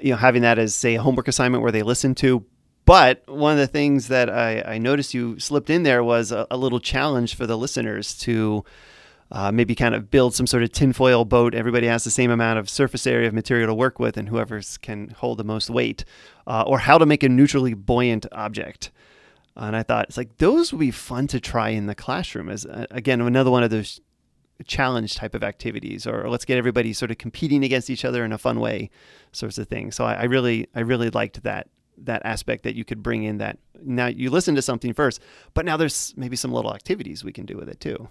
you 0.00 0.12
know, 0.12 0.16
having 0.16 0.40
that 0.40 0.58
as 0.58 0.74
say 0.74 0.94
a 0.94 1.02
homework 1.02 1.28
assignment 1.28 1.62
where 1.62 1.72
they 1.72 1.82
listen 1.82 2.14
to. 2.16 2.46
But 2.86 3.24
one 3.26 3.52
of 3.52 3.58
the 3.58 3.66
things 3.66 4.08
that 4.08 4.30
I, 4.30 4.62
I 4.62 4.78
noticed 4.78 5.12
you 5.12 5.38
slipped 5.38 5.68
in 5.68 5.82
there 5.82 6.02
was 6.02 6.32
a, 6.32 6.46
a 6.50 6.56
little 6.56 6.80
challenge 6.80 7.34
for 7.34 7.44
the 7.44 7.58
listeners 7.58 8.16
to 8.18 8.64
uh, 9.32 9.50
maybe 9.50 9.74
kind 9.74 9.94
of 9.94 10.10
build 10.10 10.34
some 10.34 10.46
sort 10.46 10.62
of 10.62 10.72
tinfoil 10.72 11.24
boat. 11.24 11.54
Everybody 11.54 11.86
has 11.86 12.04
the 12.04 12.10
same 12.10 12.30
amount 12.30 12.58
of 12.58 12.70
surface 12.70 13.06
area 13.06 13.28
of 13.28 13.34
material 13.34 13.68
to 13.68 13.74
work 13.74 13.98
with, 13.98 14.16
and 14.16 14.28
whoever 14.28 14.60
can 14.82 15.08
hold 15.10 15.38
the 15.38 15.44
most 15.44 15.70
weight, 15.70 16.04
uh, 16.46 16.64
or 16.66 16.78
how 16.78 16.98
to 16.98 17.06
make 17.06 17.22
a 17.22 17.28
neutrally 17.28 17.74
buoyant 17.74 18.26
object. 18.32 18.90
And 19.56 19.74
I 19.74 19.82
thought 19.82 20.06
it's 20.08 20.16
like 20.16 20.36
those 20.38 20.72
would 20.72 20.80
be 20.80 20.90
fun 20.90 21.26
to 21.28 21.40
try 21.40 21.70
in 21.70 21.86
the 21.86 21.94
classroom 21.94 22.48
as 22.48 22.66
uh, 22.66 22.86
again 22.90 23.20
another 23.20 23.50
one 23.50 23.62
of 23.62 23.70
those 23.70 24.00
challenge 24.66 25.14
type 25.16 25.34
of 25.34 25.42
activities, 25.42 26.06
or 26.06 26.28
let's 26.30 26.44
get 26.44 26.58
everybody 26.58 26.92
sort 26.92 27.10
of 27.10 27.18
competing 27.18 27.64
against 27.64 27.90
each 27.90 28.04
other 28.04 28.24
in 28.24 28.32
a 28.32 28.38
fun 28.38 28.60
way, 28.60 28.90
sorts 29.32 29.58
of 29.58 29.68
things. 29.68 29.96
So 29.96 30.04
I, 30.04 30.14
I 30.14 30.24
really 30.24 30.68
I 30.74 30.80
really 30.80 31.10
liked 31.10 31.42
that 31.42 31.68
that 31.98 32.22
aspect 32.24 32.62
that 32.64 32.74
you 32.74 32.84
could 32.84 33.02
bring 33.02 33.24
in 33.24 33.38
that 33.38 33.58
now 33.82 34.06
you 34.06 34.30
listen 34.30 34.54
to 34.54 34.62
something 34.62 34.92
first, 34.92 35.20
but 35.54 35.64
now 35.64 35.76
there's 35.76 36.14
maybe 36.16 36.36
some 36.36 36.52
little 36.52 36.74
activities 36.74 37.24
we 37.24 37.32
can 37.32 37.46
do 37.46 37.56
with 37.56 37.68
it 37.68 37.80
too. 37.80 38.08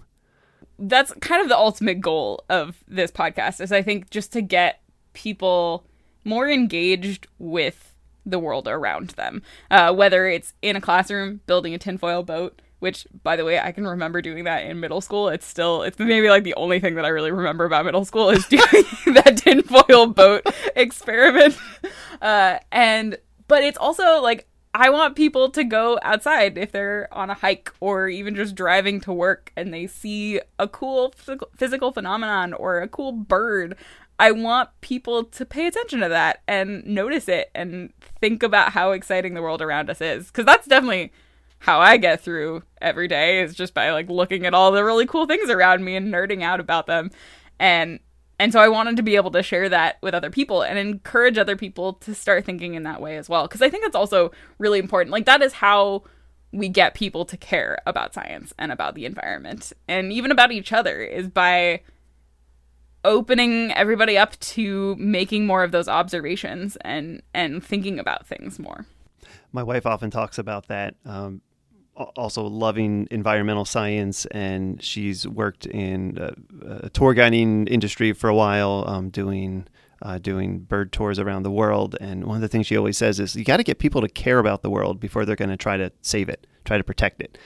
That's 0.78 1.12
kind 1.20 1.42
of 1.42 1.48
the 1.48 1.56
ultimate 1.56 2.00
goal 2.00 2.44
of 2.48 2.82
this 2.86 3.10
podcast 3.10 3.60
is 3.60 3.72
I 3.72 3.82
think 3.82 4.10
just 4.10 4.32
to 4.34 4.42
get 4.42 4.80
people 5.12 5.86
more 6.24 6.48
engaged 6.48 7.26
with 7.38 7.94
the 8.26 8.38
world 8.38 8.68
around 8.68 9.10
them. 9.10 9.42
Uh, 9.70 9.94
whether 9.94 10.26
it's 10.26 10.52
in 10.60 10.76
a 10.76 10.80
classroom 10.80 11.40
building 11.46 11.72
a 11.72 11.78
tinfoil 11.78 12.22
boat, 12.22 12.60
which 12.80 13.06
by 13.22 13.36
the 13.36 13.44
way, 13.44 13.58
I 13.58 13.72
can 13.72 13.86
remember 13.86 14.20
doing 14.20 14.44
that 14.44 14.64
in 14.64 14.80
middle 14.80 15.00
school. 15.00 15.28
It's 15.28 15.46
still 15.46 15.82
it's 15.82 15.98
maybe 15.98 16.28
like 16.28 16.44
the 16.44 16.54
only 16.54 16.80
thing 16.80 16.96
that 16.96 17.04
I 17.04 17.08
really 17.08 17.30
remember 17.30 17.64
about 17.64 17.84
middle 17.84 18.04
school 18.04 18.28
is 18.30 18.46
doing 18.48 18.64
that 19.14 19.40
tinfoil 19.42 20.08
boat 20.08 20.46
experiment. 20.76 21.56
Uh, 22.20 22.58
and 22.70 23.16
but 23.48 23.62
it's 23.62 23.78
also 23.78 24.20
like 24.20 24.46
I 24.78 24.90
want 24.90 25.16
people 25.16 25.48
to 25.52 25.64
go 25.64 25.98
outside 26.02 26.58
if 26.58 26.70
they're 26.70 27.08
on 27.10 27.30
a 27.30 27.34
hike 27.34 27.72
or 27.80 28.10
even 28.10 28.36
just 28.36 28.54
driving 28.54 29.00
to 29.00 29.12
work 29.12 29.50
and 29.56 29.72
they 29.72 29.86
see 29.86 30.38
a 30.58 30.68
cool 30.68 31.14
physical- 31.56 31.92
phenomenon 31.92 32.52
or 32.52 32.82
a 32.82 32.88
cool 32.88 33.12
bird. 33.12 33.74
I 34.18 34.32
want 34.32 34.68
people 34.82 35.24
to 35.24 35.46
pay 35.46 35.66
attention 35.66 36.00
to 36.00 36.10
that 36.10 36.42
and 36.46 36.84
notice 36.84 37.26
it 37.26 37.50
and 37.54 37.90
think 38.20 38.42
about 38.42 38.72
how 38.72 38.90
exciting 38.90 39.32
the 39.32 39.40
world 39.40 39.62
around 39.62 39.88
us 39.88 40.02
is. 40.02 40.26
Because 40.26 40.44
that's 40.44 40.66
definitely 40.66 41.10
how 41.60 41.80
I 41.80 41.96
get 41.96 42.20
through 42.20 42.62
every 42.82 43.08
day 43.08 43.40
is 43.40 43.54
just 43.54 43.72
by 43.72 43.92
like 43.92 44.10
looking 44.10 44.44
at 44.44 44.52
all 44.52 44.72
the 44.72 44.84
really 44.84 45.06
cool 45.06 45.24
things 45.24 45.48
around 45.48 45.86
me 45.86 45.96
and 45.96 46.12
nerding 46.12 46.42
out 46.42 46.60
about 46.60 46.86
them. 46.86 47.10
And 47.58 48.00
and 48.38 48.52
so 48.52 48.60
I 48.60 48.68
wanted 48.68 48.96
to 48.96 49.02
be 49.02 49.16
able 49.16 49.30
to 49.32 49.42
share 49.42 49.68
that 49.68 49.96
with 50.02 50.14
other 50.14 50.30
people 50.30 50.62
and 50.62 50.78
encourage 50.78 51.38
other 51.38 51.56
people 51.56 51.94
to 51.94 52.14
start 52.14 52.44
thinking 52.44 52.74
in 52.74 52.82
that 52.82 53.00
way 53.00 53.16
as 53.16 53.28
well. 53.28 53.46
Because 53.46 53.62
I 53.62 53.70
think 53.70 53.84
that's 53.84 53.96
also 53.96 54.30
really 54.58 54.78
important. 54.78 55.12
Like, 55.12 55.24
that 55.24 55.42
is 55.42 55.54
how 55.54 56.04
we 56.52 56.68
get 56.68 56.94
people 56.94 57.24
to 57.26 57.36
care 57.36 57.78
about 57.86 58.14
science 58.14 58.52
and 58.58 58.72
about 58.72 58.94
the 58.94 59.04
environment 59.04 59.72
and 59.88 60.12
even 60.12 60.30
about 60.30 60.52
each 60.52 60.72
other 60.72 61.00
is 61.00 61.28
by 61.28 61.80
opening 63.04 63.72
everybody 63.72 64.18
up 64.18 64.38
to 64.40 64.96
making 64.96 65.46
more 65.46 65.62
of 65.62 65.70
those 65.70 65.88
observations 65.88 66.76
and 66.80 67.22
and 67.34 67.64
thinking 67.64 67.98
about 67.98 68.26
things 68.26 68.58
more. 68.58 68.86
My 69.52 69.62
wife 69.62 69.86
often 69.86 70.10
talks 70.10 70.38
about 70.38 70.68
that. 70.68 70.94
Um, 71.04 71.40
also 71.96 72.42
loving 72.42 73.08
environmental 73.10 73.64
science, 73.64 74.26
and 74.26 74.82
she's 74.82 75.26
worked 75.26 75.66
in 75.66 76.18
uh, 76.18 76.32
a 76.82 76.90
tour 76.90 77.14
guiding 77.14 77.66
industry 77.66 78.12
for 78.12 78.28
a 78.28 78.34
while, 78.34 78.84
um, 78.86 79.10
doing 79.10 79.66
uh, 80.02 80.18
doing 80.18 80.58
bird 80.58 80.92
tours 80.92 81.18
around 81.18 81.42
the 81.42 81.50
world. 81.50 81.96
And 82.00 82.24
one 82.26 82.36
of 82.36 82.42
the 82.42 82.48
things 82.48 82.66
she 82.66 82.76
always 82.76 82.98
says 82.98 83.18
is, 83.18 83.34
you 83.34 83.44
got 83.44 83.56
to 83.56 83.62
get 83.62 83.78
people 83.78 84.02
to 84.02 84.08
care 84.08 84.38
about 84.38 84.60
the 84.60 84.68
world 84.68 85.00
before 85.00 85.24
they're 85.24 85.36
going 85.36 85.48
to 85.48 85.56
try 85.56 85.78
to 85.78 85.90
save 86.02 86.28
it, 86.28 86.46
try 86.64 86.76
to 86.76 86.84
protect 86.84 87.22
it. 87.22 87.38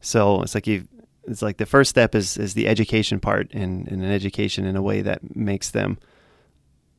So 0.00 0.42
it's 0.42 0.54
like 0.54 0.66
you. 0.66 0.86
It's 1.26 1.40
like 1.40 1.56
the 1.56 1.64
first 1.64 1.88
step 1.88 2.14
is 2.14 2.36
is 2.36 2.52
the 2.52 2.68
education 2.68 3.20
part, 3.20 3.50
and, 3.54 3.88
and 3.88 4.02
an 4.02 4.10
education 4.10 4.66
in 4.66 4.76
a 4.76 4.82
way 4.82 5.00
that 5.00 5.34
makes 5.34 5.70
them 5.70 5.98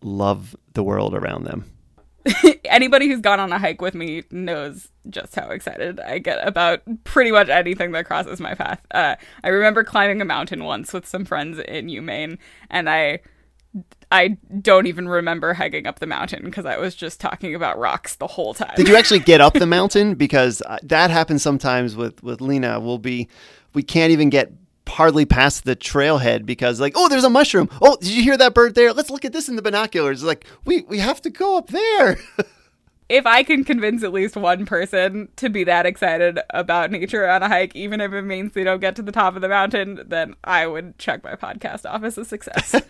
love 0.02 0.56
the 0.74 0.82
world 0.82 1.14
around 1.14 1.44
them. 1.44 1.66
Anybody 2.66 3.08
who's 3.08 3.22
gone 3.22 3.40
on 3.40 3.52
a 3.52 3.60
hike 3.60 3.82
with 3.82 3.96
me 3.96 4.24
knows 4.32 4.90
just 5.10 5.36
how 5.36 5.50
excited 5.50 6.00
I 6.00 6.20
get 6.20 6.46
about 6.48 6.82
pretty 7.04 7.32
much 7.32 7.50
anything 7.50 7.92
that 7.92 8.06
crosses 8.06 8.40
my 8.40 8.56
path. 8.56 8.82
Uh, 8.92 9.16
I 9.44 9.50
remember 9.50 9.84
climbing 9.84 10.22
a 10.22 10.26
mountain 10.26 10.64
once 10.64 10.92
with 10.92 11.08
some 11.08 11.26
friends 11.26 11.60
in 11.60 11.88
UMaine, 11.88 12.38
and 12.70 12.90
I 12.90 13.20
I 14.12 14.38
don't 14.62 14.88
even 14.88 15.08
remember 15.08 15.54
hiking 15.54 15.86
up 15.86 16.00
the 16.00 16.08
mountain 16.08 16.44
because 16.46 16.66
I 16.66 16.78
was 16.78 16.96
just 16.96 17.20
talking 17.20 17.54
about 17.54 17.78
rocks 17.78 18.16
the 18.16 18.28
whole 18.28 18.54
time. 18.54 18.74
Did 18.76 18.88
you 18.88 18.96
actually 18.96 19.20
get 19.20 19.42
up 19.42 19.54
the 19.54 19.66
mountain? 19.66 20.16
Because 20.16 20.62
uh, 20.62 20.78
that 20.84 21.12
happens 21.12 21.42
sometimes 21.44 21.96
with 21.96 22.24
with 22.24 22.42
Lena. 22.42 22.80
We'll 22.80 22.98
be 22.98 23.28
we 23.74 23.84
can't 23.84 24.12
even 24.12 24.30
get 24.30 24.52
hardly 24.88 25.26
past 25.26 25.66
the 25.66 25.76
trailhead 25.76 26.46
because 26.46 26.80
like 26.80 26.94
oh 26.96 27.10
there's 27.10 27.24
a 27.24 27.30
mushroom. 27.30 27.70
Oh 27.82 27.98
did 28.00 28.10
you 28.10 28.24
hear 28.24 28.38
that 28.38 28.54
bird 28.54 28.76
there? 28.76 28.94
Let's 28.94 29.10
look 29.10 29.26
at 29.26 29.34
this 29.34 29.50
in 29.50 29.56
the 29.56 29.62
binoculars. 29.62 30.24
Like 30.24 30.46
we 30.66 30.82
we 30.84 31.00
have 31.00 31.22
to 31.22 31.30
go 31.30 31.58
up 31.58 31.68
there. 31.68 32.18
if 33.10 33.26
I 33.26 33.44
can 33.44 33.64
convince 33.64 34.04
at 34.04 34.14
least 34.14 34.36
one 34.36 34.66
person 34.66 35.30
to 35.36 35.50
be 35.50 35.64
that 35.66 35.86
excited 35.86 36.40
about 36.52 36.92
nature 36.92 37.28
on 37.30 37.44
a 37.44 37.48
hike, 37.48 37.76
even 37.76 38.02
if 38.02 38.14
it 38.14 38.24
means 38.24 38.54
they 38.54 38.64
don't 38.64 38.82
get 38.82 38.96
to 38.96 39.02
the 39.02 39.12
top 39.12 39.36
of 39.36 39.42
the 39.42 39.50
mountain, 39.50 40.02
then 40.06 40.36
I 40.44 40.68
would 40.68 40.98
check 40.98 41.24
my 41.24 41.36
podcast 41.36 41.90
off 41.90 42.04
as 42.04 42.18
a 42.18 42.26
success. 42.26 42.76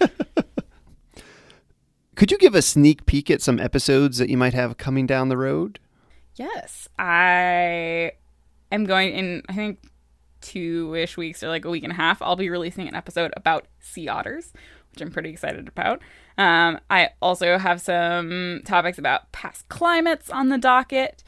Could 2.16 2.32
you 2.32 2.38
give 2.38 2.56
a 2.56 2.62
sneak 2.62 3.06
peek 3.06 3.30
at 3.30 3.42
some 3.42 3.60
episodes 3.60 4.20
that 4.20 4.30
you 4.30 4.38
might 4.38 4.54
have 4.54 4.78
coming 4.78 5.06
down 5.06 5.28
the 5.28 5.38
road? 5.38 5.80
yes, 6.36 6.88
I 7.00 8.14
am 8.72 8.86
going 8.86 9.14
in, 9.14 9.44
I 9.50 9.54
think, 9.54 9.80
two 10.46 10.94
ish 10.96 11.18
weeks 11.18 11.44
or 11.44 11.50
like 11.50 11.66
a 11.66 11.70
week 11.70 11.84
and 11.84 11.92
a 11.92 11.96
half. 11.96 12.22
I'll 12.22 12.36
be 12.36 12.50
releasing 12.50 12.88
an 12.88 12.96
episode 12.96 13.34
about 13.36 13.66
sea 13.80 14.08
otters, 14.08 14.54
which 14.92 15.02
I'm 15.02 15.12
pretty 15.12 15.30
excited 15.32 15.68
about. 15.68 16.02
Um, 16.38 16.80
I 16.90 17.10
also 17.22 17.58
have 17.58 17.82
some 17.82 18.62
topics 18.64 18.98
about 18.98 19.32
past 19.32 19.68
climates 19.70 20.30
on 20.30 20.50
the 20.50 20.58
docket. 20.58 21.24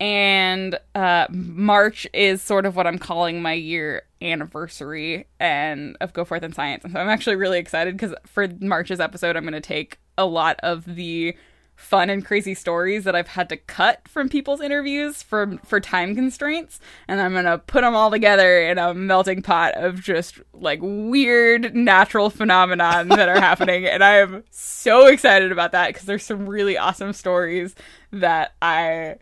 And 0.00 0.78
uh, 0.94 1.26
March 1.30 2.06
is 2.12 2.40
sort 2.40 2.66
of 2.66 2.76
what 2.76 2.86
I'm 2.86 2.98
calling 2.98 3.42
my 3.42 3.54
year 3.54 4.02
anniversary 4.22 5.26
and 5.40 5.96
of 6.00 6.12
Go 6.12 6.24
Forth 6.24 6.44
and 6.44 6.54
Science. 6.54 6.84
And 6.84 6.92
so 6.92 7.00
I'm 7.00 7.08
actually 7.08 7.36
really 7.36 7.58
excited 7.58 7.96
because 7.96 8.14
for 8.24 8.46
March's 8.60 9.00
episode, 9.00 9.36
I'm 9.36 9.42
going 9.42 9.54
to 9.54 9.60
take 9.60 9.98
a 10.16 10.26
lot 10.26 10.60
of 10.62 10.84
the 10.84 11.34
fun 11.78 12.10
and 12.10 12.24
crazy 12.24 12.54
stories 12.54 13.04
that 13.04 13.14
I've 13.14 13.28
had 13.28 13.48
to 13.50 13.56
cut 13.56 14.06
from 14.08 14.28
people's 14.28 14.60
interviews 14.60 15.22
for 15.22 15.58
for 15.64 15.78
time 15.78 16.16
constraints 16.16 16.80
and 17.06 17.20
I'm 17.20 17.32
going 17.32 17.44
to 17.44 17.58
put 17.58 17.82
them 17.82 17.94
all 17.94 18.10
together 18.10 18.60
in 18.60 18.78
a 18.78 18.92
melting 18.92 19.42
pot 19.42 19.74
of 19.74 20.00
just 20.00 20.40
like 20.52 20.80
weird 20.82 21.76
natural 21.76 22.30
phenomenon 22.30 23.08
that 23.08 23.28
are 23.28 23.40
happening 23.40 23.86
and 23.86 24.02
I 24.02 24.16
am 24.16 24.42
so 24.50 25.06
excited 25.06 25.52
about 25.52 25.70
that 25.70 25.90
because 25.90 26.02
there's 26.06 26.24
some 26.24 26.48
really 26.48 26.76
awesome 26.76 27.12
stories 27.12 27.76
that 28.10 28.54
I 28.60 29.18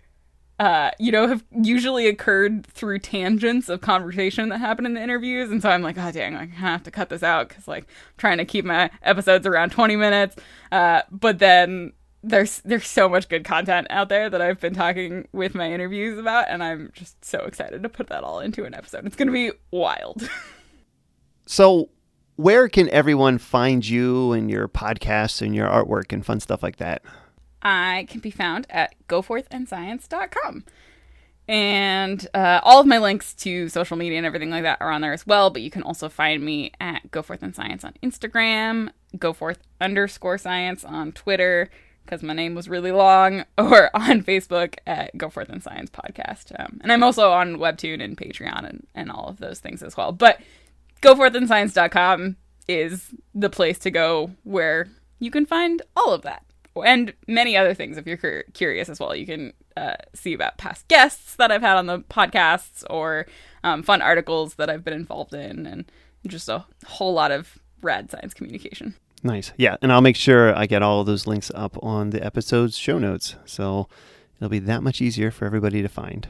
uh, 0.59 0.91
you 0.99 1.13
know, 1.13 1.29
have 1.29 1.45
usually 1.51 2.07
occurred 2.07 2.67
through 2.67 2.99
tangents 2.99 3.69
of 3.69 3.83
conversation 3.83 4.49
that 4.49 4.57
happen 4.57 4.87
in 4.87 4.95
the 4.95 5.03
interviews. 5.03 5.51
And 5.51 5.61
so 5.61 5.69
I'm 5.69 5.83
like, 5.83 5.99
oh, 5.99 6.11
dang, 6.11 6.35
I 6.35 6.47
have 6.47 6.83
to 6.85 6.91
cut 6.91 7.11
this 7.11 7.23
out 7.23 7.51
because, 7.51 7.69
like, 7.69 7.83
I'm 7.85 8.15
trying 8.17 8.39
to 8.39 8.47
keep 8.47 8.65
my 8.65 8.89
episodes 9.03 9.47
around 9.47 9.73
20 9.73 9.97
minutes. 9.97 10.35
Uh, 10.73 11.03
but 11.11 11.41
then 11.41 11.93
there's 12.27 12.61
there's 12.65 12.87
so 12.87 13.09
much 13.09 13.29
good 13.29 13.45
content 13.45 13.87
out 13.89 14.09
there 14.09 14.29
that 14.29 14.43
I've 14.43 14.61
been 14.61 14.75
talking 14.75 15.29
with 15.33 15.55
my 15.55 15.73
interviews 15.73 16.19
about, 16.19 16.47
and 16.49 16.63
I'm 16.63 16.91
just 16.93 17.25
so 17.25 17.41
excited 17.41 17.83
to 17.83 17.89
put 17.89 18.09
that 18.09 18.25
all 18.25 18.41
into 18.41 18.65
an 18.65 18.75
episode. 18.75 19.07
It's 19.07 19.17
going 19.17 19.29
to 19.29 19.33
be 19.33 19.53
wild. 19.71 20.29
so, 21.47 21.91
where 22.35 22.69
can 22.69 22.91
everyone 22.91 23.39
find 23.39 23.87
you 23.87 24.33
and 24.33 24.51
your 24.51 24.69
podcasts 24.69 25.41
and 25.41 25.55
your 25.55 25.69
artwork 25.69 26.13
and 26.13 26.27
fun 26.27 26.41
stuff 26.41 26.63
like 26.63 26.77
that? 26.77 27.03
I 27.63 28.07
can 28.11 28.21
be 28.21 28.31
found 28.31 28.67
at 28.71 28.95
goforthandscience.com. 29.09 30.65
And 31.49 32.27
uh, 32.35 32.61
all 32.65 32.81
of 32.81 32.87
my 32.87 32.99
links 32.99 33.33
to 33.35 33.69
social 33.69 33.97
media 33.97 34.19
and 34.19 34.27
everything 34.27 34.51
like 34.51 34.65
that 34.65 34.79
are 34.81 34.91
on 34.91 35.01
there 35.01 35.13
as 35.13 35.27
well. 35.27 35.51
But 35.51 35.63
you 35.63 35.71
can 35.71 35.83
also 35.83 36.09
find 36.09 36.45
me 36.45 36.73
at 36.81 37.09
Go 37.13 37.23
Forth 37.23 37.43
and 37.43 37.55
Science 37.55 37.85
on 37.85 37.95
Instagram, 38.03 38.91
Go 39.17 39.33
Forth 39.33 39.59
underscore 39.81 40.39
Science 40.39 40.85
on 40.85 41.13
Twitter, 41.13 41.71
because 42.07 42.23
my 42.23 42.33
name 42.33 42.55
was 42.55 42.69
really 42.69 42.93
long, 42.93 43.45
or 43.59 43.91
on 43.95 44.23
Facebook 44.23 44.77
at 44.87 45.17
Go 45.19 45.29
Forth 45.29 45.49
and 45.49 45.63
Science 45.63 45.91
Podcast. 45.91 46.59
Um, 46.59 46.81
and 46.83 46.93
I'm 46.93 47.03
also 47.03 47.33
on 47.33 47.57
Webtoon 47.57 48.03
and 48.03 48.17
Patreon 48.17 48.69
and, 48.69 48.87
and 48.95 49.11
all 49.11 49.29
of 49.29 49.39
those 49.39 49.61
things 49.61 49.83
as 49.83 49.97
well. 49.97 50.13
But 50.13 50.41
goforthandscience.com 51.03 52.37
is 52.69 53.11
the 53.35 53.51
place 53.51 53.79
to 53.81 53.91
go 53.91 54.31
where 54.45 54.89
you 55.19 55.31
can 55.31 55.47
find 55.47 55.83
all 55.95 56.13
of 56.13 56.23
that 56.23 56.43
and 56.85 57.15
many 57.27 57.57
other 57.57 57.75
things 57.75 57.97
if 57.97 58.07
you're 58.07 58.43
curious 58.53 58.89
as 58.89 59.01
well. 59.01 59.15
You 59.15 59.27
can 59.27 59.53
uh, 59.77 59.97
see 60.15 60.35
about 60.35 60.59
past 60.59 60.89
guests 60.89 61.37
that 61.37 61.51
I've 61.51 61.63
had 61.63 61.77
on 61.77 61.87
the 61.87 62.01
podcasts 62.01 62.85
or 62.91 63.27
um, 63.65 63.83
fun 63.83 64.03
articles 64.03 64.55
that 64.55 64.69
I've 64.69 64.85
been 64.85 64.95
involved 64.95 65.35
in, 65.35 65.67
and 65.67 65.91
just 66.27 66.49
a 66.49 66.65
whole 66.87 67.13
lot 67.13 67.31
of 67.31 67.59
rad 67.83 68.11
science 68.11 68.35
communication. 68.35 68.95
Nice. 69.23 69.53
Yeah. 69.57 69.77
And 69.83 69.93
I'll 69.93 70.01
make 70.01 70.17
sure 70.17 70.57
I 70.57 70.67
get 70.67 70.83
all 70.83 71.01
of 71.01 71.07
those 71.07 71.27
links 71.27 71.51
up 71.55 71.77
on 71.83 72.11
the 72.11 72.25
episode's 72.25 72.77
show 72.77 72.99
notes. 72.99 73.37
So 73.45 73.89
it'll 74.39 74.49
be 74.49 74.59
that 74.61 74.83
much 74.83 75.01
easier 75.01 75.31
for 75.31 75.47
everybody 75.47 75.83
to 75.83 75.89
find. 75.89 76.29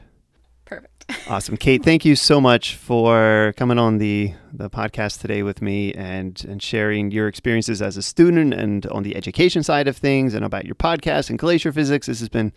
Perfect. 0.64 1.04
awesome. 1.28 1.56
Kate, 1.56 1.84
thank 1.84 2.04
you 2.04 2.16
so 2.16 2.40
much 2.40 2.74
for 2.74 3.54
coming 3.56 3.78
on 3.78 3.98
the, 3.98 4.34
the 4.52 4.68
podcast 4.68 5.20
today 5.20 5.42
with 5.42 5.62
me 5.62 5.92
and, 5.94 6.44
and 6.48 6.62
sharing 6.62 7.10
your 7.10 7.28
experiences 7.28 7.80
as 7.80 7.96
a 7.96 8.02
student 8.02 8.54
and 8.54 8.86
on 8.86 9.02
the 9.02 9.14
education 9.14 9.62
side 9.62 9.88
of 9.88 9.96
things 9.96 10.34
and 10.34 10.44
about 10.44 10.64
your 10.64 10.74
podcast 10.74 11.30
and 11.30 11.38
glacier 11.38 11.72
physics. 11.72 12.06
This 12.06 12.20
has 12.20 12.28
been 12.28 12.52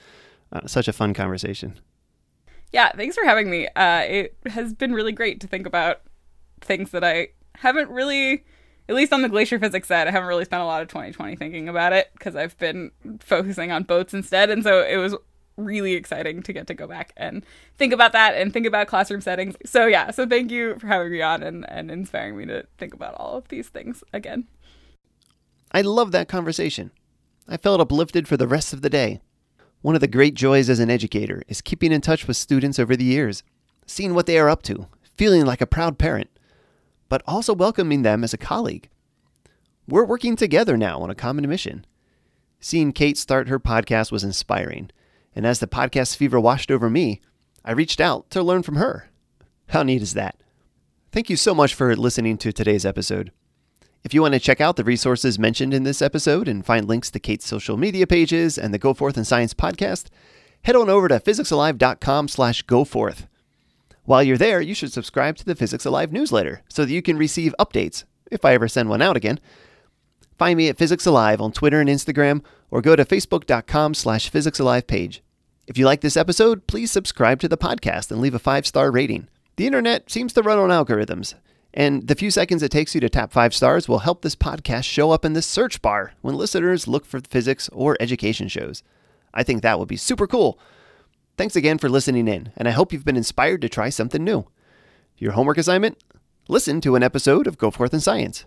uh, 0.52 0.66
such 0.66 0.88
a 0.88 0.94
fun 0.94 1.14
conversation. 1.14 1.80
Yeah, 2.72 2.92
thanks 2.92 3.16
for 3.16 3.26
having 3.26 3.50
me. 3.50 3.68
Uh, 3.76 4.02
it 4.02 4.38
has 4.48 4.74
been 4.74 4.94
really 4.94 5.12
great 5.12 5.40
to 5.42 5.48
think 5.48 5.66
about 5.66 6.02
things 6.62 6.92
that 6.92 7.04
I 7.04 7.30
haven't 7.56 7.90
really 7.90 8.44
at 8.90 8.96
least 8.96 9.14
on 9.14 9.22
the 9.22 9.30
glacier 9.30 9.60
physics 9.60 9.88
side, 9.88 10.08
I 10.08 10.12
haven't 10.12 10.28
really 10.28 10.46
spent 10.46 10.64
a 10.64 10.66
lot 10.66 10.82
of 10.82 10.88
2020 10.88 11.36
thinking 11.36 11.70
about 11.70 11.94
it 11.94 12.10
because 12.14 12.36
I've 12.36 12.58
been 12.58 12.92
focusing 13.20 13.72
on 13.72 13.84
boats 13.84 14.16
instead. 14.16 14.50
And 14.50 14.64
so 14.64 14.84
it 14.84 14.98
was 14.98 15.16
really 15.58 15.94
exciting 15.94 16.42
to 16.42 16.52
get 16.52 16.66
to 16.68 16.74
go 16.74 16.88
back 16.88 17.14
and 17.16 17.46
think 17.78 17.94
about 17.94 18.14
that 18.14 18.34
and 18.34 18.52
think 18.52 18.66
about 18.66 18.88
classroom 18.88 19.22
settings. 19.22 19.56
So 19.64 19.86
yeah, 19.86 20.10
so 20.10 20.26
thank 20.26 20.50
you 20.50 20.80
for 20.80 20.88
having 20.88 21.12
me 21.12 21.22
on 21.22 21.44
and, 21.44 21.70
and 21.70 21.92
inspiring 21.92 22.36
me 22.36 22.48
to 22.48 22.66
think 22.80 22.96
about 22.96 23.14
all 23.14 23.38
of 23.38 23.48
these 23.50 23.70
things 23.70 24.04
again. 24.12 24.48
I 25.72 25.82
love 25.82 26.12
that 26.12 26.28
conversation. 26.28 26.90
I 27.48 27.58
felt 27.58 27.82
uplifted 27.82 28.28
for 28.28 28.38
the 28.38 28.48
rest 28.48 28.74
of 28.74 28.82
the 28.82 28.90
day. 28.90 29.22
One 29.82 29.94
of 29.94 30.02
the 30.02 30.08
great 30.08 30.34
joys 30.34 30.68
as 30.68 30.80
an 30.80 30.90
educator 30.90 31.44
is 31.48 31.62
keeping 31.62 31.92
in 31.92 32.02
touch 32.02 32.28
with 32.28 32.38
students 32.38 32.80
over 32.80 32.96
the 32.96 33.06
years, 33.06 33.44
seeing 33.86 34.16
what 34.16 34.26
they 34.26 34.40
are 34.40 34.50
up 34.50 34.64
to, 34.64 34.88
feeling 35.16 35.46
like 35.46 35.62
a 35.62 35.68
proud 35.68 36.00
parent 36.00 36.32
but 37.10 37.24
also 37.28 37.54
welcoming 37.54 38.04
them 38.04 38.24
as 38.24 38.34
a 38.34 38.38
colleague. 38.38 38.90
We're 39.88 40.06
working 40.06 40.36
together 40.36 40.78
now 40.78 41.00
on 41.00 41.10
a 41.10 41.16
common 41.16 41.50
mission. 41.50 41.86
Seeing 42.60 42.94
Kate 42.94 43.18
start 43.18 43.50
her 43.50 43.60
podcast 43.60 44.12
was 44.12 44.24
inspiring, 44.24 44.92
and 45.36 45.46
as 45.46 45.60
the 45.60 45.68
podcast 45.68 46.16
fever 46.16 46.40
washed 46.40 46.70
over 46.70 46.90
me, 46.90 47.22
I 47.66 47.72
reached 47.72 48.00
out 48.00 48.30
to 48.32 48.44
learn 48.44 48.64
from 48.64 48.76
her. 48.76 49.10
How 49.70 49.84
neat 49.84 50.02
is 50.02 50.14
that? 50.14 50.36
Thank 51.12 51.30
you 51.30 51.36
so 51.36 51.56
much 51.56 51.74
for 51.74 51.96
listening 51.96 52.38
to 52.38 52.52
today's 52.52 52.86
episode. 52.86 53.32
If 54.04 54.14
you 54.14 54.22
want 54.22 54.34
to 54.34 54.40
check 54.40 54.62
out 54.62 54.76
the 54.76 54.84
resources 54.84 55.40
mentioned 55.40 55.74
in 55.74 55.84
this 55.84 56.02
episode 56.02 56.48
and 56.48 56.66
find 56.66 56.88
links 56.88 57.12
to 57.12 57.20
Kate's 57.20 57.48
social 57.48 57.76
media 57.76 58.08
pages 58.08 58.58
and 58.58 58.74
the 58.74 58.78
Go 58.78 58.94
Forth 58.94 59.18
and 59.18 59.28
Science 59.28 59.54
podcast, 59.54 60.08
head 60.64 60.76
on 60.76 60.90
over 60.90 61.08
to 61.08 61.20
physicsalive.com 61.20 62.28
slash 62.28 62.64
goforth. 62.66 63.28
While 64.10 64.24
you're 64.24 64.40
there, 64.40 64.60
you 64.60 64.74
should 64.74 64.92
subscribe 64.92 65.38
to 65.38 65.46
the 65.46 65.54
Physics 65.54 65.86
Alive 65.86 66.12
newsletter 66.12 66.64
so 66.68 66.84
that 66.84 66.92
you 66.92 67.00
can 67.00 67.16
receive 67.16 67.54
updates 67.60 68.06
if 68.32 68.44
I 68.44 68.56
ever 68.56 68.68
send 68.68 68.90
one 68.90 69.04
out 69.04 69.16
again. 69.16 69.40
Find 70.40 70.58
me 70.58 70.68
at 70.68 70.80
Physics 70.80 71.06
Alive 71.06 71.40
on 71.40 71.52
Twitter 71.52 71.80
and 71.80 71.88
Instagram 71.88 72.42
or 72.72 72.82
go 72.82 72.96
to 72.96 73.06
facebook.com 73.06 73.94
slash 73.94 74.32
physicsalive 74.32 74.88
page. 74.88 75.22
If 75.68 75.78
you 75.78 75.86
like 75.86 76.02
this 76.02 76.18
episode, 76.18 76.66
please 76.66 76.90
subscribe 76.90 77.40
to 77.42 77.48
the 77.48 77.56
podcast 77.56 78.10
and 78.10 78.20
leave 78.20 78.34
a 78.34 78.40
five-star 78.40 78.90
rating. 78.90 79.28
The 79.58 79.68
internet 79.68 80.10
seems 80.10 80.34
to 80.34 80.42
run 80.42 80.58
on 80.58 80.72
algorithms, 80.72 81.36
and 81.72 82.08
the 82.08 82.16
few 82.16 82.32
seconds 82.32 82.64
it 82.64 82.72
takes 82.72 82.96
you 82.96 83.02
to 83.02 83.10
tap 83.10 83.32
five 83.32 83.54
stars 83.54 83.88
will 83.88 84.00
help 84.00 84.24
this 84.24 84.36
podcast 84.36 84.86
show 84.86 85.12
up 85.12 85.24
in 85.24 85.34
the 85.34 85.44
search 85.44 85.84
bar 85.84 86.14
when 86.22 86.34
listeners 86.34 86.88
look 86.88 87.06
for 87.06 87.20
physics 87.20 87.70
or 87.72 87.96
education 88.00 88.48
shows. 88.48 88.82
I 89.36 89.44
think 89.44 89.62
that 89.62 89.78
would 89.78 89.88
be 89.88 89.98
super 89.98 90.26
cool. 90.26 90.58
Thanks 91.40 91.56
again 91.56 91.78
for 91.78 91.88
listening 91.88 92.28
in, 92.28 92.52
and 92.58 92.68
I 92.68 92.72
hope 92.72 92.92
you've 92.92 93.06
been 93.06 93.16
inspired 93.16 93.62
to 93.62 93.70
try 93.70 93.88
something 93.88 94.26
new. 94.26 94.46
Your 95.18 95.32
homework 95.32 95.58
assignment? 95.58 95.98
Listen 96.50 96.82
to 96.82 96.98
an 96.98 97.02
episode 97.02 97.48
of 97.48 97.58
Go 97.58 97.72
Forth 97.72 97.94
and 97.94 98.04
Science. 98.04 98.44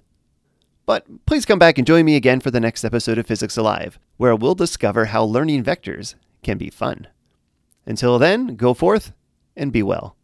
But 0.84 1.07
please 1.24 1.47
come 1.47 1.59
back 1.59 1.78
and 1.78 1.86
join 1.86 2.05
me 2.05 2.16
again 2.16 2.40
for 2.40 2.51
the 2.51 2.61
next 2.61 2.84
episode 2.84 3.16
of 3.16 3.26
Physics 3.26 3.57
Alive, 3.57 3.99
where 4.18 4.36
we'll 4.36 4.55
discover 4.55 5.07
how 5.07 5.24
learning 5.24 5.64
vectors 5.64 6.16
can 6.43 6.59
be 6.59 6.68
fun. 6.68 7.07
Until 7.86 8.18
then, 8.18 8.57
go 8.57 8.74
forth 8.74 9.14
and 9.57 9.72
be 9.72 9.82
well. 9.82 10.14